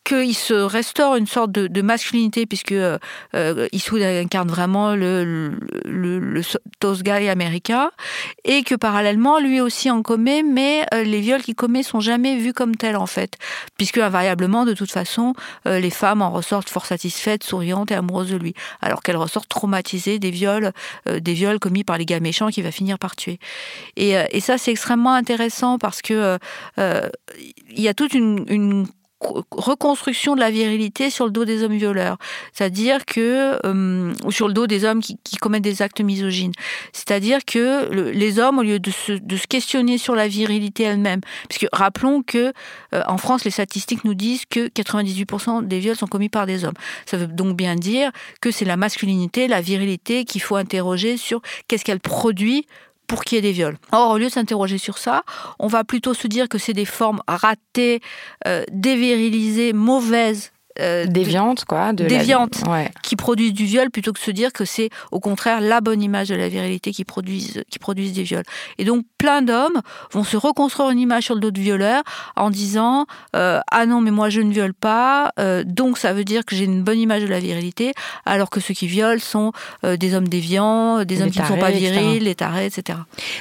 qu'il 0.04 0.34
se 0.34 0.54
restaure 0.54 1.16
une 1.16 1.26
sorte 1.26 1.52
de, 1.52 1.66
de 1.68 1.82
masculinité 1.82 2.46
puisque 2.46 2.72
euh, 2.72 2.98
euh, 3.34 3.68
incarne 3.92 4.48
vraiment 4.48 4.94
le, 4.94 5.54
le, 5.84 6.18
le, 6.18 6.42
toast 6.80 7.02
guy 7.02 7.28
américain 7.28 7.90
et 8.44 8.64
que 8.64 8.74
parallèlement 8.74 9.38
lui 9.38 9.60
aussi 9.60 9.90
en 9.90 10.02
commet 10.02 10.42
mais 10.42 10.84
euh, 10.92 11.04
les 11.04 11.20
viols 11.20 11.42
qu'il 11.42 11.54
commet 11.54 11.82
sont 11.82 12.00
jamais 12.00 12.36
vus 12.36 12.52
comme 12.52 12.74
tels 12.74 12.96
en 12.96 13.06
fait. 13.06 13.36
Puisque 13.76 13.98
invariablement 13.98 14.64
de 14.64 14.74
toute 14.74 14.90
façon 14.90 15.34
euh, 15.66 15.78
les 15.78 15.90
femmes 15.90 16.22
en 16.22 16.30
ressortent 16.30 16.70
fort 16.70 16.86
satisfaites 16.86 17.44
souriantes 17.44 17.90
et 17.92 17.94
amoureuses 17.94 18.30
de 18.30 18.36
lui 18.36 18.54
alors 18.80 19.02
qu'elles 19.02 19.16
ressortent 19.16 19.48
traumatisées 19.48 20.18
des 20.18 20.30
viols 20.30 20.72
euh, 21.08 21.20
des 21.20 21.34
viols 21.34 21.60
commis 21.60 21.84
par 21.84 21.98
les 21.98 22.06
gars 22.06 22.20
méchants 22.20 22.48
qui 22.48 22.62
va 22.62 22.72
finir 22.72 22.98
par 22.98 23.14
tuer. 23.14 23.38
Et, 23.96 24.14
et 24.30 24.40
ça 24.40 24.58
c'est 24.58 24.72
extrêmement 24.72 25.14
intéressant 25.14 25.78
parce 25.78 26.02
que 26.02 26.38
il 26.78 27.80
y 27.80 27.88
a 27.88 27.94
toute 27.94 28.14
une, 28.14 28.44
une 28.48 28.86
reconstruction 29.50 30.34
de 30.34 30.40
la 30.40 30.50
virilité 30.50 31.10
sur 31.10 31.24
le 31.24 31.30
dos 31.30 31.44
des 31.44 31.62
hommes 31.62 31.76
violeurs, 31.76 32.18
c'est-à-dire 32.52 33.04
que 33.04 33.58
euh, 33.64 34.12
sur 34.30 34.48
le 34.48 34.54
dos 34.54 34.66
des 34.66 34.84
hommes 34.84 35.00
qui, 35.00 35.18
commettent 35.40 35.62
des 35.62 35.82
actes 35.82 36.00
misogynes, 36.00 36.52
c'est-à-dire 36.92 37.44
que 37.44 37.88
le, 37.92 38.10
les 38.10 38.38
hommes 38.38 38.58
au 38.58 38.62
lieu 38.62 38.78
de 38.78 38.90
se, 38.90 39.12
de 39.12 39.36
se, 39.36 39.46
questionner 39.46 39.98
sur 39.98 40.14
la 40.14 40.28
virilité 40.28 40.84
elle-même, 40.84 41.20
puisque 41.48 41.66
rappelons 41.72 42.22
que 42.22 42.52
euh, 42.94 43.02
en 43.08 43.18
France 43.18 43.44
les 43.44 43.50
statistiques 43.50 44.04
nous 44.04 44.14
disent 44.14 44.44
que 44.46 44.68
98% 44.68 45.66
des 45.66 45.78
viols 45.80 45.96
sont 45.96 46.06
commis 46.06 46.28
par 46.28 46.46
des 46.46 46.64
hommes. 46.64 46.74
Ça 47.06 47.16
veut 47.16 47.26
donc 47.26 47.56
bien 47.56 47.74
dire 47.74 48.12
que 48.40 48.50
c'est 48.50 48.64
la 48.64 48.76
masculinité, 48.76 49.48
la 49.48 49.60
virilité 49.60 50.24
qu'il 50.24 50.42
faut 50.42 50.56
interroger 50.56 51.16
sur 51.16 51.42
qu'est-ce 51.66 51.84
qu'elle 51.84 52.00
produit 52.00 52.66
pour 53.12 53.24
qu'il 53.24 53.36
y 53.36 53.38
ait 53.40 53.42
des 53.42 53.52
viols. 53.52 53.76
Or, 53.92 54.12
au 54.12 54.16
lieu 54.16 54.28
de 54.28 54.32
s'interroger 54.32 54.78
sur 54.78 54.96
ça, 54.96 55.22
on 55.58 55.66
va 55.66 55.84
plutôt 55.84 56.14
se 56.14 56.26
dire 56.28 56.48
que 56.48 56.56
c'est 56.56 56.72
des 56.72 56.86
formes 56.86 57.20
ratées, 57.28 58.00
euh, 58.46 58.64
dévirilisées, 58.72 59.74
mauvaises 59.74 60.50
euh, 60.80 61.06
déviante 61.06 61.64
quoi 61.64 61.92
de 61.92 62.04
déviante 62.06 62.62
la... 62.66 62.72
ouais. 62.72 62.90
qui 63.02 63.16
produisent 63.16 63.52
du 63.52 63.64
viol 63.64 63.90
plutôt 63.90 64.12
que 64.12 64.18
de 64.18 64.24
se 64.24 64.30
dire 64.30 64.52
que 64.52 64.64
c'est 64.64 64.90
au 65.10 65.20
contraire 65.20 65.60
la 65.60 65.80
bonne 65.80 66.02
image 66.02 66.28
de 66.28 66.34
la 66.34 66.48
virilité 66.48 66.92
qui 66.92 67.04
produisent 67.04 67.62
qui 67.70 67.78
produisent 67.78 68.12
des 68.12 68.22
viols. 68.22 68.44
Et 68.78 68.84
donc 68.84 69.04
plein 69.18 69.42
d'hommes 69.42 69.80
vont 70.12 70.24
se 70.24 70.36
reconstruire 70.36 70.90
une 70.90 70.98
image 70.98 71.24
sur 71.24 71.34
le 71.34 71.40
dos 71.40 71.50
de 71.50 71.60
violeur 71.60 72.02
en 72.36 72.50
disant 72.50 73.06
euh, 73.36 73.60
ah 73.70 73.86
non 73.86 74.00
mais 74.00 74.10
moi 74.10 74.30
je 74.30 74.40
ne 74.40 74.52
viole 74.52 74.74
pas 74.74 75.32
euh, 75.38 75.62
donc 75.64 75.98
ça 75.98 76.12
veut 76.12 76.24
dire 76.24 76.44
que 76.44 76.56
j'ai 76.56 76.64
une 76.64 76.82
bonne 76.82 76.98
image 76.98 77.22
de 77.22 77.28
la 77.28 77.38
virilité 77.38 77.92
alors 78.26 78.50
que 78.50 78.60
ceux 78.60 78.74
qui 78.74 78.86
violent 78.86 79.20
sont 79.20 79.52
euh, 79.84 79.96
des 79.96 80.14
hommes 80.14 80.28
déviants 80.28 81.04
des 81.04 81.16
les 81.16 81.22
hommes 81.22 81.30
qui 81.30 81.40
ne 81.40 81.46
sont 81.46 81.56
pas 81.56 81.70
virils 81.70 82.24
les 82.24 82.34
tarés 82.34 82.66
etc 82.66 82.98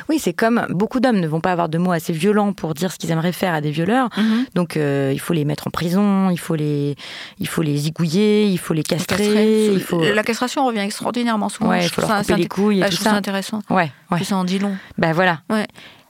oui 0.09 0.19
c'est 0.19 0.33
comme 0.33 0.65
beaucoup 0.69 0.99
d'hommes 0.99 1.19
ne 1.19 1.27
vont 1.27 1.41
pas 1.41 1.51
avoir 1.51 1.69
de 1.69 1.77
mots 1.77 1.91
assez 1.91 2.13
violents 2.13 2.53
pour 2.53 2.73
dire 2.73 2.91
ce 2.91 2.97
qu'ils 2.97 3.11
aimeraient 3.11 3.31
faire 3.31 3.53
à 3.53 3.61
des 3.61 3.71
violeurs. 3.71 4.09
Mm 4.17 4.21
-hmm. 4.21 4.45
donc 4.55 4.75
il 5.15 5.19
faut 5.19 5.33
les 5.33 5.45
mettre 5.45 5.65
en 5.67 5.71
prison 5.71 6.29
il 6.29 6.39
faut 6.45 6.55
les 6.55 6.95
il 7.39 7.47
faut 7.47 7.61
les 7.61 7.77
zigouiller, 7.77 8.45
il 8.45 8.57
faut 8.57 8.73
les 8.73 8.83
castrer. 8.83 9.17
castrer. 9.17 9.67
Il 9.67 9.81
faut... 9.81 10.01
La 10.01 10.23
castration 10.23 10.65
revient 10.65 10.79
extraordinairement 10.79 11.49
souvent. 11.49 11.71
Ouais, 11.71 11.83
il 11.83 11.89
faut 11.89 12.01
leur 12.01 12.17
couper 12.19 12.35
les 12.35 12.47
couilles 12.47 12.77
et 12.77 12.81
bah, 12.81 12.89
tout 12.89 12.97
je 12.97 13.01
ça. 13.01 13.11
C'est 13.11 13.15
intéressant. 13.15 13.61
Ouais, 13.69 13.91
ouais. 14.11 14.23
Ça 14.23 14.35
en 14.35 14.43
dit 14.43 14.59
long. 14.59 14.75
Ben 14.97 15.13
voilà. 15.13 15.41
Ouais. 15.49 15.67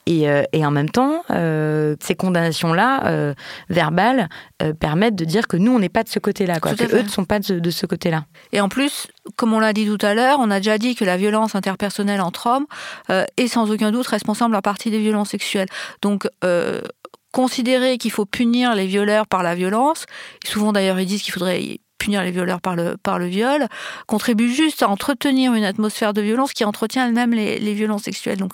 Et, 0.07 0.27
euh, 0.27 0.43
et, 0.51 0.65
en 0.65 0.71
même 0.71 0.89
temps, 0.89 1.23
euh, 1.29 1.95
ces 2.01 2.15
condamnations-là, 2.15 3.05
euh, 3.05 3.33
verbales, 3.69 4.29
permettent 4.79 5.15
de 5.15 5.25
dire 5.25 5.47
que 5.47 5.57
nous, 5.57 5.71
on 5.71 5.79
n'est 5.79 5.89
pas 5.89 6.03
de 6.03 6.09
ce 6.09 6.19
côté-là. 6.19 6.59
Que 6.59 6.95
eux 6.95 7.01
ne 7.01 7.07
sont 7.07 7.25
pas 7.25 7.39
de, 7.39 7.59
de 7.59 7.69
ce 7.69 7.85
côté-là. 7.85 8.25
Et 8.51 8.61
en 8.61 8.69
plus, 8.69 9.07
comme 9.35 9.53
on 9.53 9.59
l'a 9.59 9.73
dit 9.73 9.85
tout 9.85 10.03
à 10.05 10.13
l'heure, 10.13 10.37
on 10.39 10.51
a 10.51 10.59
déjà 10.59 10.77
dit 10.77 10.95
que 10.95 11.05
la 11.05 11.17
violence 11.17 11.55
interpersonnelle 11.55 12.21
entre 12.21 12.47
hommes 12.47 12.65
est 13.37 13.47
sans 13.47 13.71
aucun 13.71 13.91
doute 13.91 14.07
responsable 14.07 14.55
en 14.55 14.61
partie 14.61 14.91
des 14.91 14.99
violences 14.99 15.29
sexuelles. 15.29 15.69
Donc, 16.01 16.27
considérer 17.31 17.97
qu'il 17.97 18.11
faut 18.11 18.25
punir 18.25 18.75
les 18.75 18.87
violeurs 18.87 19.27
par 19.27 19.43
la 19.43 19.55
violence, 19.55 20.05
souvent 20.45 20.71
d'ailleurs 20.71 20.99
ils 20.99 21.05
disent 21.05 21.23
qu'il 21.23 21.33
faudrait 21.33 21.79
punir 22.01 22.23
les 22.23 22.31
violeurs 22.31 22.61
par 22.61 22.75
le, 22.75 22.97
par 22.97 23.19
le 23.19 23.27
viol, 23.27 23.67
contribue 24.07 24.51
juste 24.51 24.81
à 24.81 24.89
entretenir 24.89 25.53
une 25.53 25.63
atmosphère 25.63 26.13
de 26.13 26.21
violence 26.21 26.51
qui 26.53 26.65
entretient 26.65 27.07
elle-même 27.07 27.33
les, 27.33 27.59
les, 27.59 27.73
violences 27.73 28.03
sexuelles. 28.03 28.39
Donc 28.45 28.53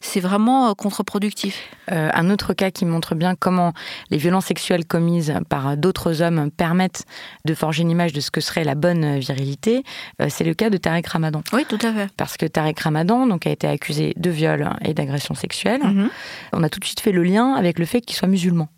c'est 0.00 0.20
vraiment 0.20 0.74
contre-productif. 0.74 1.54
Euh, 1.90 2.10
un 2.14 2.30
autre 2.30 2.54
cas 2.54 2.70
qui 2.70 2.84
montre 2.84 3.14
bien 3.14 3.34
comment 3.34 3.72
les 4.10 4.18
violences 4.18 4.46
sexuelles 4.46 4.86
commises 4.86 5.34
par 5.48 5.76
d'autres 5.76 6.22
hommes 6.22 6.50
permettent 6.50 7.04
de 7.44 7.54
forger 7.54 7.82
une 7.82 7.90
image 7.90 8.12
de 8.12 8.20
ce 8.20 8.30
que 8.30 8.40
serait 8.40 8.64
la 8.64 8.76
bonne 8.76 9.18
virilité, 9.18 9.82
euh, 10.22 10.28
c'est 10.30 10.44
le 10.44 10.54
cas 10.54 10.70
de 10.70 10.76
Tarek 10.76 11.06
Ramadan. 11.06 11.42
Oui, 11.52 11.64
tout 11.68 11.78
à 11.82 11.92
fait. 11.92 12.08
Parce 12.16 12.36
que 12.36 12.46
Tarek 12.46 12.78
Ramadan 12.78 13.26
donc, 13.26 13.46
a 13.46 13.50
été 13.50 13.66
accusé 13.66 14.14
de 14.16 14.30
viol 14.30 14.70
et 14.84 14.94
d'agression 14.94 15.34
sexuelle. 15.34 15.82
Mm 15.82 16.04
-hmm. 16.04 16.08
On 16.52 16.62
a 16.62 16.68
tout 16.68 16.80
de 16.80 16.84
suite 16.84 17.00
fait 17.00 17.12
le 17.12 17.22
lien 17.22 17.54
avec 17.54 17.78
le 17.78 17.86
fait 17.86 18.00
qu'il 18.00 18.16
soit 18.16 18.28
musulman. 18.28 18.68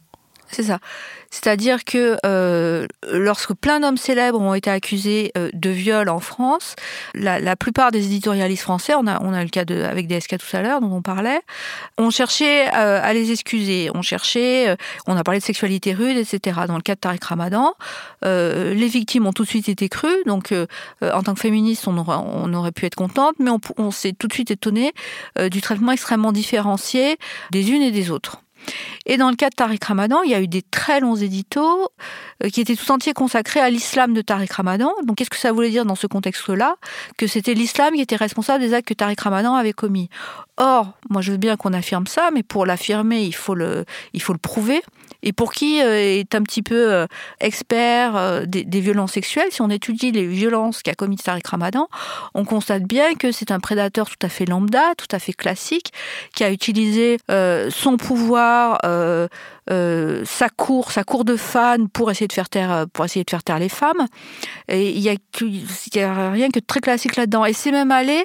C'est 0.51 0.63
ça. 0.63 0.79
C'est-à-dire 1.31 1.85
que 1.85 2.17
euh, 2.25 2.87
lorsque 3.13 3.53
plein 3.55 3.81
d'hommes 3.81 3.97
célèbres 3.97 4.41
ont 4.41 4.55
été 4.55 4.71
accusés 4.71 5.33
euh, 5.37 5.51
de 5.53 5.71
viol 5.71 6.09
en 6.09 6.21
France, 6.21 6.77
la, 7.15 7.57
plupart 7.57 7.91
des 7.91 8.07
éditorialistes 8.07 8.63
français, 8.63 8.95
on 8.95 9.07
a, 9.07 9.21
on 9.23 9.33
a 9.33 9.43
le 9.43 9.49
cas 9.49 9.65
de, 9.65 9.83
avec 9.83 10.07
DSK 10.07 10.39
tout 10.39 10.57
à 10.57 10.63
l'heure 10.63 10.81
dont 10.81 10.93
on 10.93 11.03
parlait, 11.03 11.41
ont 11.99 12.11
cherché 12.11 12.69
euh, 12.69 13.01
à 13.03 13.13
les 13.13 13.33
excuser. 13.33 13.91
On 13.95 14.03
cherchait, 14.03 14.69
euh, 14.69 14.77
on 15.07 15.17
a 15.17 15.25
parlé 15.25 15.41
de 15.41 15.45
sexualité 15.45 15.93
rude, 15.95 16.17
etc. 16.17 16.61
Dans 16.67 16.77
le 16.77 16.83
cas 16.83 16.95
de 16.95 17.01
Tariq 17.01 17.25
Ramadan, 17.25 17.75
euh, 18.25 18.73
les 18.73 18.89
victimes 18.89 19.27
ont 19.27 19.33
tout 19.33 19.45
de 19.45 19.49
suite 19.49 19.69
été 19.69 19.89
crues. 19.89 20.23
Donc, 20.27 20.55
en 21.03 21.23
tant 21.23 21.35
que 21.35 21.41
féministe, 21.41 21.89
on 21.89 21.99
aurait, 21.99 22.17
on 22.17 22.53
aurait 22.55 22.73
pu 22.73 22.87
être 22.87 22.95
contente, 22.95 23.35
mais 23.39 23.51
on, 23.51 23.61
on 23.77 23.91
s'est 23.91 24.13
tout 24.13 24.29
de 24.29 24.33
suite 24.33 24.51
étonné 24.51 24.93
du 25.51 25.61
traitement 25.61 25.93
extrêmement 25.93 26.33
différencié 26.33 27.19
des 27.51 27.71
unes 27.71 27.83
et 27.83 27.91
des 27.91 28.11
autres. 28.11 28.43
Et 29.07 29.17
dans 29.17 29.31
le 29.31 29.37
cas 29.37 29.51
de 29.51 29.55
Tariq 29.55 29.85
Ramadan, 29.85 30.23
il 30.23 30.31
y 30.31 30.35
a 30.35 30.41
eu 30.41 30.49
des 30.49 30.63
très 30.63 31.01
longs 31.01 31.17
éditos 31.17 31.91
euh, 32.45 32.49
qui 32.49 32.61
étaient 32.61 32.77
tout 32.77 32.91
entiers 32.91 33.13
consacrés 33.13 33.61
à 33.61 33.71
l'islam 33.71 34.15
de 34.15 34.21
Tariq 34.21 34.53
Ramadan. 34.53 34.93
Donc 35.05 35.17
qu'est-ce 35.17 35.31
que 35.31 35.37
ça 35.37 35.53
voulait 35.53 35.71
dire 35.71 35.85
dans 35.85 35.95
ce 35.95 36.07
contexte-là? 36.07 36.77
Que 37.17 37.27
c'était 37.27 37.55
l'islam 37.55 37.95
qui 37.95 38.01
était 38.01 38.17
responsable 38.17 38.63
des 38.63 38.75
actes 38.75 38.89
que 38.89 38.95
Tariq 38.95 39.21
Ramadan 39.23 39.55
avait 39.55 39.73
commis. 39.73 40.09
Or, 40.57 40.93
moi 41.11 41.23
je 41.23 41.33
veux 41.33 41.39
bien 41.39 41.57
qu'on 41.57 41.73
affirme 41.73 42.07
ça, 42.07 42.31
mais 42.33 42.43
pour 42.43 42.67
l'affirmer, 42.67 43.23
il 43.23 43.37
il 44.13 44.23
faut 44.23 44.33
le 44.33 44.39
prouver. 44.41 44.83
Et 45.27 45.33
pour 45.33 45.53
qui 45.53 45.83
euh, 45.83 46.21
est 46.21 46.37
un 46.37 46.43
petit 46.43 46.63
peu 46.63 46.93
euh, 46.93 47.07
expert 47.41 48.15
euh, 48.15 48.45
des, 48.47 48.81
violences 48.81 49.15
sexuelles, 49.15 49.49
si 49.51 49.61
on 49.61 49.71
étudie 49.71 50.13
les 50.13 50.25
violences 50.25 50.85
qu'a 50.85 50.95
commis 50.95 51.17
Tariq 51.17 51.49
Ramadan, 51.49 51.89
on 52.33 52.45
constate 52.45 52.85
bien 52.85 53.17
que 53.17 53.33
c'est 53.33 53.51
un 53.51 53.59
prédateur 53.59 54.09
tout 54.09 54.25
à 54.25 54.29
fait 54.29 54.45
lambda, 54.45 54.95
tout 54.97 55.09
à 55.11 55.19
fait 55.19 55.33
classique, 55.33 55.93
qui 56.33 56.45
a 56.45 56.53
utilisé 56.53 57.19
son 57.29 57.97
pouvoir, 57.97 58.79
sa 59.69 60.49
cour, 60.57 60.93
sa 60.93 61.03
cour 61.03 61.25
de 61.25 61.37
fans 61.37 61.87
pour 61.93 62.11
essayer 62.13 62.29
de 62.29 62.33
faire 62.33 62.49
taire, 62.49 62.85
pour 62.93 63.05
essayer 63.05 63.25
de 63.25 63.31
faire 63.31 63.43
taire 63.43 63.59
les 63.59 63.69
femmes. 63.69 64.07
Et 64.69 64.91
il 64.91 65.01
y 65.01 65.09
a, 65.09 66.31
rien 66.31 66.51
que 66.51 66.61
très 66.61 66.81
classique 66.81 67.17
là-dedans. 67.17 67.45
Et 67.45 67.53
c'est 67.53 67.73
même 67.73 67.91
allé 67.91 68.25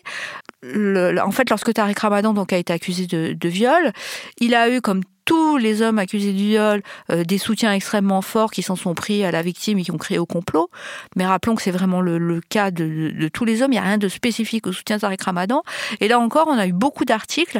en 0.63 1.31
fait, 1.31 1.49
lorsque 1.49 1.73
Tariq 1.73 1.99
Ramadan 1.99 2.33
donc, 2.33 2.53
a 2.53 2.57
été 2.57 2.71
accusé 2.71 3.07
de 3.07 3.49
viol, 3.49 3.91
il 4.39 4.53
a 4.53 4.69
eu 4.69 4.81
comme 4.81 5.01
tous 5.25 5.57
les 5.57 5.81
hommes 5.81 5.99
accusés 5.99 6.33
du 6.33 6.43
viol 6.43 6.81
euh, 7.11 7.23
des 7.23 7.37
soutiens 7.37 7.73
extrêmement 7.73 8.21
forts 8.21 8.51
qui 8.51 8.61
s'en 8.61 8.75
sont 8.75 8.93
pris 8.93 9.23
à 9.23 9.31
la 9.31 9.41
victime 9.41 9.79
et 9.79 9.83
qui 9.83 9.91
ont 9.91 9.97
créé 9.97 10.19
au 10.19 10.25
complot. 10.25 10.69
Mais 11.15 11.25
rappelons 11.25 11.55
que 11.55 11.61
c'est 11.61 11.71
vraiment 11.71 12.01
le, 12.01 12.41
cas 12.49 12.71
de, 12.71 13.29
tous 13.33 13.45
les 13.45 13.61
hommes. 13.61 13.71
Il 13.71 13.75
n'y 13.75 13.79
a 13.79 13.83
rien 13.83 13.97
de 13.97 14.07
spécifique 14.07 14.67
au 14.67 14.71
soutien 14.71 14.97
de 14.97 15.23
Ramadan. 15.23 15.63
Et 15.99 16.07
là 16.07 16.19
encore, 16.19 16.47
on 16.47 16.57
a 16.57 16.67
eu 16.67 16.73
beaucoup 16.73 17.05
d'articles 17.05 17.59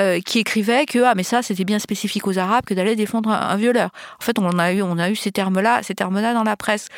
euh, 0.00 0.20
qui 0.20 0.38
écrivaient 0.38 0.86
que 0.86 1.02
ah 1.04 1.14
mais 1.14 1.22
ça 1.22 1.42
c'était 1.42 1.64
bien 1.64 1.78
spécifique 1.78 2.26
aux 2.26 2.38
Arabes 2.38 2.64
que 2.64 2.74
d'aller 2.74 2.96
défendre 2.96 3.30
un, 3.30 3.40
un, 3.40 3.56
violeur. 3.56 3.90
En 4.20 4.24
fait, 4.24 4.38
on 4.38 4.58
a 4.58 4.72
eu 4.72 4.82
on 4.82 4.98
a 4.98 5.10
eu 5.10 5.16
ces 5.16 5.32
termes-là, 5.32 5.82
ces 5.82 5.94
termes-là 5.94 6.34
dans 6.34 6.44
la 6.44 6.56
presse. 6.56 6.88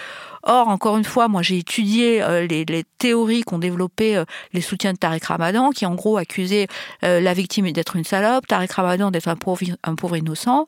Or, 0.46 0.68
encore 0.68 0.96
une 0.96 1.04
fois, 1.04 1.28
moi 1.28 1.42
j'ai 1.42 1.58
étudié 1.58 2.22
euh, 2.22 2.46
les, 2.46 2.84
théories 2.98 3.42
qu'ont 3.42 3.58
développées 3.58 4.22
les 4.54 4.60
soutiens 4.62 4.92
de 4.92 4.98
Tariq 4.98 5.26
Ramadan, 5.26 5.70
qui 5.70 5.84
en 5.84 5.94
gros 5.94 6.16
accusaient 6.16 6.66
la 7.02 7.34
victime 7.34 7.70
d'être 7.72 7.94
une 7.94 8.04
salope, 8.04 8.46
Tariq 8.46 8.72
Ramadan 8.72 9.10
d'être 9.10 9.28
un 9.28 9.36
pauvre, 9.36 10.16
innocent, 10.16 10.66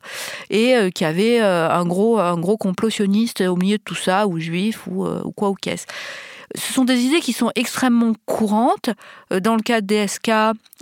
et 0.50 0.74
qui 0.94 1.06
avait 1.06 1.40
un 1.40 1.86
gros 1.86 2.18
un 2.18 2.38
au 3.48 3.56
milieu 3.56 3.78
de 3.78 3.82
tout 3.82 3.94
ça, 3.94 4.26
ou 4.26 4.38
juif, 4.38 4.86
ou, 4.86 5.06
ou 5.06 5.32
quoi 5.32 5.48
ou 5.48 5.54
qu'est-ce. 5.54 5.86
Ce 6.54 6.72
sont 6.72 6.84
des 6.84 7.00
idées 7.00 7.20
qui 7.20 7.32
sont 7.32 7.50
extrêmement 7.54 8.12
courantes. 8.26 8.90
Euh, 9.32 9.40
dans 9.40 9.56
le 9.56 9.62
cas 9.62 9.80
des 9.80 10.06
SK, 10.06 10.30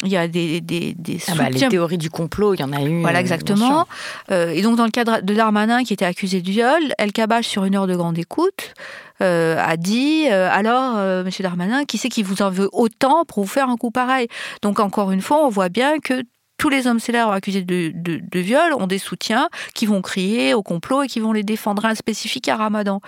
il 0.03 0.09
y 0.09 0.17
a 0.17 0.29
des, 0.29 0.61
des, 0.61 0.95
des 0.95 1.19
ah 1.29 1.33
bah, 1.37 1.51
les 1.51 1.69
théories 1.69 1.99
du 1.99 2.11
complot, 2.11 2.55
il 2.55 2.61
y 2.61 2.65
en 2.65 2.73
a 2.73 2.83
eu. 2.83 3.01
Voilà, 3.01 3.19
euh, 3.19 3.21
exactement. 3.21 3.87
Euh, 4.31 4.51
et 4.51 4.63
donc, 4.63 4.77
dans 4.77 4.85
le 4.85 4.91
cas 4.91 5.05
de 5.05 5.35
Darmanin, 5.35 5.85
qui 5.85 5.93
était 5.93 6.05
accusé 6.05 6.41
de 6.41 6.51
viol, 6.51 6.81
El 6.99 7.13
Kabash, 7.13 7.47
sur 7.47 7.65
une 7.65 7.75
heure 7.77 7.87
de 7.87 7.97
grande 7.97 8.19
écoute, 8.19 8.75
a 9.21 9.77
dit 9.79 10.29
alors, 10.29 11.25
Monsieur 11.25 11.43
Darmanin, 11.43 11.85
qui 11.85 11.97
c'est 11.97 12.11
qui 12.11 12.23
vous 12.23 12.43
en 12.43 12.51
veut 12.51 12.69
autant 12.73 13.25
pour 13.25 13.45
vous 13.45 13.49
faire 13.49 13.71
un 13.71 13.77
coup 13.77 13.91
pareil? 13.91 14.29
Donc, 14.63 14.79
encore 14.79 15.11
une 15.11 15.23
fois, 15.23 15.45
on 15.45 15.49
voit 15.49 15.71
bien 15.71 15.99
que 15.99 16.23
tous 16.59 16.69
les 16.69 16.87
hommes 16.87 17.01
célèbres 17.01 17.33
accusés 17.33 17.63
de, 17.63 18.39
viol 18.39 18.73
ont 18.75 18.87
des 18.87 18.99
soutiens 18.99 19.49
qui 19.75 19.87
vont 19.87 20.03
crier 20.03 20.55
au 20.55 20.63
complot 20.63 21.03
et 21.03 21.07
qui 21.07 21.21
vont 21.21 21.33
les 21.33 21.43
défendre. 21.43 21.85
Un 21.85 21.95
spécifique 21.95 22.49
à 22.49 22.57
Ramadan. 22.57 23.01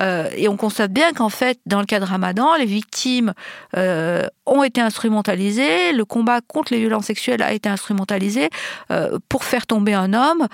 Euh, 0.00 0.28
et 0.36 0.48
on 0.48 0.56
constate 0.56 0.92
bien 0.92 1.12
qu'en 1.12 1.28
fait, 1.28 1.58
dans 1.66 1.80
le 1.80 1.86
cas 1.86 2.00
de 2.00 2.04
Ramadan, 2.04 2.54
les 2.56 2.64
victimes 2.64 3.32
euh, 3.76 4.26
ont 4.46 4.62
été 4.62 4.80
instrumentalisées, 4.80 5.92
le 5.92 6.04
combat 6.04 6.40
contre 6.40 6.72
les 6.72 6.80
violences 6.80 7.06
sexuelles 7.06 7.42
a 7.42 7.52
été 7.52 7.68
instrumentalisé 7.68 8.50
euh, 8.90 9.18
pour 9.28 9.44
faire 9.44 9.66
tomber 9.66 9.94
un 9.94 10.12
homme 10.14 10.46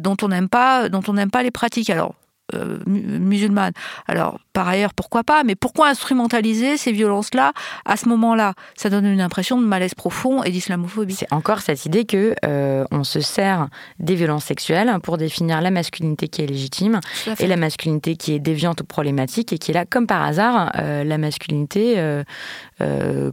dont 0.00 0.16
on 0.22 0.28
n'aime 0.28 0.48
pas, 0.48 0.88
dont 0.88 1.02
on 1.08 1.14
n'aime 1.14 1.30
pas 1.30 1.42
les 1.42 1.50
pratiques. 1.50 1.90
Alors 1.90 2.14
euh, 2.54 2.78
musulmane. 2.86 3.72
Alors, 4.06 4.38
par 4.52 4.68
ailleurs, 4.68 4.94
pourquoi 4.94 5.24
pas? 5.24 5.44
Mais 5.44 5.54
pourquoi 5.54 5.88
instrumentaliser 5.88 6.76
ces 6.76 6.92
violences-là 6.92 7.52
à 7.84 7.96
ce 7.96 8.08
moment-là? 8.08 8.54
Ça 8.76 8.90
donne 8.90 9.06
une 9.06 9.20
impression 9.20 9.60
de 9.60 9.66
malaise 9.66 9.94
profond 9.94 10.42
et 10.42 10.50
d'islamophobie. 10.50 11.14
C'est 11.14 11.32
encore 11.32 11.60
cette 11.60 11.86
idée 11.86 12.04
que 12.04 12.34
euh, 12.44 12.84
on 12.90 13.04
se 13.04 13.20
sert 13.20 13.68
des 13.98 14.14
violences 14.14 14.44
sexuelles 14.44 14.92
pour 15.02 15.18
définir 15.18 15.60
la 15.60 15.70
masculinité 15.70 16.28
qui 16.28 16.42
est 16.42 16.46
légitime 16.46 17.00
et 17.38 17.46
la 17.46 17.56
masculinité 17.56 18.16
qui 18.16 18.34
est 18.34 18.38
déviante 18.38 18.80
ou 18.80 18.84
problématique 18.84 19.52
et 19.52 19.58
qui 19.58 19.70
est 19.70 19.74
là, 19.74 19.84
comme 19.84 20.06
par 20.06 20.22
hasard, 20.22 20.72
euh, 20.76 21.04
la 21.04 21.18
masculinité 21.18 21.70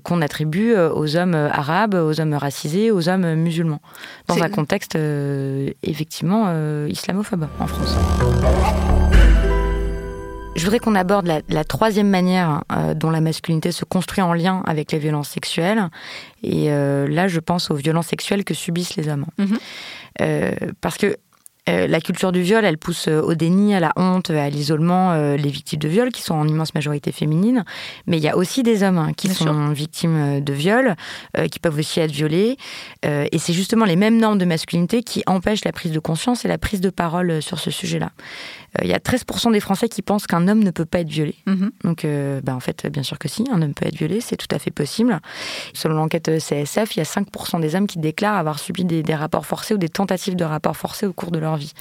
qu'on 0.04 0.22
attribue 0.22 0.76
aux 0.76 1.16
hommes 1.16 1.36
arabes, 1.36 1.94
aux 1.94 2.20
hommes 2.20 2.34
racisés, 2.34 2.92
aux 2.92 3.08
hommes 3.08 3.36
musulmans, 3.36 3.82
dans 4.28 4.42
un 4.44 4.50
contexte 4.50 4.98
effectivement 5.84 6.54
islamophobe 6.88 7.48
en 7.60 7.68
France. 7.68 7.96
Je 10.58 10.64
voudrais 10.64 10.80
qu'on 10.80 10.96
aborde 10.96 11.32
la, 11.48 11.64
troisième 11.64 12.10
manière 12.10 12.64
euh, 12.72 12.96
dont 12.96 13.12
la 13.12 13.22
masculinité 13.22 13.72
se 13.72 13.86
construit 13.86 14.24
en 14.24 14.34
lien 14.34 14.64
avec 14.66 14.92
les 14.92 14.98
violences 14.98 15.30
sexuelles. 15.30 15.90
Et 16.42 16.72
euh, 16.72 17.08
là, 17.08 17.28
je 17.28 17.40
pense 17.40 17.70
aux 17.70 17.76
violences 17.76 18.08
sexuelles 18.08 18.44
que 18.44 18.56
subissent 18.56 18.96
les 18.96 19.08
hommes. 19.08 19.28
Mhm. 19.38 19.58
Euh, 20.22 20.52
parce 20.82 20.98
que 20.98 21.16
la 21.70 22.00
culture 22.00 22.32
du 22.32 22.44
viol, 22.44 22.64
elle 22.64 22.78
pousse 22.78 23.10
au 23.10 23.36
déni, 23.36 23.76
à 23.76 23.82
la 23.82 23.92
honte, 23.98 24.30
à 24.30 24.50
l'isolement 24.50 25.36
les 25.36 25.50
victimes 25.50 25.80
de 25.80 25.90
viol, 25.90 26.14
qui 26.14 26.22
sont 26.22 26.34
en 26.34 26.48
immense 26.48 26.74
majorité 26.74 27.12
féminines. 27.12 27.66
Mais 28.06 28.16
il 28.16 28.24
y 28.24 28.30
a 28.30 28.38
aussi 28.38 28.64
des 28.64 28.84
hommes 28.84 28.98
hein, 28.98 29.12
qui 29.12 29.28
sont 29.28 29.68
victimes 29.72 30.42
de 30.42 30.54
viol, 30.54 30.96
qui 31.52 31.60
peuvent 31.60 31.78
aussi 31.78 32.00
être 32.00 32.14
violés. 32.14 32.56
et 33.04 33.38
c'est 33.38 33.52
justement 33.52 33.84
les 33.84 33.98
mêmes 33.98 34.18
normes 34.18 34.38
de 34.38 34.46
masculinité 34.46 35.04
qui 35.04 35.24
empêchent 35.28 35.66
la 35.66 35.74
prise 35.74 35.92
de 35.92 36.00
conscience 36.00 36.46
et 36.46 36.48
la 36.48 36.58
prise 36.58 36.80
de 36.80 36.90
parole 36.90 37.42
sur 37.42 37.60
ce 37.60 37.70
sujet-là. 37.70 38.14
Il 38.82 38.88
y 38.88 38.94
a 38.94 39.00
13% 39.00 39.52
des 39.52 39.60
Français 39.60 39.90
qui 39.90 40.02
pensent 40.02 40.28
qu'un 40.28 40.48
homme 40.48 40.64
ne 40.64 40.72
peut 40.72 40.86
pas 40.86 41.00
être 41.00 41.10
violé. 41.10 41.36
Mhm. 41.46 41.72
Donc, 41.84 42.06
bah, 42.44 42.56
en 42.56 42.60
fait, 42.60 42.88
bien 42.88 43.04
sûr 43.04 43.18
que 43.20 43.28
si, 43.28 43.46
un 43.52 43.62
homme 43.62 43.74
peut 43.74 43.86
être 43.86 43.96
violé, 43.96 44.22
c'est 44.22 44.38
tout 44.38 44.48
à 44.52 44.60
fait 44.60 44.72
possible. 44.72 45.20
Selon 45.74 45.96
l'enquête 45.96 46.30
CSF, 46.40 46.96
il 46.96 47.00
y 47.00 47.02
a 47.02 47.06
5% 47.06 47.60
des 47.60 47.76
hommes 47.76 47.88
qui 47.88 48.00
déclarent 48.00 48.38
avoir 48.38 48.60
subi 48.60 48.86
des, 48.86 49.04
des 49.04 49.16
rapports 49.16 49.46
forcés 49.46 49.74
ou 49.74 49.78
des 49.78 49.90
tentatives 49.90 50.36
de 50.36 50.46
rapports 50.46 50.78
forcés 50.78 51.06
au 51.06 51.14
cours 51.14 51.32
de 51.32 51.40
leur 51.40 51.58
vie. 51.58 51.74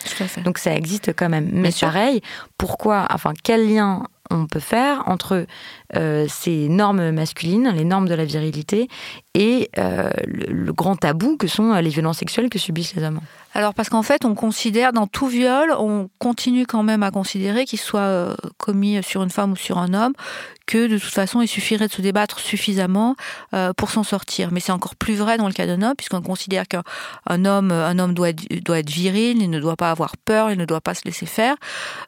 Donc 0.45 0.59
ça 0.59 0.75
existe 0.75 1.13
quand 1.15 1.29
même. 1.29 1.51
Mais 1.53 1.71
pareil, 1.81 2.21
pourquoi, 2.59 3.07
enfin, 3.11 3.33
quel 3.43 3.69
lien 3.69 4.05
on 4.31 4.47
peut 4.47 4.61
faire 4.61 5.05
entre 5.07 5.47
euh, 5.95 6.26
ces 6.28 6.68
normes 6.68 7.11
masculines, 7.12 7.72
les 7.74 7.84
normes 7.84 8.09
de 8.09 8.14
la 8.14 8.24
virilité, 8.24 8.89
et 9.34 9.70
euh, 9.78 10.11
le, 10.26 10.72
grand 10.72 10.97
tabou 10.97 11.37
que 11.37 11.47
sont 11.47 11.74
les 11.74 11.91
violences 11.91 12.18
sexuelles 12.18 12.51
que 12.51 12.59
subissent 12.59 12.95
les 12.95 13.05
hommes 13.05 13.20
alors 13.57 13.72
parce 13.72 13.89
qu'en 13.89 14.03
fait, 14.03 14.26
on 14.26 14.34
considère 14.34 14.93
dans 14.93 15.07
tout 15.07 15.28
viol, 15.28 15.72
on 15.78 16.11
continue 16.18 16.66
quand 16.66 16.82
même 16.82 17.03
à 17.03 17.11
considérer 17.11 17.64
qu'il 17.64 17.78
soit 17.78 18.01
euh, 18.01 18.34
commis 18.59 19.03
sur 19.03 19.22
une 19.22 19.30
femme 19.30 19.53
ou 19.53 19.57
sur 19.57 19.78
un 19.78 19.95
homme, 19.95 20.12
que 20.66 20.89
de 20.89 20.99
toute 20.99 21.12
façon, 21.12 21.41
il 21.41 21.49
suffirait 21.49 21.87
de 21.87 21.93
se 21.93 22.03
débattre 22.03 22.39
suffisamment 22.39 23.16
euh, 23.55 23.72
pour 23.72 23.91
s'en 23.91 24.03
sortir. 24.03 24.51
Mais 24.53 24.61
c'est 24.61 24.72
encore 24.72 24.95
plus 24.95 25.14
vrai 25.14 25.39
dans 25.39 25.47
le 25.47 25.55
cas 25.55 25.64
d'un 25.64 25.80
homme, 25.80 25.95
puisqu'on 25.97 26.20
considère 26.20 26.64
qu'un 26.68 27.45
homme, 27.47 27.70
un 27.72 27.99
homme 27.99 28.12
doit 28.12 28.28
être, 28.28 28.47
doit 28.62 28.80
être 28.80 28.91
viril, 28.91 29.41
il 29.41 29.49
ne 29.49 29.59
doit 29.59 29.76
pas 29.76 29.91
avoir 29.91 30.18
peur, 30.18 30.51
il 30.51 30.59
ne 30.59 30.66
doit 30.66 30.82
pas 30.82 30.93
se 30.93 31.03
laisser 31.07 31.24
faire. 31.24 31.57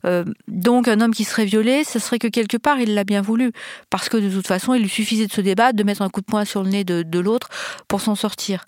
Euh, 0.05 0.25
donc 0.49 0.87
un 0.87 1.01
homme 1.01 1.15
qui 1.15 1.25
serait 1.25 1.47
violé, 1.47 1.83
ce 1.83 1.99
serait 1.99 2.19
que 2.19 2.29
quelque 2.29 2.59
part, 2.59 2.79
il 2.79 2.95
l'a 2.95 3.05
bien 3.05 3.23
voulu, 3.23 3.53
parce 3.91 4.09
que 4.09 4.17
de 4.17 4.31
toute 4.31 4.47
façon, 4.47 4.75
il 4.75 4.83
lui 4.83 4.89
suffisait 4.89 5.27
de 5.27 5.33
se 5.33 5.41
débattre, 5.41 5.77
de 5.77 5.83
mettre 5.83 6.03
un 6.03 6.09
coup 6.09 6.21
de 6.21 6.27
poing 6.27 6.45
sur 6.45 6.63
le 6.63 6.71
nez 6.71 6.85
de, 6.85 7.03
de 7.03 7.19
l'autre 7.19 7.49
pour 7.89 8.01
s'en 8.01 8.15
sortir. 8.15 8.65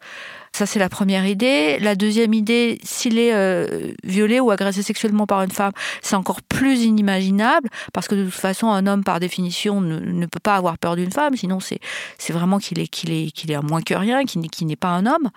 Ça, 0.52 0.66
c'est 0.66 0.80
la 0.80 0.88
première 0.88 1.26
idée. 1.26 1.78
La 1.78 1.94
deuxième 1.94 2.34
idée, 2.34 2.80
s'il 2.82 3.18
est 3.18 3.32
euh, 3.32 3.92
violé 4.02 4.40
ou 4.40 4.50
agressé 4.50 4.82
sexuellement 4.82 5.26
par 5.26 5.42
une 5.42 5.50
femme, 5.52 5.72
c'est 6.02 6.16
encore 6.16 6.42
plus 6.42 6.82
inimaginable, 6.82 7.68
parce 7.92 8.08
que 8.08 8.16
de 8.16 8.24
toute 8.24 8.34
façon, 8.34 8.68
un 8.68 8.86
homme, 8.86 9.04
par 9.04 9.20
définition, 9.20 9.80
ne, 9.80 10.26
peut 10.26 10.40
pas 10.42 10.56
avoir 10.56 10.76
peur 10.76 10.96
d'une 10.96 11.12
femme, 11.12 11.36
sinon 11.36 11.60
c'est, 11.60 11.78
vraiment 12.30 12.58
qu'il 12.58 12.80
est, 12.80 12.88
qu'il 12.88 13.12
est, 13.12 13.30
qu'il 13.30 13.50
est 13.52 13.54
à 13.54 13.62
moins 13.62 13.80
que 13.80 13.94
rien, 13.94 14.24
qu'il 14.24 14.66
n'est, 14.66 14.76
pas 14.76 14.88
un 14.88 15.06
homme. 15.06 15.30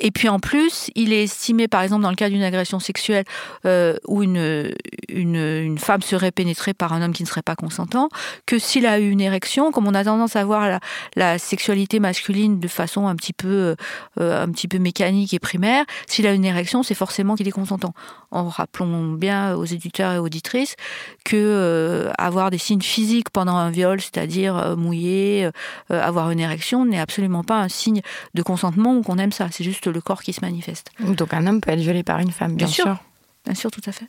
Et 0.00 0.10
puis 0.10 0.28
en 0.28 0.40
plus, 0.40 0.90
il 0.96 1.12
est 1.12 1.22
estimé, 1.22 1.68
par 1.68 1.82
exemple, 1.82 2.02
dans 2.02 2.10
le 2.10 2.16
cas 2.16 2.28
d'une 2.28 2.42
agression 2.42 2.80
sexuelle 2.80 3.24
euh, 3.64 3.96
où 4.06 4.22
une, 4.22 4.74
une, 5.08 5.78
femme 5.78 6.02
serait 6.02 6.32
pénétrée 6.32 6.74
par 6.74 6.92
un 6.92 7.02
homme 7.02 7.12
qui 7.12 7.22
ne 7.22 7.28
serait 7.28 7.42
pas 7.42 7.56
consentant, 7.56 8.08
que 8.44 8.58
s'il 8.58 8.86
a 8.86 8.98
eu 8.98 9.08
une 9.08 9.20
érection, 9.20 9.70
comme 9.70 9.86
on 9.86 9.94
a 9.94 10.04
tendance 10.04 10.34
à 10.34 10.44
voir 10.44 10.68
la, 10.68 10.80
la 11.14 11.38
sexualité 11.38 12.00
masculine 12.00 12.58
de 12.58 12.68
façon 12.68 13.06
un 13.06 13.14
petit 13.14 13.32
peu... 13.32 13.76
Euh, 14.20 14.47
un 14.48 14.52
petit 14.52 14.68
peu 14.68 14.78
mécanique 14.78 15.34
et 15.34 15.38
primaire, 15.38 15.84
s'il 16.06 16.26
a 16.26 16.32
une 16.32 16.44
érection, 16.44 16.82
c'est 16.82 16.94
forcément 16.94 17.36
qu'il 17.36 17.46
est 17.46 17.52
consentant. 17.52 17.92
En 18.30 18.48
rappelons 18.48 19.12
bien 19.12 19.54
aux 19.54 19.64
éditeurs 19.64 20.12
et 20.12 20.18
auditrices 20.18 20.76
que 21.24 21.36
euh, 21.36 22.10
avoir 22.18 22.50
des 22.50 22.58
signes 22.58 22.82
physiques 22.82 23.30
pendant 23.30 23.56
un 23.56 23.70
viol, 23.70 24.00
c'est-à-dire 24.00 24.56
euh, 24.56 24.76
mouiller, 24.76 25.44
euh, 25.44 25.50
avoir 25.90 26.30
une 26.30 26.40
érection, 26.40 26.84
n'est 26.84 27.00
absolument 27.00 27.44
pas 27.44 27.60
un 27.60 27.68
signe 27.68 28.00
de 28.34 28.42
consentement 28.42 28.96
ou 28.96 29.02
qu'on 29.02 29.18
aime 29.18 29.32
ça. 29.32 29.48
C'est 29.50 29.64
juste 29.64 29.86
le 29.86 30.00
corps 30.00 30.22
qui 30.22 30.32
se 30.32 30.40
manifeste. 30.40 30.90
Donc 31.00 31.34
un 31.34 31.46
homme 31.46 31.60
peut 31.60 31.70
être 31.70 31.80
violé 31.80 32.02
par 32.02 32.18
une 32.18 32.32
femme, 32.32 32.54
bien, 32.54 32.66
sûr. 32.66 32.96
Bien 33.44 33.54
sûr, 33.54 33.70
tout 33.70 33.82
à 33.86 33.92
fait. 33.92 34.06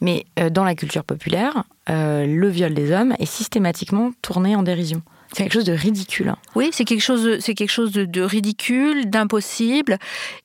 Mais 0.00 0.24
dans 0.50 0.64
la 0.64 0.74
culture 0.74 1.04
populaire, 1.04 1.64
le 1.88 2.48
viol 2.48 2.72
des 2.72 2.90
hommes 2.90 3.14
est 3.18 3.26
systématiquement 3.26 4.12
tourné 4.22 4.56
en 4.56 4.62
dérision. 4.62 5.02
C'est 5.32 5.44
quelque 5.44 5.54
chose 5.54 5.64
de 5.64 5.72
ridicule. 5.72 6.28
Hein. 6.28 6.36
Oui, 6.54 6.70
c'est 6.72 6.84
quelque 6.84 7.00
chose, 7.00 7.38
c'est 7.40 7.54
quelque 7.54 7.70
chose 7.70 7.92
de, 7.92 8.20
ridicule, 8.20 9.08
d'impossible, 9.08 9.98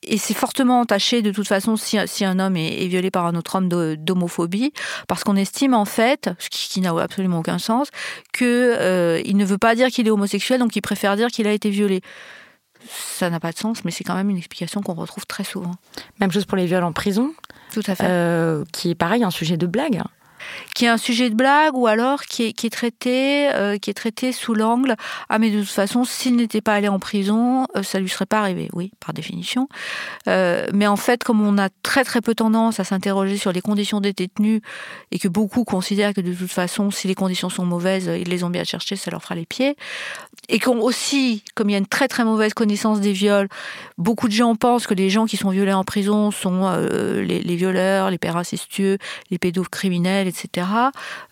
et 0.04 0.18
c'est 0.18 0.34
fortement 0.34 0.80
entaché 0.80 1.22
de 1.22 1.32
toute 1.32 1.48
façon 1.48 1.76
si, 1.76 1.98
si 2.06 2.24
un 2.24 2.40
homme 2.40 2.56
est, 2.56 2.88
violé 2.88 3.12
par 3.12 3.26
un 3.26 3.36
autre 3.36 3.56
homme 3.56 3.68
d'homophobie, 3.68 4.72
parce 5.08 5.26
qu'on 5.26 5.36
estime 5.36 5.74
en 5.74 5.86
fait, 5.86 6.30
ce 6.40 6.48
qui, 6.50 6.80
n'a 6.80 6.92
absolument 7.02 7.40
aucun 7.40 7.60
sens, 7.60 7.90
que 8.32 8.76
euh, 8.80 9.22
il 9.26 9.36
ne 9.36 9.44
veut 9.44 9.58
pas 9.58 9.76
dire 9.76 9.90
qu'il 9.90 10.08
est 10.08 10.12
homosexuel, 10.12 10.60
donc 10.60 10.76
il 10.76 10.82
préfère 10.82 11.18
dire 11.18 11.28
qu'il 11.28 11.48
a 11.48 11.52
été 11.52 11.70
violé. 11.70 12.02
Ça 12.90 13.30
n'a 13.30 13.42
pas 13.42 13.52
de 13.52 13.58
sens, 13.58 13.84
mais 13.84 13.92
c'est 13.92 14.06
quand 14.06 14.16
même 14.16 14.30
une 14.30 14.38
explication 14.38 14.82
qu'on 14.82 14.94
retrouve 14.94 15.26
très 15.26 15.44
souvent. 15.44 15.76
Même 16.22 16.32
chose 16.32 16.46
pour 16.46 16.56
les 16.56 16.66
viols 16.66 16.84
en 16.84 16.94
prison. 16.94 17.34
Tout 17.74 17.84
à 17.88 17.96
fait. 17.96 18.06
Euh, 18.06 18.64
qui 18.72 18.92
est 18.92 18.96
pareil 18.96 19.24
un 19.24 19.32
sujet 19.32 19.58
de 19.58 19.68
blague 19.68 20.02
qui 20.76 20.86
est 20.86 20.90
un 20.90 20.98
sujet 20.98 21.30
de 21.30 21.36
blague 21.36 21.76
ou 21.76 21.88
alors 21.88 22.24
qui 22.24 22.44
est, 22.44 22.70
traité 22.70 23.50
euh, 23.54 23.78
qui 23.78 23.90
est 23.90 23.94
traité 23.94 24.32
sous 24.32 24.54
l'angle 24.54 24.96
ah 25.30 25.40
mais 25.40 25.50
de 25.50 25.60
toute 25.60 25.70
façon 25.70 26.04
s'il 26.04 26.36
n'était 26.36 26.62
pas 26.62 26.74
allé 26.76 26.88
en 26.88 27.00
prison 27.00 27.68
euh, 27.76 27.84
ça 27.84 28.00
lui 28.00 28.10
serait 28.10 28.26
pas 28.26 28.40
arrivé 28.40 28.70
oui 28.74 28.92
par 29.00 29.14
définition. 29.14 29.68
Euh, 30.28 30.68
mais 30.74 30.88
en 30.88 30.96
fait 30.96 31.24
comme 31.24 31.42
on 31.42 31.58
a 31.58 31.70
très 31.84 32.04
très 32.04 32.22
peu 32.22 32.36
tendance 32.36 32.80
à 32.80 32.84
s'interroger 32.84 33.38
sur 33.38 33.52
les 33.52 33.62
conditions 33.62 34.02
des 34.02 34.14
détenus 34.14 34.62
et 35.12 35.20
que 35.20 35.28
beaucoup 35.28 35.64
considèrent 35.64 36.14
que 36.14 36.22
de 36.22 36.34
toute 36.34 36.52
façon 36.52 36.92
si 36.92 37.08
les 37.08 37.16
conditions 37.16 37.50
sont 37.50 37.66
mauvaises 37.66 38.06
ils 38.06 38.30
les 38.30 38.44
ont 38.44 38.50
bien 38.50 38.64
cherchées 38.64 38.96
ça 38.96 39.12
leur 39.12 39.22
fera 39.22 39.36
les 39.36 39.46
pieds 39.46 39.76
et 40.50 40.60
qu'on 40.60 40.80
aussi 40.80 41.44
comme 41.56 41.70
il 41.70 41.74
y 41.74 41.76
a 41.76 41.80
une 41.80 41.88
très 41.88 42.08
très 42.08 42.24
mauvaise 42.24 42.54
connaissance 42.54 43.02
des 43.02 43.12
viols 43.12 43.48
beaucoup 43.98 44.28
de 44.28 44.34
gens 44.34 44.56
pensent 44.56 44.88
que 44.88 44.94
les 44.94 45.10
gens 45.10 45.26
qui 45.26 45.38
sont 45.38 45.50
violés 45.50 45.74
en 45.74 45.84
prison 45.84 46.32
sont 46.32 46.72
les, 47.18 47.42
les, 47.42 47.56
violeurs 47.56 48.10
les 48.12 48.18
pères 48.18 48.38
incestueux 48.38 48.98
les 49.30 49.38
pédocriminels 49.38 50.28
etc. 50.28 50.68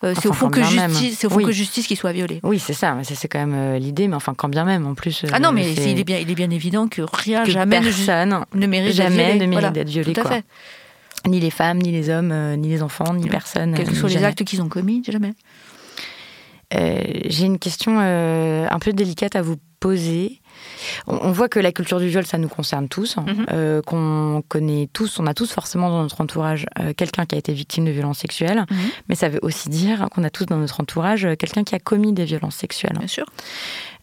Euh, 0.04 0.14
c'est 0.20 0.28
au 0.28 0.32
fond 0.32 0.50
que 0.50 0.62
justice, 0.62 1.18
c'est 1.18 1.26
au 1.26 1.30
fond 1.30 1.42
que 1.42 1.52
justice 1.52 1.86
qui 1.86 1.96
soit 1.96 2.12
violée. 2.12 2.40
Oui, 2.42 2.58
c'est 2.58 2.72
ça. 2.72 2.96
C'est 3.02 3.28
quand 3.28 3.38
même 3.38 3.54
euh, 3.54 3.78
l'idée, 3.78 4.08
mais 4.08 4.16
enfin 4.16 4.34
quand 4.34 4.48
bien 4.48 4.64
même, 4.64 4.86
en 4.86 4.94
plus. 4.94 5.24
ah 5.32 5.38
non, 5.38 5.52
mais 5.52 5.72
il 5.72 5.98
est 5.98 6.04
bien, 6.04 6.18
il 6.18 6.30
est 6.30 6.34
bien 6.34 6.50
évident 6.50 6.88
que 6.88 7.02
rien, 7.02 7.44
jamais, 7.44 7.80
personne 7.80 8.44
ne 8.54 8.66
mérite 8.66 8.94
jamais 8.94 9.38
d'être 9.38 9.88
violé. 9.88 10.12
Tout 10.12 10.20
à 10.20 10.28
fait. 10.28 10.44
Ni 11.26 11.40
les 11.40 11.50
femmes, 11.50 11.78
ni 11.78 11.90
les 11.90 12.08
hommes, 12.08 12.30
euh, 12.30 12.56
ni 12.56 12.68
les 12.68 12.82
enfants, 12.82 13.12
ni 13.14 13.28
personne. 13.28 13.74
Quels 13.74 13.88
que 13.88 13.94
soient 13.94 14.08
les 14.08 14.22
actes 14.22 14.44
qu'ils 14.44 14.62
ont 14.62 14.68
commis, 14.68 15.02
jamais. 15.04 15.34
J'ai 16.72 17.46
une 17.46 17.58
question 17.58 17.98
un 17.98 18.78
peu 18.78 18.92
délicate 18.92 19.36
à 19.36 19.42
vous 19.42 19.56
poser. 19.80 20.40
On, 21.06 21.30
voit 21.30 21.48
que 21.48 21.60
la 21.60 21.70
culture 21.70 22.00
du 22.00 22.08
viol, 22.08 22.26
ça 22.26 22.38
nous 22.38 22.48
concerne 22.48 22.88
tous, 22.88 23.18
hein. 23.18 23.24
mhm. 23.26 23.46
euh, 23.52 23.82
qu'on 23.82 24.42
connaît 24.48 24.88
tous, 24.92 25.20
on 25.20 25.26
a 25.26 25.34
tous 25.34 25.52
forcément 25.52 25.90
dans 25.90 26.02
notre 26.02 26.20
entourage 26.20 26.66
euh, 26.80 26.92
quelqu'un 26.94 27.26
qui 27.26 27.34
a 27.34 27.38
été 27.38 27.52
victime 27.52 27.84
de 27.84 27.90
violences 27.90 28.18
sexuelles, 28.18 28.64
mhm. 28.70 28.78
mais 29.08 29.14
ça 29.14 29.28
veut 29.28 29.38
aussi 29.42 29.68
dire 29.68 30.08
qu'on 30.12 30.24
a 30.24 30.30
tous 30.30 30.46
dans 30.46 30.56
notre 30.56 30.80
entourage 30.80 31.24
euh, 31.24 31.36
quelqu'un 31.36 31.62
qui 31.62 31.74
a 31.74 31.78
commis 31.78 32.12
des 32.12 32.24
violences 32.24 32.56
sexuelles. 32.56 32.96
Bien 32.98 33.06
sûr. 33.06 33.26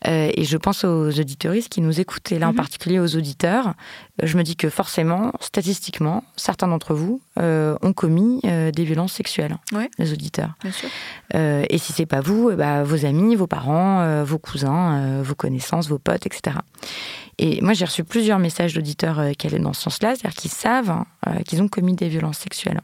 Euh, 0.08 0.32
et 0.36 0.44
je 0.44 0.58
pense 0.58 0.84
aux 0.84 1.20
auditoristes 1.20 1.70
qui 1.70 1.82
nous 1.82 2.00
écoutent, 2.00 2.32
et 2.32 2.40
là 2.40 2.48
en 2.48 2.52
mhm. 2.52 2.58
particulier 2.58 3.00
aux 3.00 3.16
auditeurs. 3.16 3.74
Euh, 4.22 4.28
je 4.28 4.38
me 4.38 4.44
dis 4.44 4.56
que 4.56 4.70
forcément, 4.70 5.32
statistiquement, 5.40 6.24
certains 6.36 6.68
d'entre 6.68 6.94
vous 6.94 7.22
euh, 7.40 7.76
ont 7.82 7.94
commis 7.94 8.42
des 8.44 8.84
violences 8.84 9.14
sexuelles, 9.14 9.58
les 9.98 10.12
auditeurs. 10.12 10.54
Bien 10.62 10.72
sûr. 10.72 10.90
et 11.34 11.78
si 11.78 11.94
c'est 11.94 12.06
pas 12.06 12.22
vous, 12.22 12.50
eh 12.52 12.56
ben, 12.56 12.84
vos 12.84 13.06
amis, 13.06 13.36
vos 13.36 13.48
parents, 13.48 14.24
vos 14.24 14.38
cousins, 14.38 15.22
vos 15.22 15.36
connaissances, 15.36 15.88
vos 15.88 16.00
potes, 16.00 16.26
etc. 16.26 16.58
Et 17.38 17.62
moi, 17.62 17.74
j'ai 17.74 17.86
reçu 17.86 18.04
plusieurs 18.04 18.40
messages 18.40 18.74
d'auditeurs 18.74 19.32
qui 19.38 19.48
allaient 19.48 19.60
dans 19.60 19.74
ce 19.74 19.84
sens-là, 19.84 20.16
c'est-à-dire 20.16 20.36
qu'ils 20.36 20.52
savent 20.52 20.90
hein, 20.90 21.06
qu'ils 21.46 21.62
ont 21.62 21.68
commis 21.68 21.96
des 21.96 22.10
violences 22.10 22.40
sexuelles. 22.40 22.82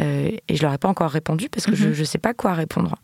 Euh, 0.00 0.30
et 0.48 0.56
je 0.56 0.62
leur 0.62 0.72
ai 0.72 0.78
pas 0.78 0.88
encore 0.88 1.10
répondu 1.10 1.48
parce 1.48 1.66
que 1.66 1.74
je 1.74 1.88
ne 1.88 1.94
mhm. 1.94 2.04
sais 2.04 2.18
pas 2.18 2.34
quoi 2.34 2.54
répondre. 2.54 2.96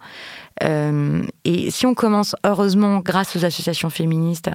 Euh, 0.62 1.24
et 1.44 1.70
si 1.70 1.86
on 1.86 1.94
commence, 1.94 2.36
heureusement, 2.44 3.00
grâce 3.00 3.34
aux 3.34 3.44
associations 3.44 3.90
féministes, 3.90 4.50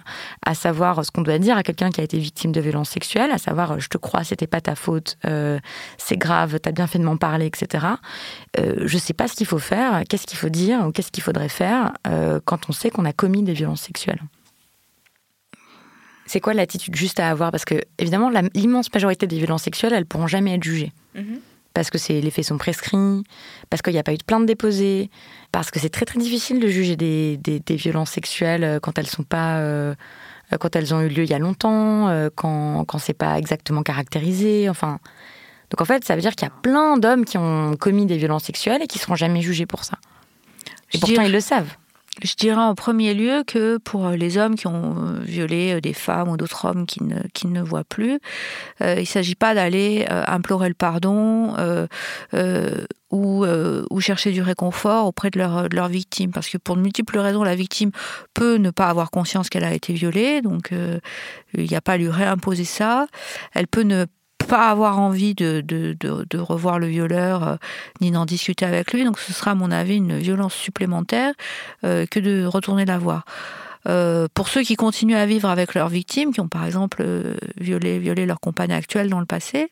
à 0.46 0.56
savoir 0.56 1.04
ce 1.04 1.12
qu'on 1.12 1.22
doit 1.22 1.40
dire 1.40 1.58
à 1.58 1.64
quelqu'un 1.64 1.90
qui 1.90 2.00
a 2.00 2.04
été 2.04 2.18
victime 2.18 2.52
de 2.52 2.62
violences 2.62 2.90
sexuelles, 2.90 3.32
à 3.32 3.38
savoir 3.38 3.80
je 3.80 3.90
te 3.90 3.98
crois, 3.98 4.24
c'était 4.24 4.48
pas 4.48 4.62
ta 4.62 4.76
faute, 4.76 5.18
euh, 5.26 5.60
c'est 5.98 6.18
grave, 6.18 6.60
tu 6.62 6.70
as 6.70 6.72
bien 6.72 6.88
fait 6.88 7.00
de 7.00 7.04
m'en 7.04 7.18
parler, 7.18 7.46
etc. 7.46 7.86
je 8.58 8.98
sais 8.98 9.14
pas 9.14 9.28
ce 9.28 9.36
qu'il 9.36 9.48
faut 9.48 9.60
faire, 9.60 10.04
qu'est-ce 10.08 10.26
qu'il 10.26 10.38
faut 10.38 10.50
dire 10.50 10.86
ou 10.88 10.92
qu'est-ce 10.92 11.12
qu'il 11.12 11.24
faudrait 11.24 11.50
faire 11.50 11.94
quand 12.46 12.70
on 12.70 12.72
sait 12.72 12.90
qu'on 12.90 13.06
a 13.06 13.14
commis 13.14 13.44
des 13.44 13.54
violences 13.54 13.82
sexuelles. 13.82 14.22
C'est 16.26 16.40
quoi 16.40 16.54
l'attitude 16.54 16.96
juste 16.96 17.20
à 17.20 17.30
avoir? 17.30 17.52
Parce 17.52 17.66
que, 17.66 17.76
évidemment, 17.98 18.30
l'immense 18.54 18.94
majorité 18.94 19.26
des 19.26 19.38
violences 19.38 19.64
sexuelles, 19.64 19.94
elles 19.94 20.06
pourront 20.06 20.28
jamais 20.28 20.54
être 20.54 20.64
jugées. 20.64 20.92
Mhm 21.16 21.40
parce 21.74 21.90
que 21.90 21.98
les 22.12 22.32
faits 22.32 22.46
sont 22.46 22.58
prescrits, 22.58 23.24
parce 23.70 23.82
qu'il 23.82 23.94
n'y 23.94 24.00
a 24.00 24.04
pas 24.04 24.14
eu 24.14 24.18
de 24.18 24.24
plainte 24.24 24.46
déposée, 24.46 25.10
parce 25.52 25.72
que 25.72 25.80
c'est 25.80 25.90
très 25.90 26.06
très 26.06 26.20
difficile 26.20 26.60
de 26.60 26.68
juger 26.68 26.96
des, 26.96 27.62
violences 27.70 28.12
sexuelles 28.12 28.64
euh, 28.64 28.80
quand 28.80 28.98
elles 28.98 29.08
sont 29.08 29.24
pas 29.24 29.58
euh, 29.58 29.94
quand 30.60 30.76
elles 30.76 30.94
ont 30.96 31.02
eu 31.02 31.10
lieu 31.10 31.24
il 31.24 31.30
y 31.30 31.34
a 31.34 31.40
longtemps, 31.40 32.10
euh, 32.10 32.30
quand 32.34 32.84
quand 32.86 32.98
c'est 32.98 33.14
pas 33.14 33.38
exactement 33.38 33.84
caractérisé, 33.84 34.70
enfin. 34.70 35.00
Donc 35.70 35.82
en 35.82 35.86
fait, 35.86 36.04
ça 36.04 36.16
veut 36.16 36.22
dire 36.22 36.36
qu'il 36.36 36.48
y 36.48 36.52
a 36.52 36.54
plein 36.64 36.98
d'hommes 36.98 37.26
qui 37.26 37.38
ont 37.38 37.76
commis 37.76 38.08
des 38.08 38.18
violences 38.18 38.46
sexuelles 38.46 38.82
et 38.82 38.88
qui 38.88 38.98
seront 38.98 39.14
jamais 39.14 39.42
jugés 39.42 39.68
pour 39.68 39.84
ça. 39.84 40.00
Et 40.94 40.98
pourtant 40.98 41.22
ils 41.22 41.32
le 41.32 41.42
savent. 41.42 41.76
Je 42.22 42.36
dirais 42.36 42.62
en 42.62 42.76
premier 42.76 43.14
lieu 43.14 43.44
que 43.48 43.78
pour 43.78 44.10
les 44.10 44.38
hommes 44.38 44.56
qui 44.56 44.68
ont 44.68 44.96
euh, 44.98 45.20
violé 45.22 45.76
euh, 45.76 45.82
des 45.82 45.94
femmes 45.94 46.30
ou 46.30 46.38
d'autres 46.38 46.66
hommes 46.66 46.86
qui 46.86 47.04
ne, 47.04 47.22
qui 47.34 47.48
ne 47.48 47.62
voient 47.62 47.86
plus, 47.86 48.20
euh, 48.82 48.96
il 48.98 49.02
ne 49.02 49.06
s'agit 49.06 49.36
pas 49.36 49.56
d'aller 49.56 50.06
implorer 50.10 50.68
le 50.68 50.74
pardon 50.74 51.56
ou, 53.12 53.46
ou, 53.90 54.00
chercher 54.02 54.32
du 54.32 54.42
réconfort 54.42 55.08
auprès 55.08 55.30
de 55.30 55.40
leur, 55.40 55.70
de 55.70 55.76
leur 55.76 55.88
victime. 55.88 56.32
Parce 56.32 56.50
que 56.50 56.58
pour 56.58 56.76
de 56.76 56.82
multiples 56.82 57.18
raisons, 57.18 57.44
la 57.44 57.56
victime 57.56 57.92
peut 58.34 58.56
ne 58.56 58.70
pas 58.70 58.88
avoir 58.88 59.12
conscience 59.12 59.50
qu'elle 59.50 59.64
a 59.64 59.74
été 59.74 59.94
violée, 59.94 60.42
donc 60.42 60.72
il 61.54 61.64
n'y 61.64 61.76
a 61.76 61.82
pas 61.82 61.94
à 61.94 61.98
lui 61.98 62.10
réimposer 62.10 62.66
ça. 62.66 63.08
Elle 63.54 63.68
peut 63.68 63.82
ne 63.82 64.06
pas 64.48 64.70
avoir 64.70 65.00
envie 65.00 65.36
de, 65.36 66.40
revoir 66.40 66.80
le 66.80 66.88
violeur 66.88 67.48
euh, 67.48 67.56
ni 68.02 68.12
d'en 68.12 68.26
discuter 68.26 68.66
avec 68.66 68.94
lui. 68.94 69.04
Donc 69.04 69.20
ce 69.20 69.34
sera 69.34 69.52
à 69.52 69.56
mon 69.56 69.72
avis 69.72 69.98
une 69.98 70.18
violence 70.18 70.54
supplémentaire 70.54 71.34
euh, 71.84 72.06
que 72.06 72.20
de 72.20 72.46
retourner 72.46 72.86
la 72.86 72.98
voir. 72.98 73.26
Euh, 73.88 74.28
pour 74.34 74.50
ceux 74.50 74.62
qui 74.62 74.76
continuent 74.76 75.16
à 75.16 75.26
vivre 75.26 75.50
avec 75.50 75.74
leurs 75.74 75.90
victimes, 75.90 76.34
qui 76.34 76.42
ont 76.42 76.48
par 76.48 76.66
exemple 76.66 77.06
violé, 77.60 78.00
violé 78.00 78.26
leur 78.26 78.40
compagne 78.40 78.74
actuelle 78.74 79.10
dans 79.10 79.20
le 79.20 79.26
passé, 79.26 79.72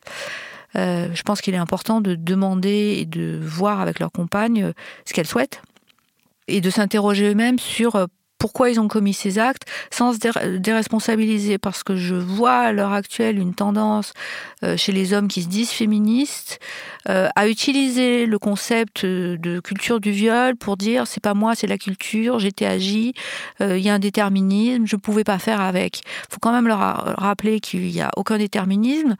je 0.74 1.22
pense 1.22 1.40
qu'il 1.40 1.54
est 1.54 1.58
important 1.58 2.00
de 2.00 2.14
demander 2.14 2.98
et 3.00 3.06
de 3.06 3.40
voir 3.42 3.80
avec 3.80 3.98
leur 3.98 4.12
compagne 4.12 4.72
ce 5.04 5.12
qu'elle 5.12 5.26
souhaite 5.26 5.62
et 6.46 6.60
de 6.60 6.70
s'interroger 6.70 7.30
eux-mêmes 7.30 7.58
sur 7.58 8.06
pourquoi 8.38 8.70
ils 8.70 8.80
ont 8.80 8.88
commis 8.88 9.14
ces 9.14 9.38
actes 9.38 9.64
sans 9.90 10.14
se 10.14 10.56
déresponsabiliser. 10.58 11.58
Parce 11.58 11.82
que 11.82 11.96
je 11.96 12.14
vois 12.14 12.54
à 12.54 12.72
l'heure 12.72 12.92
actuelle 12.92 13.38
une 13.38 13.54
tendance 13.54 14.12
euh, 14.62 14.76
chez 14.76 14.92
les 14.92 15.12
hommes 15.12 15.28
qui 15.28 15.42
se 15.42 15.48
disent 15.48 15.70
féministes 15.70 16.60
euh, 17.08 17.28
à 17.34 17.48
utiliser 17.48 18.26
le 18.26 18.38
concept 18.38 19.04
de 19.04 19.60
culture 19.60 20.00
du 20.00 20.10
viol 20.10 20.56
pour 20.56 20.76
dire 20.76 21.06
c'est 21.06 21.22
pas 21.22 21.34
moi 21.34 21.54
c'est 21.54 21.66
la 21.66 21.78
culture 21.78 22.38
j'étais 22.38 22.66
agi 22.66 23.14
euh, 23.60 23.78
il 23.78 23.84
y 23.84 23.88
a 23.88 23.94
un 23.94 23.98
déterminisme 23.98 24.86
je 24.86 24.96
pouvais 24.96 25.24
pas 25.24 25.38
faire 25.38 25.60
avec. 25.60 26.02
Faut 26.30 26.38
quand 26.40 26.52
même 26.52 26.68
leur 26.68 26.78
rappeler 27.18 27.60
qu'il 27.60 27.88
y 27.90 28.00
a 28.00 28.10
aucun 28.16 28.38
déterminisme 28.38 29.16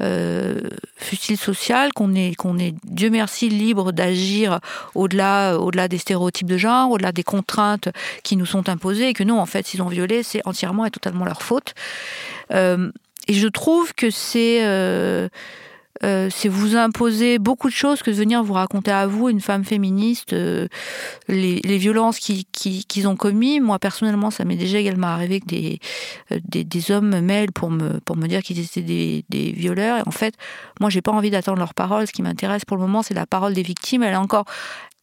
euh, 0.00 0.60
fut-il 0.96 1.36
social, 1.36 1.92
qu'on 1.92 2.14
est, 2.14 2.34
qu'on 2.34 2.58
est, 2.58 2.74
Dieu 2.84 3.10
merci, 3.10 3.48
libre 3.48 3.92
d'agir 3.92 4.60
au-delà, 4.94 5.58
au-delà 5.58 5.88
des 5.88 5.98
stéréotypes 5.98 6.46
de 6.46 6.58
genre, 6.58 6.90
au-delà 6.90 7.12
des 7.12 7.22
contraintes 7.22 7.88
qui 8.22 8.36
nous 8.36 8.46
sont 8.46 8.68
imposées, 8.68 9.12
que 9.12 9.24
non, 9.24 9.40
en 9.40 9.46
fait, 9.46 9.66
s'ils 9.66 9.82
ont 9.82 9.88
violé, 9.88 10.22
c'est 10.22 10.46
entièrement 10.46 10.84
et 10.84 10.90
totalement 10.90 11.24
leur 11.24 11.42
faute. 11.42 11.74
Euh, 12.52 12.90
et 13.28 13.34
je 13.34 13.48
trouve 13.48 13.94
que 13.94 14.10
c'est 14.10 14.64
euh, 14.64 15.28
euh, 16.04 16.28
c'est 16.30 16.48
vous 16.48 16.76
imposer 16.76 17.38
beaucoup 17.38 17.68
de 17.68 17.74
choses 17.74 18.02
que 18.02 18.10
de 18.10 18.16
venir 18.16 18.42
vous 18.42 18.52
raconter 18.52 18.90
à 18.90 19.06
vous, 19.06 19.28
une 19.28 19.40
femme 19.40 19.64
féministe, 19.64 20.32
euh, 20.32 20.68
les, 21.28 21.60
violences 21.78 22.18
qu'ils 22.18 23.08
ont 23.08 23.16
commis. 23.16 23.60
Moi, 23.60 23.78
personnellement, 23.78 24.30
ça 24.30 24.44
m'est 24.44 24.56
déjà 24.56 24.78
également 24.78 25.08
arrivé 25.08 25.40
que 25.40 25.46
des, 25.46 25.80
euh, 26.32 26.94
hommes 26.94 27.20
mêlent 27.20 27.52
pour 27.52 27.70
me, 27.70 28.00
me 28.16 28.26
dire 28.26 28.42
qu'ils 28.42 28.60
étaient 28.60 28.82
des, 28.82 29.24
des, 29.28 29.52
violeurs. 29.52 29.98
Et 29.98 30.02
en 30.06 30.10
fait, 30.10 30.34
moi, 30.80 30.90
j'ai 30.90 31.02
pas 31.02 31.12
envie 31.12 31.30
d'attendre 31.30 31.58
leur 31.58 31.74
parole. 31.74 32.06
Ce 32.06 32.12
qui 32.12 32.22
m'intéresse 32.22 32.64
pour 32.64 32.76
le 32.76 32.82
moment, 32.82 33.02
c'est 33.02 33.14
la 33.14 33.26
parole 33.26 33.54
des 33.54 33.62
victimes. 33.62 34.02
Elle 34.02 34.14
est 34.14 34.16
encore 34.16 34.44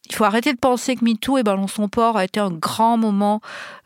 il 0.10 0.16
faut 0.16 0.26
arrêter 0.26 0.52
de 0.52 0.58
penser 0.58 0.96
que 0.96 1.06
MeToo 1.06 1.38
et 1.38 1.44
Ballon 1.44 1.68
son 1.68 1.88
port 1.88 2.18
a 2.18 2.26
été 2.26 2.40
un 2.40 2.52
grand 2.52 2.98
moment 2.98 3.40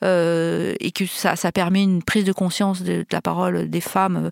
euh, 0.03 0.74
et 0.80 0.91
que 0.91 1.05
ça, 1.05 1.36
ça 1.36 1.51
permet 1.51 1.84
une 1.84 2.01
prise 2.01 2.24
de 2.24 2.32
conscience 2.32 2.82
de, 2.82 3.05
la 3.11 3.22
parole 3.22 3.70
des 3.70 3.82
femmes 3.82 4.32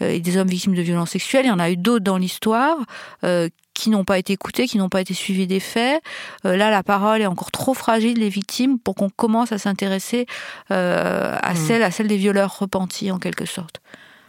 euh, 0.00 0.10
et 0.10 0.20
des 0.20 0.36
hommes 0.38 0.48
victimes 0.48 0.74
de 0.74 0.80
violences 0.80 1.10
sexuelles. 1.10 1.44
Il 1.44 1.48
y 1.48 1.52
en 1.52 1.58
a 1.58 1.70
eu 1.70 1.76
d'autres 1.76 2.04
dans 2.04 2.16
l'histoire 2.16 2.78
euh, 3.24 3.48
qui 3.74 3.90
n'ont 3.90 4.04
pas 4.04 4.18
été 4.18 4.32
écoutés, 4.32 4.66
qui 4.66 4.78
n'ont 4.78 4.88
pas 4.88 5.02
été 5.02 5.12
suivis 5.12 5.46
des 5.46 5.60
faits. 5.60 6.02
là, 6.42 6.70
la 6.70 6.82
parole 6.82 7.20
est 7.20 7.26
encore 7.26 7.52
trop 7.52 7.74
fragile 7.74 8.18
des 8.18 8.28
victimes 8.28 8.78
pour 8.78 8.96
qu'on 8.96 9.10
commence 9.10 9.52
à 9.52 9.58
s'intéresser 9.58 10.26
à, 10.70 11.52
mmh. 11.52 11.56
celle, 11.56 11.82
à 11.84 11.92
celle 11.92 12.08
des 12.08 12.16
violeurs 12.16 12.58
repentis 12.58 13.12
en 13.12 13.18
quelque 13.18 13.44
sorte. 13.44 13.80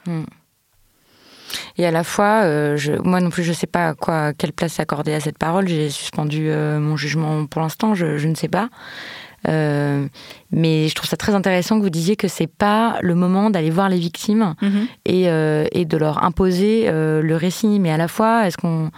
Mmh. 0.06 0.26
Et 1.78 1.86
à 1.86 1.92
la 1.92 2.04
fois, 2.04 2.44
euh, 2.44 2.78
je, 2.78 2.94
moi 2.94 3.22
non 3.22 3.30
plus, 3.30 3.44
je 3.44 3.50
ne 3.50 3.56
sais 3.56 3.68
pas 3.68 3.94
quoi, 3.94 4.34
quelle 4.34 4.54
place 4.54 4.80
accorder 4.80 5.14
à 5.14 5.20
cette 5.20 5.38
parole. 5.38 5.68
J'ai 5.68 5.90
suspendu 5.90 6.50
euh, 6.50 6.80
mon 6.80 6.98
jugement 6.98 7.46
pour 7.46 7.62
l'instant, 7.62 7.96
je, 7.96 8.18
je, 8.18 8.28
ne 8.28 8.36
sais 8.36 8.48
pas. 8.48 8.70
Euh, 9.48 10.06
mais 10.52 10.90
je 10.90 10.96
trouve 10.96 11.10
ça 11.10 11.16
très 11.16 11.34
intéressant 11.34 11.78
que 11.78 11.84
vous 11.84 11.90
disiez 11.90 12.16
que 12.16 12.28
c'est 12.28 12.48
pas 12.48 12.98
le 13.02 13.16
moment 13.16 13.50
d'aller 13.50 13.70
voir 13.70 13.90
les 13.90 13.98
victimes 13.98 14.54
mm-hmm. 14.62 14.88
et, 15.06 15.80
et, 15.80 15.86
de 15.86 15.98
leur 15.98 16.24
imposer 16.24 16.90
le 16.92 17.36
récit. 17.36 17.80
Mais 17.80 17.92
à 17.92 17.98
la 17.98 18.08
fois, 18.08 18.48
est-ce 18.48 18.58
qu'on 18.58 18.92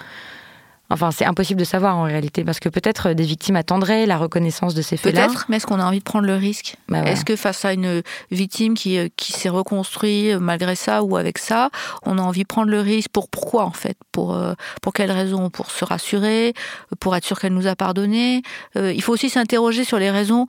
Enfin, 0.92 1.12
c'est 1.12 1.26
impossible 1.26 1.60
de 1.60 1.66
savoir 1.66 1.96
en 1.96 2.04
réalité, 2.04 2.44
parce 2.44 2.60
que 2.60 2.68
peut-être 2.68 3.14
des 3.14 3.24
victimes 3.24 3.56
attendraient 3.56 4.06
la 4.06 4.18
reconnaissance 4.18 4.76
de 4.76 4.82
ces 4.82 4.98
faits-là. 4.98 5.28
Peut-être, 5.28 5.46
mais 5.48 5.56
est-ce 5.56 5.66
qu'on 5.66 5.80
a 5.80 5.86
envie 5.86 6.00
de 6.00 6.04
prendre 6.04 6.26
le 6.28 6.36
risque? 6.36 6.76
Bah 6.90 7.04
Est-ce 7.06 7.24
que 7.24 7.36
face 7.38 7.64
à 7.64 7.74
une 7.74 8.02
victime 8.30 8.74
qui, 8.74 8.98
euh, 8.98 9.08
qui 9.16 9.32
s'est 9.32 9.50
reconstruite 9.50 10.36
malgré 10.36 10.76
ça 10.76 11.02
ou 11.04 11.16
avec 11.16 11.38
ça, 11.38 11.70
on 12.06 12.18
a 12.18 12.22
envie 12.22 12.44
de 12.44 12.48
prendre 12.48 12.70
le 12.70 12.82
risque? 12.82 13.10
Pour 13.12 13.30
pourquoi 13.30 13.64
en 13.64 13.72
fait? 13.72 13.98
Pour 14.12 14.36
euh, 14.36 14.54
pour 14.82 14.94
quelles 14.94 15.12
raisons? 15.12 15.50
Pour 15.50 15.72
se 15.72 15.86
rassurer? 15.86 16.54
Pour 17.00 17.16
être 17.16 17.26
sûr 17.26 17.40
qu'elle 17.40 17.54
nous 17.54 17.68
a 17.68 17.76
pardonné? 17.76 18.42
Euh, 18.76 18.92
Il 18.92 19.02
faut 19.02 19.14
aussi 19.14 19.30
s'interroger 19.30 19.86
sur 19.86 19.98
les 19.98 20.12
raisons 20.12 20.48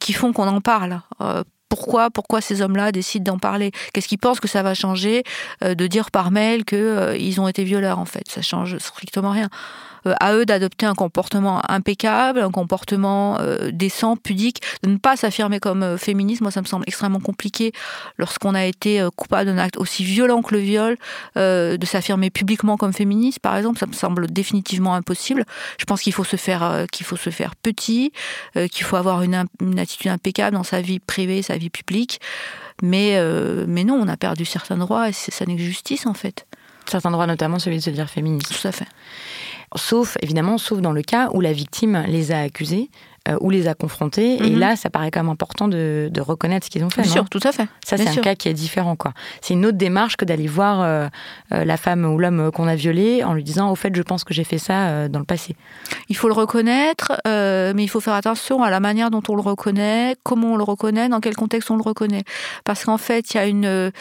qui 0.00 0.12
font 0.12 0.32
qu'on 0.32 0.48
en 0.48 0.60
parle 0.60 1.00
pourquoi, 1.70 2.10
pourquoi 2.10 2.42
ces 2.42 2.60
hommes-là 2.60 2.92
décident 2.92 3.32
d'en 3.32 3.38
parler? 3.38 3.70
Qu'est-ce 3.94 4.08
qu'ils 4.08 4.18
pensent 4.18 4.40
que 4.40 4.48
ça 4.48 4.62
va 4.62 4.74
changer 4.74 5.22
euh, 5.64 5.74
de 5.74 5.86
dire 5.86 6.10
par 6.10 6.30
mail 6.30 6.66
qu'ils 6.66 6.78
euh, 6.78 7.38
ont 7.38 7.48
été 7.48 7.64
violeurs 7.64 7.98
en 7.98 8.04
fait? 8.04 8.28
Ça 8.28 8.42
change 8.42 8.76
strictement 8.78 9.30
rien. 9.30 9.48
Euh, 10.06 10.14
à 10.20 10.34
eux 10.34 10.46
d'adopter 10.46 10.86
un 10.86 10.94
comportement 10.94 11.62
impeccable, 11.70 12.40
un 12.40 12.50
comportement 12.50 13.38
euh, 13.40 13.70
décent, 13.72 14.16
pudique, 14.16 14.62
de 14.82 14.90
ne 14.90 14.96
pas 14.96 15.16
s'affirmer 15.16 15.60
comme 15.60 15.82
euh, 15.82 15.98
féministe. 15.98 16.40
Moi, 16.40 16.50
ça 16.50 16.60
me 16.60 16.66
semble 16.66 16.84
extrêmement 16.86 17.20
compliqué 17.20 17.72
lorsqu'on 18.18 18.54
a 18.54 18.64
été 18.64 19.06
coupable 19.16 19.46
d'un 19.46 19.58
acte 19.58 19.76
aussi 19.76 20.04
violent 20.04 20.42
que 20.42 20.54
le 20.54 20.60
viol, 20.60 20.96
de 21.36 21.86
s'affirmer 21.86 22.30
publiquement 22.30 22.76
comme 22.76 22.92
féministe, 22.92 23.40
par 23.40 23.56
exemple. 23.56 23.78
Ça 23.78 23.86
me 23.86 23.92
semble 23.92 24.26
définitivement 24.30 24.94
impossible. 24.94 25.44
Je 25.78 25.84
pense 25.84 26.02
qu'il 26.02 26.12
faut 26.12 26.24
se 26.24 26.36
faire, 26.36 26.86
qu'il 26.92 27.06
faut 27.06 27.16
se 27.16 27.30
faire 27.30 27.56
petit, 27.56 28.12
qu'il 28.54 28.84
faut 28.84 28.96
avoir 28.96 29.22
une, 29.22 29.44
une, 29.60 29.78
attitude 29.78 30.10
impeccable 30.10 30.56
dans 30.56 30.62
sa 30.64 30.80
vie 30.80 30.98
privée, 30.98 31.42
sa 31.42 31.56
vie 31.56 31.70
publique. 31.70 32.20
Mais, 32.82 33.18
mais 33.66 33.84
non, 33.84 33.94
on 33.94 34.08
a 34.08 34.16
perdu 34.16 34.44
certains 34.44 34.76
droits 34.76 35.08
et 35.08 35.12
ça 35.12 35.44
n'est 35.46 35.56
que 35.56 35.62
justice 35.62 36.06
en 36.06 36.14
fait. 36.14 36.46
Certains 36.86 37.10
droits, 37.10 37.26
notamment 37.26 37.58
celui 37.58 37.76
de 37.76 37.82
se 37.82 37.90
dire 37.90 38.08
féministe. 38.08 38.60
Tout 38.60 38.68
à 38.68 38.72
fait. 38.72 38.86
Sauf, 39.76 40.16
évidemment, 40.22 40.58
sauf 40.58 40.80
dans 40.80 40.92
le 40.92 41.02
cas 41.02 41.28
où 41.32 41.40
la 41.40 41.52
victime 41.52 42.04
les 42.08 42.32
a 42.32 42.40
accusés 42.40 42.90
euh, 43.28 43.36
ou 43.40 43.50
les 43.50 43.68
a 43.68 43.74
confrontés. 43.74 44.36
Et 44.44 44.50
Mhm. 44.50 44.58
là, 44.58 44.76
ça 44.76 44.88
paraît 44.90 45.10
quand 45.10 45.20
même 45.22 45.28
important 45.30 45.68
de, 45.68 46.08
de 46.10 46.20
reconnaître 46.22 46.64
ce 46.66 46.70
qu'ils 46.70 46.82
ont 46.82 46.90
fait. 46.90 47.02
Bien 47.02 47.10
sûr, 47.12 47.28
tout 47.28 47.38
à 47.44 47.52
fait. 47.52 47.68
Ça, 47.84 47.96
c'est 47.98 48.08
un 48.08 48.16
cas 48.16 48.34
qui 48.34 48.48
est 48.48 48.54
différent, 48.54 48.96
quoi. 48.96 49.12
C'est 49.42 49.52
une 49.54 49.64
autre 49.66 49.76
démarche 49.76 50.16
que 50.16 50.24
d'aller 50.24 50.46
voir 50.48 50.80
euh, 50.80 51.06
euh, 51.52 51.64
la 51.64 51.76
femme 51.76 52.04
ou 52.06 52.18
l'homme 52.18 52.50
qu'on 52.50 52.66
a 52.66 52.74
violé 52.74 53.22
en 53.22 53.34
lui 53.34 53.44
disant, 53.44 53.70
au 53.70 53.74
fait, 53.76 53.94
je 53.94 54.02
pense 54.02 54.24
que 54.24 54.32
j'ai 54.34 54.42
fait 54.44 54.58
ça 54.58 54.88
euh, 54.88 55.08
dans 55.08 55.18
le 55.20 55.24
passé. 55.26 55.54
Il 56.08 56.16
faut 56.16 56.28
le 56.28 56.34
reconnaître, 56.34 57.12
mais 57.26 57.82
il 57.84 57.88
faut 57.88 58.00
faire 58.00 58.14
attention 58.14 58.62
à 58.64 58.70
la 58.70 58.80
manière 58.80 59.10
dont 59.10 59.22
on 59.28 59.36
le 59.36 59.42
reconnaît, 59.42 60.16
comment 60.24 60.54
on 60.54 60.56
le 60.56 60.64
reconnaît, 60.64 61.08
dans 61.08 61.20
quel 61.20 61.36
contexte 61.36 61.70
on 61.70 61.76
le 61.76 61.82
reconnaît. 61.82 62.24
Parce 62.64 62.84
qu'en 62.86 62.98
fait, 62.98 63.32
il 63.34 63.36
y 63.36 63.40
a 63.40 63.46
une 63.46 63.92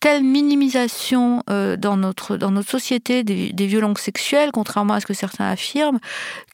telle 0.00 0.24
minimisation 0.24 1.42
euh, 1.50 1.76
dans 1.76 1.96
notre 1.98 2.36
dans 2.38 2.50
notre 2.50 2.70
société 2.70 3.22
des, 3.22 3.52
des 3.52 3.66
violences 3.66 4.00
sexuelles, 4.00 4.50
contrairement 4.52 4.94
à 4.94 5.00
ce 5.00 5.06
que 5.06 5.12
certains 5.14 5.44
affirment, 5.50 5.98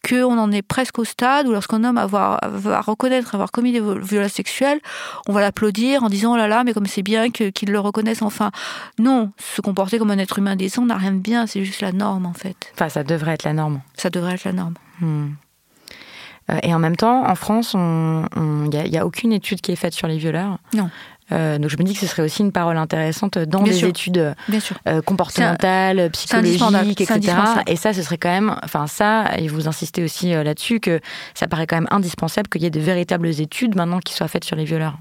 qu'on 0.09 0.37
en 0.39 0.51
est 0.51 0.63
presque 0.63 0.99
au 0.99 1.05
stade 1.05 1.47
où 1.47 1.53
lorsqu'un 1.53 1.85
homme 1.85 1.97
avoir- 1.99 2.41
va 2.49 2.81
reconnaître 2.81 3.35
avoir 3.35 3.53
commis 3.53 3.73
des 3.73 3.81
violences 3.81 4.33
sexuelles, 4.33 4.81
on 5.29 5.33
va 5.33 5.41
l'applaudir 5.41 6.03
en 6.03 6.09
disant 6.09 6.35
oh 6.35 6.37
là 6.37 6.49
là, 6.49 6.65
mais 6.65 6.73
comme 6.73 6.87
c'est 6.87 7.03
bien 7.03 7.31
que- 7.31 7.51
qu'il 7.51 7.71
le 7.71 7.79
reconnaisse 7.81 8.23
enfin. 8.23 8.51
Non, 8.99 9.31
se 9.39 9.61
comporter 9.61 9.99
comme 9.99 10.11
un 10.11 10.19
être 10.19 10.39
humain 10.39 10.57
décent 10.57 10.85
n'a 10.85 10.97
rien 10.97 11.13
de 11.13 11.19
bien, 11.21 11.47
c'est 11.47 11.65
juste 11.65 11.83
la 11.83 11.93
norme 11.93 12.27
en 12.27 12.35
fait. 12.35 12.57
Enfin, 12.75 12.89
ça 12.89 13.05
devrait 13.05 13.33
être 13.35 13.45
la 13.45 13.53
norme. 13.53 13.81
Ça 13.95 14.11
devrait 14.11 14.35
être 14.35 14.45
la 14.45 14.53
norme. 14.53 14.75
Hmm. 15.01 15.29
Euh, 16.51 16.59
Et 16.63 16.73
en 16.75 16.79
même 16.79 16.97
temps, 16.97 17.29
en 17.29 17.35
France, 17.35 17.75
il 17.75 18.71
n'y 18.91 18.99
a 18.99 19.05
aucune 19.07 19.33
étude 19.33 19.61
qui 19.61 19.73
est 19.73 19.77
faite 19.77 19.95
sur 19.95 20.07
les 20.09 20.17
violeurs. 20.19 20.59
Non. 20.75 20.91
Euh, 21.33 21.59
donc 21.59 21.71
je 21.71 21.77
me 21.77 21.83
dis 21.83 21.95
que 21.95 22.01
ce 22.01 22.07
serait 22.07 22.23
aussi 22.23 22.43
une 22.43 22.53
parole 22.53 22.77
intéressante 22.77 23.39
dans 23.39 23.63
Bien 23.63 23.73
sûr. 23.73 23.89
études 23.89 24.35
sûr. 24.61 24.77
euh, 24.89 25.03
comportementales, 25.03 26.11
psychologiques, 26.11 27.01
etc. 27.01 27.33
Et 27.67 27.77
ça, 27.77 27.93
ce 27.93 28.03
serait 28.03 28.19
quand 28.19 28.31
même, 28.31 28.57
enfin 28.63 28.87
ça, 28.87 29.31
et 29.37 29.49
vous 29.49 29.69
insistez 29.69 30.05
aussi 30.05 30.35
euh, 30.35 30.45
là-dessus, 30.45 30.81
que 30.81 31.01
ça 31.35 31.49
paraît 31.49 31.67
quand 31.67 31.77
même 31.77 31.89
indispensable 31.91 32.49
qu'il 32.49 32.63
y 32.63 32.67
ait 32.67 32.71
de 32.71 32.81
véritables 32.81 33.29
études 33.29 33.75
maintenant 33.75 33.99
qui 33.99 34.15
soient 34.15 34.29
faites 34.29 34.45
sur 34.45 34.57
les 34.57 34.65
violeurs. 34.65 34.99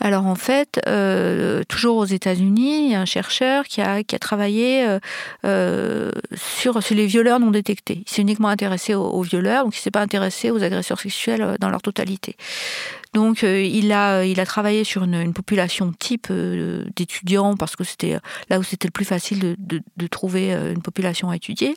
Alors 0.00 0.26
en 0.26 0.34
fait, 0.34 0.80
euh, 0.86 1.62
toujours 1.68 1.96
aux 1.96 2.04
États-Unis, 2.04 2.86
il 2.86 2.92
y 2.92 2.94
a 2.94 3.00
un 3.00 3.04
chercheur 3.04 3.64
qui 3.64 3.80
a, 3.80 4.02
travaillé 4.20 4.86
euh, 4.86 4.98
euh, 5.44 6.10
sur, 6.34 6.78
les 6.90 7.06
violeurs 7.06 7.40
non 7.40 7.50
détectés. 7.50 8.02
Il 8.06 8.10
s'est 8.10 8.22
uniquement 8.22 8.48
intéressé 8.48 8.94
aux, 8.94 9.22
violeurs, 9.22 9.64
donc 9.64 9.74
il 9.74 9.80
ne 9.80 9.82
s'est 9.82 9.90
pas 9.90 10.02
intéressé 10.02 10.50
aux 10.50 10.62
agresseurs 10.62 11.00
sexuels 11.00 11.56
dans 11.60 11.68
leur 11.68 11.82
totalité. 11.82 12.36
Donc 13.14 13.42
il, 13.42 13.90
a, 13.92 14.22
il 14.24 14.38
a 14.38 14.46
travaillé 14.46 14.84
sur 14.84 15.02
une, 15.04 15.32
population 15.32 15.92
type 15.98 16.30
d'étudiants 16.94 17.56
parce 17.56 17.74
que 17.74 17.82
c'était 17.82 18.18
là 18.50 18.58
où 18.58 18.62
c'était 18.62 18.86
le 18.86 18.92
plus 18.92 19.06
facile 19.06 19.56
de, 19.58 19.80
de- 19.96 20.06
trouver 20.06 20.52
une 20.52 20.82
population 20.82 21.30
à 21.30 21.36
étudier. 21.36 21.74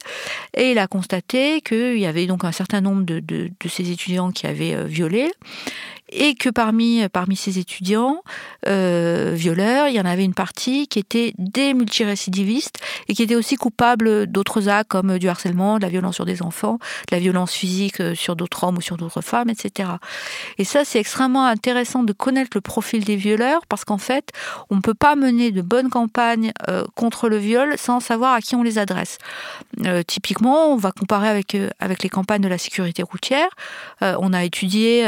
Et 0.55 0.71
il 0.71 0.77
a 0.77 0.87
constaté 0.87 1.61
qu'il 1.61 1.97
y 1.97 2.05
avait 2.05 2.27
donc 2.27 2.43
un 2.43 2.51
certain 2.51 2.81
nombre 2.81 3.03
de, 3.03 3.19
de- 3.21 3.49
ces 3.69 3.91
étudiants 3.91 4.31
qui 4.31 4.45
avaient 4.45 4.83
violé 4.85 5.31
et 6.11 6.35
que 6.35 6.49
parmi, 6.49 7.07
parmi 7.09 7.35
ces 7.35 7.57
étudiants 7.59 8.21
euh, 8.67 9.31
violeurs, 9.33 9.87
il 9.87 9.95
y 9.95 9.99
en 9.99 10.05
avait 10.05 10.25
une 10.25 10.33
partie 10.33 10.87
qui 10.87 10.99
était 10.99 11.33
des 11.37 11.73
multirécidivistes 11.73 12.79
et 13.07 13.13
qui 13.13 13.23
était 13.23 13.35
aussi 13.35 13.55
coupable 13.55 14.27
d'autres 14.27 14.67
actes 14.67 14.89
comme 14.89 15.17
du 15.17 15.29
harcèlement, 15.29 15.77
de 15.77 15.83
la 15.83 15.89
violence 15.89 16.15
sur 16.15 16.25
des 16.25 16.41
enfants, 16.41 16.79
de 17.09 17.15
la 17.15 17.19
violence 17.19 17.53
physique 17.53 18.01
euh, 18.01 18.15
sur 18.15 18.35
d'autres 18.35 18.63
hommes 18.63 18.77
ou 18.77 18.81
sur 18.81 18.97
d'autres 18.97 19.21
femmes, 19.21 19.49
etc. 19.49 19.89
Et 20.57 20.65
ça, 20.65 20.83
c'est 20.85 20.99
extrêmement 20.99 21.45
intéressant 21.45 22.03
de 22.03 22.13
connaître 22.13 22.51
le 22.55 22.61
profil 22.61 23.03
des 23.03 23.15
violeurs 23.15 23.61
parce 23.67 23.85
qu'en 23.85 23.97
fait, 23.97 24.31
on 24.69 24.75
ne 24.75 24.81
peut 24.81 24.93
pas 24.93 25.15
mener 25.15 25.51
de 25.51 25.61
bonnes 25.61 25.89
campagnes 25.89 26.51
euh, 26.69 26.83
contre 26.95 27.29
le 27.29 27.37
viol 27.37 27.75
sans 27.77 27.99
savoir 27.99 28.33
à 28.33 28.41
qui 28.41 28.55
on 28.55 28.63
les 28.63 28.77
adresse. 28.77 29.17
Typiquement, 30.07 30.73
on 30.73 30.75
va 30.75 30.91
comparer 30.91 31.29
avec, 31.29 31.57
avec 31.79 32.03
les 32.03 32.09
campagnes 32.09 32.41
de 32.41 32.47
la 32.47 32.57
sécurité 32.57 33.03
routière. 33.03 33.49
On 34.01 34.33
a 34.33 34.43
étudié 34.43 35.05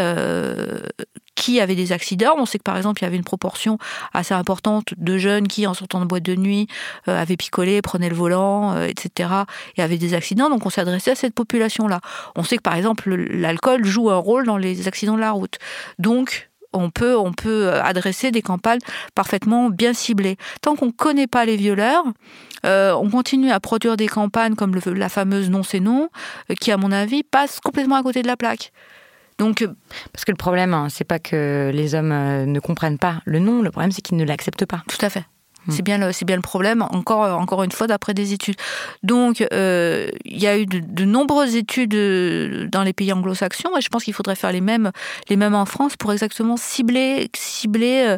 qui 1.36 1.60
avait 1.60 1.76
des 1.76 1.92
accidents. 1.92 2.36
On 2.38 2.46
sait 2.46 2.58
que 2.58 2.64
par 2.64 2.78
exemple, 2.78 3.02
il 3.02 3.06
y 3.06 3.08
avait 3.08 3.18
une 3.18 3.24
proportion 3.24 3.78
assez 4.14 4.34
importante 4.34 4.94
de 4.98 5.18
jeunes 5.18 5.48
qui, 5.48 5.68
en 5.68 5.74
sortant 5.74 6.00
de 6.00 6.06
boîte 6.06 6.24
de 6.24 6.36
nuit, 6.36 6.68
euh, 7.08 7.20
avaient 7.20 7.38
picolé, 7.38 7.82
prenaient 7.82 8.10
le 8.10 8.16
volant, 8.16 8.74
euh, 8.76 8.88
etc. 8.88 9.30
et 9.78 9.82
avaient 9.82 9.98
des 9.98 10.14
accidents. 10.14 10.50
Donc 10.50 10.66
on 10.66 10.70
adressé 10.82 11.12
à 11.12 11.16
cette 11.16 11.34
population-là. 11.34 12.02
On 12.36 12.44
sait 12.44 12.58
que 12.58 12.62
par 12.62 12.76
exemple, 12.76 13.14
l'alcool 13.14 13.86
joue 13.86 14.10
un 14.10 14.18
rôle 14.18 14.46
dans 14.46 14.58
les 14.58 14.88
accidents 14.88 15.16
de 15.16 15.22
la 15.22 15.32
route. 15.32 15.58
Donc 16.00 16.50
on 16.72 16.90
peut, 16.90 17.16
on 17.16 17.32
peut 17.34 17.68
euh, 17.68 17.84
adresser 17.84 18.32
des 18.32 18.42
campagnes 18.42 18.80
parfaitement 19.14 19.70
bien 19.70 19.94
ciblées. 19.94 20.38
Tant 20.62 20.76
qu'on 20.76 20.88
ne 20.88 20.92
connaît 20.92 21.28
pas 21.28 21.46
les 21.46 21.58
violeurs, 21.58 22.04
on 22.66 23.10
continue 23.10 23.52
à 23.52 23.60
produire 23.60 23.98
des 23.98 24.08
campagnes 24.08 24.56
comme 24.56 24.80
la 24.86 25.10
fameuse 25.10 25.50
non 25.50 25.64
c'est 25.64 25.82
non, 25.82 26.08
qui 26.62 26.72
à 26.72 26.78
mon 26.78 26.94
avis 26.94 27.24
passe 27.24 27.60
complètement 27.60 27.98
à 27.98 28.04
côté 28.04 28.22
de 28.22 28.28
la 28.28 28.38
plaque. 28.38 28.72
Donc 29.38 29.62
euh, 29.62 29.68
Parce 30.12 30.26
que 30.26 30.32
le 30.32 30.38
problème, 30.38 30.74
hein, 30.74 30.88
c'est 30.90 31.04
pas 31.04 31.20
que 31.20 31.72
les 31.74 31.96
hommes 31.96 32.12
euh, 32.12 32.46
ne 32.46 32.60
comprennent 32.60 32.98
pas 32.98 33.22
le 33.26 33.40
non, 33.40 33.62
le 33.62 33.72
problème 33.72 33.92
c'est 33.92 34.02
qu'ils 34.02 34.18
ne 34.18 34.26
l'acceptent 34.26 34.66
pas. 34.66 34.84
Tout 34.88 35.04
à 35.06 35.10
fait. 35.10 35.24
C'est 35.70 35.82
bien, 35.82 35.98
le, 35.98 36.12
bien 36.26 36.36
le 36.36 36.42
problème, 36.42 36.82
encore, 36.82 37.40
encore 37.40 37.64
une 37.64 37.72
fois, 37.72 37.88
d'après 37.88 38.14
des 38.14 38.34
études. 38.34 38.56
Donc, 39.02 39.46
euh, 39.54 40.10
il 40.26 40.42
y 40.42 40.48
a 40.48 40.58
eu 40.58 40.66
de, 40.66 41.06
nombreuses 41.06 41.56
études 41.56 41.96
euh, 41.96 42.68
dans 42.68 42.84
les 42.84 42.94
pays 42.94 43.14
anglo-saxons, 43.14 43.78
et 43.78 43.82
je 43.82 43.90
pense 43.90 44.04
qu'il 44.04 44.14
faudrait 44.14 44.36
faire 44.36 44.52
les 44.52 44.62
mêmes, 44.62 44.92
les 45.30 45.36
mêmes 45.36 45.56
en 45.56 45.66
France 45.66 45.96
pour 45.96 46.12
exactement 46.12 46.58
cibler, 46.58 47.30
cibler 47.36 48.04
euh, 48.08 48.18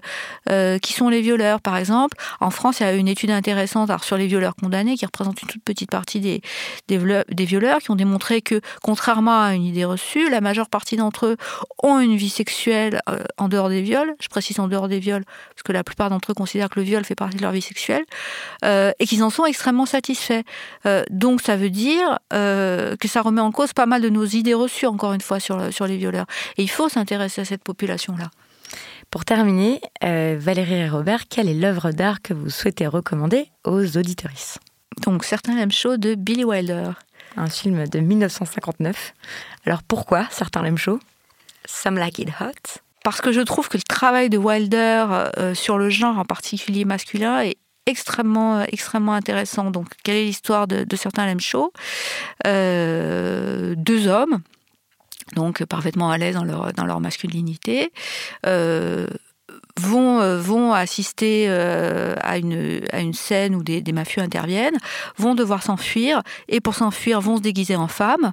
euh, 0.49 0.79
qui 0.79 0.93
sont 0.93 1.09
les 1.09 1.21
violeurs. 1.21 1.61
Par 1.61 1.77
exemple, 1.77 2.17
en 2.39 2.49
France, 2.49 2.79
il 2.79 2.83
y 2.83 2.85
a 2.85 2.95
eu 2.95 2.97
une 2.97 3.07
étude 3.07 3.31
intéressante 3.31 3.91
sur 4.03 4.17
les 4.17 4.27
violeurs 4.27 4.55
condamnés, 4.55 4.95
qui 4.95 5.05
représente 5.05 5.41
une 5.41 5.47
toute 5.47 5.63
petite 5.63 5.89
partie 5.89 6.19
des, 6.19 6.41
violeurs, 7.45 7.79
qui 7.79 7.91
ont 7.91 7.95
démontré 7.95 8.41
que, 8.41 8.61
contrairement 8.81 9.41
à 9.41 9.53
une 9.53 9.63
idée 9.63 9.85
reçue, 9.85 10.29
la 10.29 10.41
majeure 10.41 10.69
partie 10.69 10.97
d'entre 10.97 11.27
eux 11.27 11.37
ont 11.83 11.99
une 11.99 12.15
vie 12.15 12.29
sexuelle 12.29 13.01
euh, 13.09 13.23
en 13.37 13.47
dehors 13.47 13.69
des 13.69 13.81
viols. 13.81 14.15
Je 14.19 14.27
précise 14.27 14.59
en 14.59 14.67
dehors 14.67 14.87
des 14.87 14.99
viols, 14.99 15.25
parce 15.25 15.63
que 15.63 15.71
la 15.71 15.83
plupart 15.83 16.09
d'entre 16.09 16.31
eux 16.31 16.35
considèrent 16.35 16.69
que 16.69 16.79
le 16.79 16.85
viol 16.85 17.03
fait 17.03 17.15
partie 17.15 17.34
de 17.35 17.41
leur 17.41 17.51
vie 17.51 17.61
sexuelle, 17.61 18.03
euh, 18.63 18.91
et 18.99 19.05
qu'ils 19.05 19.23
en 19.23 19.29
sont 19.29 19.45
extrêmement 19.45 19.85
satisfaits. 19.85 20.43
Euh, 20.85 21.03
donc 21.09 21.41
ça 21.41 21.55
veut 21.55 21.69
dire 21.69 22.19
euh, 22.33 22.95
que 22.97 23.07
ça 23.07 23.21
remet 23.21 23.41
en 23.41 23.51
cause 23.51 23.73
pas 23.73 23.85
mal 23.85 24.01
de 24.01 24.09
nos 24.09 24.25
idées 24.25 24.53
reçues, 24.53 24.87
encore 24.87 25.13
une 25.13 25.21
fois, 25.21 25.39
sur, 25.39 25.73
sur 25.73 25.87
les 25.87 25.97
violeurs. 25.97 26.25
Et 26.57 26.63
il 26.63 26.69
faut 26.69 26.89
s'intéresser 26.89 27.41
à 27.41 27.45
cette 27.45 27.63
population-là. 27.63 28.29
Pour 29.11 29.23
terminer, 29.23 29.81
Valérie 30.01 30.73
et 30.73 30.89
Robert, 30.89 31.27
quelle 31.29 31.47
est 31.47 31.53
l'œuvre 31.53 31.91
d'art 31.91 32.21
que 32.21 32.33
vous 32.33 32.49
souhaitez 32.49 32.87
recommander 32.87 33.47
aux 33.63 33.97
auditorices? 33.97 34.57
Donc 35.05 35.23
certains 35.23 35.55
l'aiment 35.55 35.71
chaud 35.71 35.97
de 35.97 36.15
Billy 36.15 36.43
Wilder. 36.43 36.91
Un 37.37 37.47
film 37.47 37.87
de 37.87 37.99
1959. 37.99 39.13
Alors 39.65 39.83
pourquoi 39.83 40.25
certains 40.31 40.63
l'aiment 40.63 40.77
chaud? 40.77 40.99
Some 41.65 41.97
like 41.97 42.19
it 42.19 42.29
hot. 42.39 42.81
Parce 43.05 43.21
que 43.21 43.31
je 43.31 43.41
trouve 43.41 43.69
que 43.69 43.77
le 43.77 43.83
travail 43.83 44.31
de 44.31 44.37
Wilder 44.39 45.05
euh, 45.37 45.53
sur 45.53 45.77
le 45.77 45.91
genre, 45.91 46.17
en 46.17 46.25
particulier 46.25 46.85
masculin, 46.85 47.41
est 47.41 47.57
extrêmement, 47.85 48.57
euh, 48.57 48.63
extrêmement 48.71 49.13
intéressant. 49.13 49.69
Donc, 49.69 49.89
quelle 50.03 50.15
est 50.15 50.25
l'histoire 50.25 50.67
de, 50.67 50.95
certains 50.95 51.27
Lem 51.27 51.39
Show? 51.39 51.71
Euh, 52.47 53.75
Deux 53.77 54.07
hommes, 54.07 54.41
donc 55.35 55.63
parfaitement 55.65 56.09
à 56.09 56.17
l'aise 56.17 56.33
dans 56.33 56.43
leur, 56.43 56.73
dans 56.73 56.85
leur 56.85 56.99
masculinité, 56.99 57.91
euh, 58.47 59.05
vont, 59.79 60.21
euh, 60.21 60.39
vont 60.39 60.73
assister 60.73 61.45
euh, 61.49 62.15
à, 62.21 62.37
une, 62.37 62.81
à 62.91 62.99
une 63.01 63.13
scène 63.13 63.55
où 63.55 63.63
des, 63.63 63.81
des 63.81 63.91
mafieux 63.91 64.21
interviennent, 64.21 64.77
vont 65.17 65.35
devoir 65.35 65.63
s'enfuir, 65.63 66.21
et 66.47 66.61
pour 66.61 66.75
s'enfuir, 66.75 67.21
vont 67.21 67.37
se 67.37 67.41
déguiser 67.41 67.75
en 67.75 67.87
femme, 67.87 68.31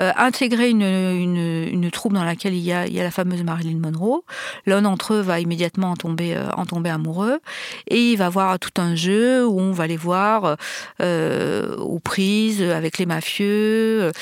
euh, 0.00 0.12
intégrer 0.16 0.70
une, 0.70 0.82
une, 0.82 1.68
une 1.70 1.90
troupe 1.90 2.12
dans 2.12 2.24
laquelle 2.24 2.54
il 2.54 2.64
y, 2.64 2.72
a, 2.72 2.86
il 2.86 2.92
y 2.92 3.00
a 3.00 3.04
la 3.04 3.10
fameuse 3.10 3.42
Marilyn 3.42 3.78
Monroe. 3.78 4.22
L'un 4.66 4.82
d'entre 4.82 5.14
eux 5.14 5.20
va 5.20 5.40
immédiatement 5.40 5.92
en 5.92 5.96
tomber, 5.96 6.36
euh, 6.36 6.48
en 6.56 6.66
tomber 6.66 6.90
amoureux, 6.90 7.40
et 7.88 8.12
il 8.12 8.16
va 8.16 8.28
voir 8.28 8.58
tout 8.58 8.80
un 8.80 8.94
jeu 8.94 9.46
où 9.46 9.60
on 9.60 9.72
va 9.72 9.86
les 9.86 9.96
voir 9.96 10.56
aux 11.00 11.98
prises 12.00 12.62
avec 12.62 12.98
les 12.98 13.06
mafieux. 13.06 14.12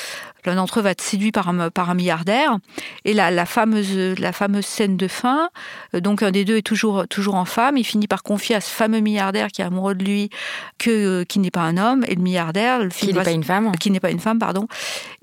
L'un 0.49 0.57
d'entre 0.57 0.81
eux 0.81 0.83
va 0.83 0.91
être 0.91 1.03
séduit 1.03 1.33
par 1.33 1.49
un, 1.49 1.71
par 1.71 1.91
un 1.91 1.95
milliardaire. 1.95 2.59
Et 3.05 3.13
la, 3.13 3.31
la, 3.31 3.47
fameuse, 3.47 4.19
la 4.19 4.33
fameuse 4.33 4.67
scène 4.67 4.97
de 4.97 5.09
fin, 5.09 5.51
euh, 5.95 6.01
donc 6.01 6.23
un 6.23 6.31
des 6.31 6.45
deux 6.45 6.57
est 6.57 6.63
toujours, 6.63 7.07
toujours 7.09 7.35
en 7.35 7.45
femme. 7.45 7.77
Il 7.77 7.85
finit 7.85 8.09
par 8.09 8.23
confier 8.23 8.57
à 8.57 8.61
ce 8.61 8.71
fameux 8.71 9.01
milliardaire 9.01 9.49
qui 9.49 9.63
est 9.63 9.65
amoureux 9.65 9.95
de 9.95 10.05
lui 10.05 10.31
que, 10.79 10.91
euh, 11.21 11.25
qui 11.25 11.39
n'est 11.39 11.51
pas 11.51 11.63
un 11.63 11.77
homme. 11.77 12.05
Et 12.09 12.15
le 12.15 12.23
milliardaire, 12.23 12.83
le 12.83 12.91
film 12.91 13.13
qui 13.13 13.19
n'est 13.19 13.25
pas 13.25 13.31
une 13.31 13.45
femme. 13.45 13.73
Qui 13.79 13.91
n'est 13.91 14.01
pas 14.01 14.11
une 14.11 14.21
femme, 14.21 14.39
pardon. 14.39 14.67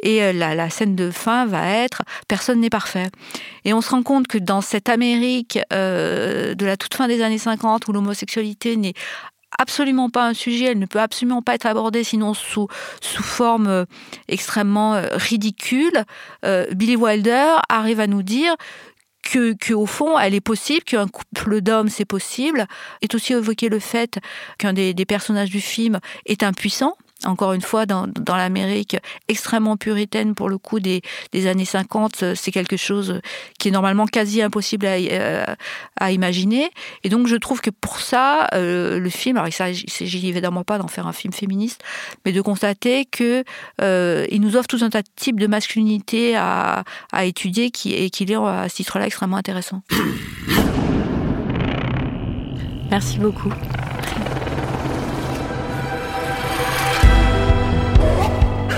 Et 0.02 0.24
euh, 0.24 0.34
la, 0.34 0.56
la 0.56 0.70
scène 0.70 0.96
de 0.96 1.12
fin 1.12 1.46
va 1.46 1.68
être 1.68 2.04
personne 2.28 2.60
n'est 2.60 2.70
parfait. 2.70 3.10
Et 3.64 3.74
on 3.74 3.82
se 3.82 3.90
rend 3.90 4.04
compte 4.04 4.28
que 4.28 4.38
dans 4.38 4.62
cette 4.62 4.90
Amérique 4.90 5.60
euh, 5.74 6.54
de 6.56 6.66
la 6.66 6.78
toute 6.78 6.94
fin 6.94 7.08
des 7.08 7.22
années 7.22 7.38
50 7.38 7.88
où 7.88 7.92
l'homosexualité 7.92 8.78
n'est 8.78 8.94
absolument 9.60 10.10
pas 10.10 10.28
un 10.28 10.34
sujet, 10.34 10.66
elle 10.66 10.80
ne 10.80 10.86
peut 10.86 11.00
absolument 11.00 11.42
pas 11.42 11.56
être 11.56 11.66
abordée 11.66 12.04
sinon 12.04 12.34
sous, 12.34 12.68
sous 13.02 13.24
forme 13.24 13.68
euh, 13.68 13.86
extrêmement 14.28 14.96
euh, 14.96 15.08
ridicule, 15.14 16.04
euh, 16.46 16.66
Billy 16.74 16.96
Wilder 16.96 17.56
arrive 17.70 18.00
à 18.00 18.08
nous 18.08 18.24
dire 18.24 18.56
que, 19.24 19.74
au 19.74 19.88
fond, 19.88 20.20
elle 20.20 20.36
est 20.36 20.42
possible, 20.42 20.84
qu'un 20.84 21.08
couple 21.08 21.62
d'hommes, 21.62 21.90
c'est 21.90 22.06
possible. 22.06 22.68
Est 23.02 23.16
aussi 23.16 23.34
évoqué 23.34 23.70
le 23.70 23.80
fait 23.80 24.20
qu'un 24.60 24.72
des 24.72 24.94
personnages 25.06 25.50
du 25.50 25.62
film 25.62 26.00
est 26.28 26.44
impuissant 26.44 26.96
encore 27.24 27.54
une 27.54 27.62
fois, 27.62 27.86
dans, 27.86 28.08
dans 28.08 28.36
l'Amérique 28.36 28.98
extrêmement 29.28 29.78
puritaine 29.78 30.36
pour 30.36 30.50
le 30.50 30.58
coup 30.58 30.80
des, 30.80 31.02
des 31.32 31.48
années 31.48 31.66
50, 31.66 32.36
c'est 32.36 32.52
quelque 32.52 32.78
chose 32.78 33.22
qui 33.58 33.70
est 33.70 33.72
normalement 33.72 34.06
quasi 34.06 34.42
impossible 34.42 34.86
à, 34.86 34.96
euh, 34.96 35.46
à, 36.00 36.12
imaginer. 36.12 36.70
Et 37.04 37.10
donc 37.10 37.28
je 37.28 37.36
trouve 37.36 37.62
que 37.62 37.70
pour 37.70 38.00
ça, 38.00 38.48
euh, 38.54 39.00
le 39.00 39.10
film, 39.10 39.38
alors 39.38 39.48
il 39.48 39.54
s'agit 39.54 40.28
évidemment 40.28 40.64
pas 40.64 40.78
d'en 40.78 40.88
faire 40.88 41.08
un 41.08 41.14
film 41.14 41.34
féministe, 41.34 41.82
mais 42.26 42.32
de 42.32 42.42
constater 42.42 43.06
que 43.06 43.44
euh, 43.82 44.26
nous 44.32 44.58
offre 44.58 44.68
tout 44.68 44.80
un 44.82 44.90
tas 44.90 45.02
de 45.02 45.08
types 45.16 45.40
de 45.40 45.48
masculinité 45.48 46.36
à, 46.36 46.84
à 47.12 47.26
étudier 47.26 47.72
qui, 47.72 47.94
et 47.94 48.10
qui 48.10 48.24
est 48.24 48.36
à 48.36 48.68
ce 48.70 48.76
titre-là 48.76 49.08
extrêmement 49.08 49.38
intéressant. 49.38 49.82
Merci 52.90 53.18
beaucoup. 53.18 53.52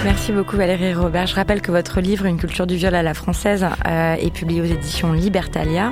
Merci 0.07 0.31
beaucoup 0.31 0.55
Valérie 0.55 0.93
Robert. 0.93 1.27
Je 1.27 1.35
rappelle 1.35 1.61
que 1.61 1.69
votre 1.69 1.99
livre 1.99 2.25
Une 2.27 2.37
culture 2.37 2.65
du 2.65 2.77
viol 2.77 2.95
à 2.95 3.03
la 3.03 3.13
française 3.13 3.67
euh, 3.85 4.13
est 4.13 4.31
publié 4.31 4.61
aux 4.61 4.65
éditions 4.65 5.11
Libertalia. 5.11 5.91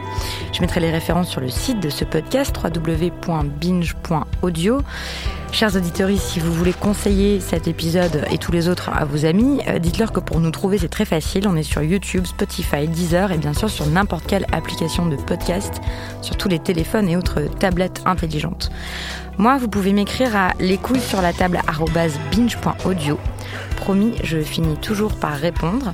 Je 0.54 0.62
mettrai 0.62 0.80
les 0.80 0.90
références 0.90 1.28
sur 1.28 1.42
le 1.42 1.50
site 1.50 1.82
de 1.82 1.90
ce 1.90 2.06
podcast 2.06 2.56
www.binge.audio. 2.64 4.78
Chers 5.52 5.76
auditeurs, 5.76 6.10
si 6.18 6.40
vous 6.40 6.52
voulez 6.52 6.74
conseiller 6.74 7.40
cet 7.40 7.68
épisode 7.68 8.26
et 8.30 8.38
tous 8.38 8.52
les 8.52 8.68
autres 8.68 8.90
à 8.90 9.06
vos 9.06 9.26
amis, 9.26 9.62
euh, 9.68 9.80
dites-leur 9.80 10.12
que 10.12 10.20
pour 10.20 10.42
nous 10.42 10.52
trouver 10.52 10.78
c'est 10.78 10.90
très 10.90 11.06
facile. 11.06 11.48
On 11.48 11.56
est 11.56 11.64
sur 11.64 11.82
YouTube, 11.82 12.26
Spotify, 12.26 12.88
Deezer 12.88 13.32
et 13.32 13.38
bien 13.38 13.54
sûr 13.54 13.70
sur 13.70 13.86
n'importe 13.88 14.28
quelle 14.28 14.46
application 14.52 15.06
de 15.06 15.16
podcast, 15.16 15.82
sur 16.22 16.36
tous 16.36 16.50
les 16.50 16.60
téléphones 16.60 17.08
et 17.08 17.16
autres 17.16 17.42
tablettes 17.60 18.02
intelligentes. 18.06 18.70
Moi, 19.38 19.58
vous 19.58 19.68
pouvez 19.68 19.92
m'écrire 19.92 20.36
à 20.36 20.54
les 20.60 20.78
couilles 20.78 21.02
sur 21.02 21.22
la 21.22 21.34
table 21.34 21.62
binge.audio. 22.32 23.20
Promis, 23.76 24.14
je 24.24 24.40
finis 24.40 24.78
toujours 24.78 25.14
par 25.14 25.34
répondre. 25.34 25.94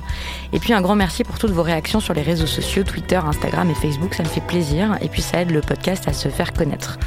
Et 0.52 0.60
puis 0.60 0.72
un 0.72 0.80
grand 0.80 0.94
merci 0.94 1.24
pour 1.24 1.38
toutes 1.38 1.50
vos 1.50 1.62
réactions 1.62 1.98
sur 1.98 2.14
les 2.14 2.22
réseaux 2.22 2.46
sociaux, 2.46 2.84
Twitter, 2.84 3.16
Instagram 3.16 3.68
et 3.68 3.74
Facebook, 3.74 4.14
ça 4.14 4.22
me 4.22 4.28
fait 4.28 4.40
plaisir. 4.40 4.96
Et 5.02 5.08
puis 5.08 5.22
ça 5.22 5.42
aide 5.42 5.50
le 5.50 5.60
podcast 5.60 6.06
à 6.06 6.12
se 6.12 6.28
faire 6.28 6.52
connaître. 6.52 6.98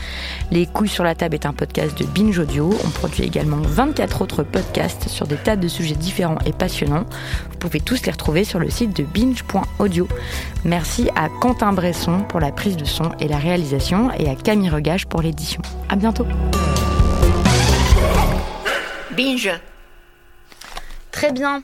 Les 0.52 0.66
couilles 0.66 0.90
sur 0.90 1.06
la 1.06 1.16
table 1.16 1.36
est 1.36 1.46
un 1.46 1.54
podcast 1.54 1.98
de 1.98 2.06
Audio. 2.40 2.70
On 2.86 2.90
produit 2.90 3.24
également 3.24 3.58
24 3.58 4.22
autres 4.22 4.44
podcasts 4.44 5.08
sur 5.08 5.28
des 5.28 5.36
tas 5.36 5.56
de 5.56 5.68
sujets 5.68 5.96
différents 5.96 6.38
et 6.46 6.54
passionnants. 6.54 7.06
Vous 7.52 7.58
pouvez 7.58 7.80
tous 7.80 8.06
les 8.06 8.12
retrouver 8.12 8.44
sur 8.44 8.60
le 8.60 8.70
site 8.70 8.96
de 8.96 9.04
binge.audio. 9.04 10.08
Merci 10.64 11.10
à 11.16 11.30
Quentin 11.30 11.74
Bresson 11.74 12.24
pour 12.28 12.40
la 12.40 12.52
prise 12.52 12.78
de 12.78 12.86
son 12.86 13.12
et 13.20 13.28
la 13.28 13.38
réalisation 13.38 14.12
et 14.18 14.30
à 14.30 14.36
Camille 14.36 14.70
Regage 14.70 15.06
pour 15.08 15.22
l'édition. 15.22 15.62
À 15.90 15.96
bientôt. 15.96 16.26
Binge. 19.16 19.52
Très 21.12 21.32
bien. 21.32 21.64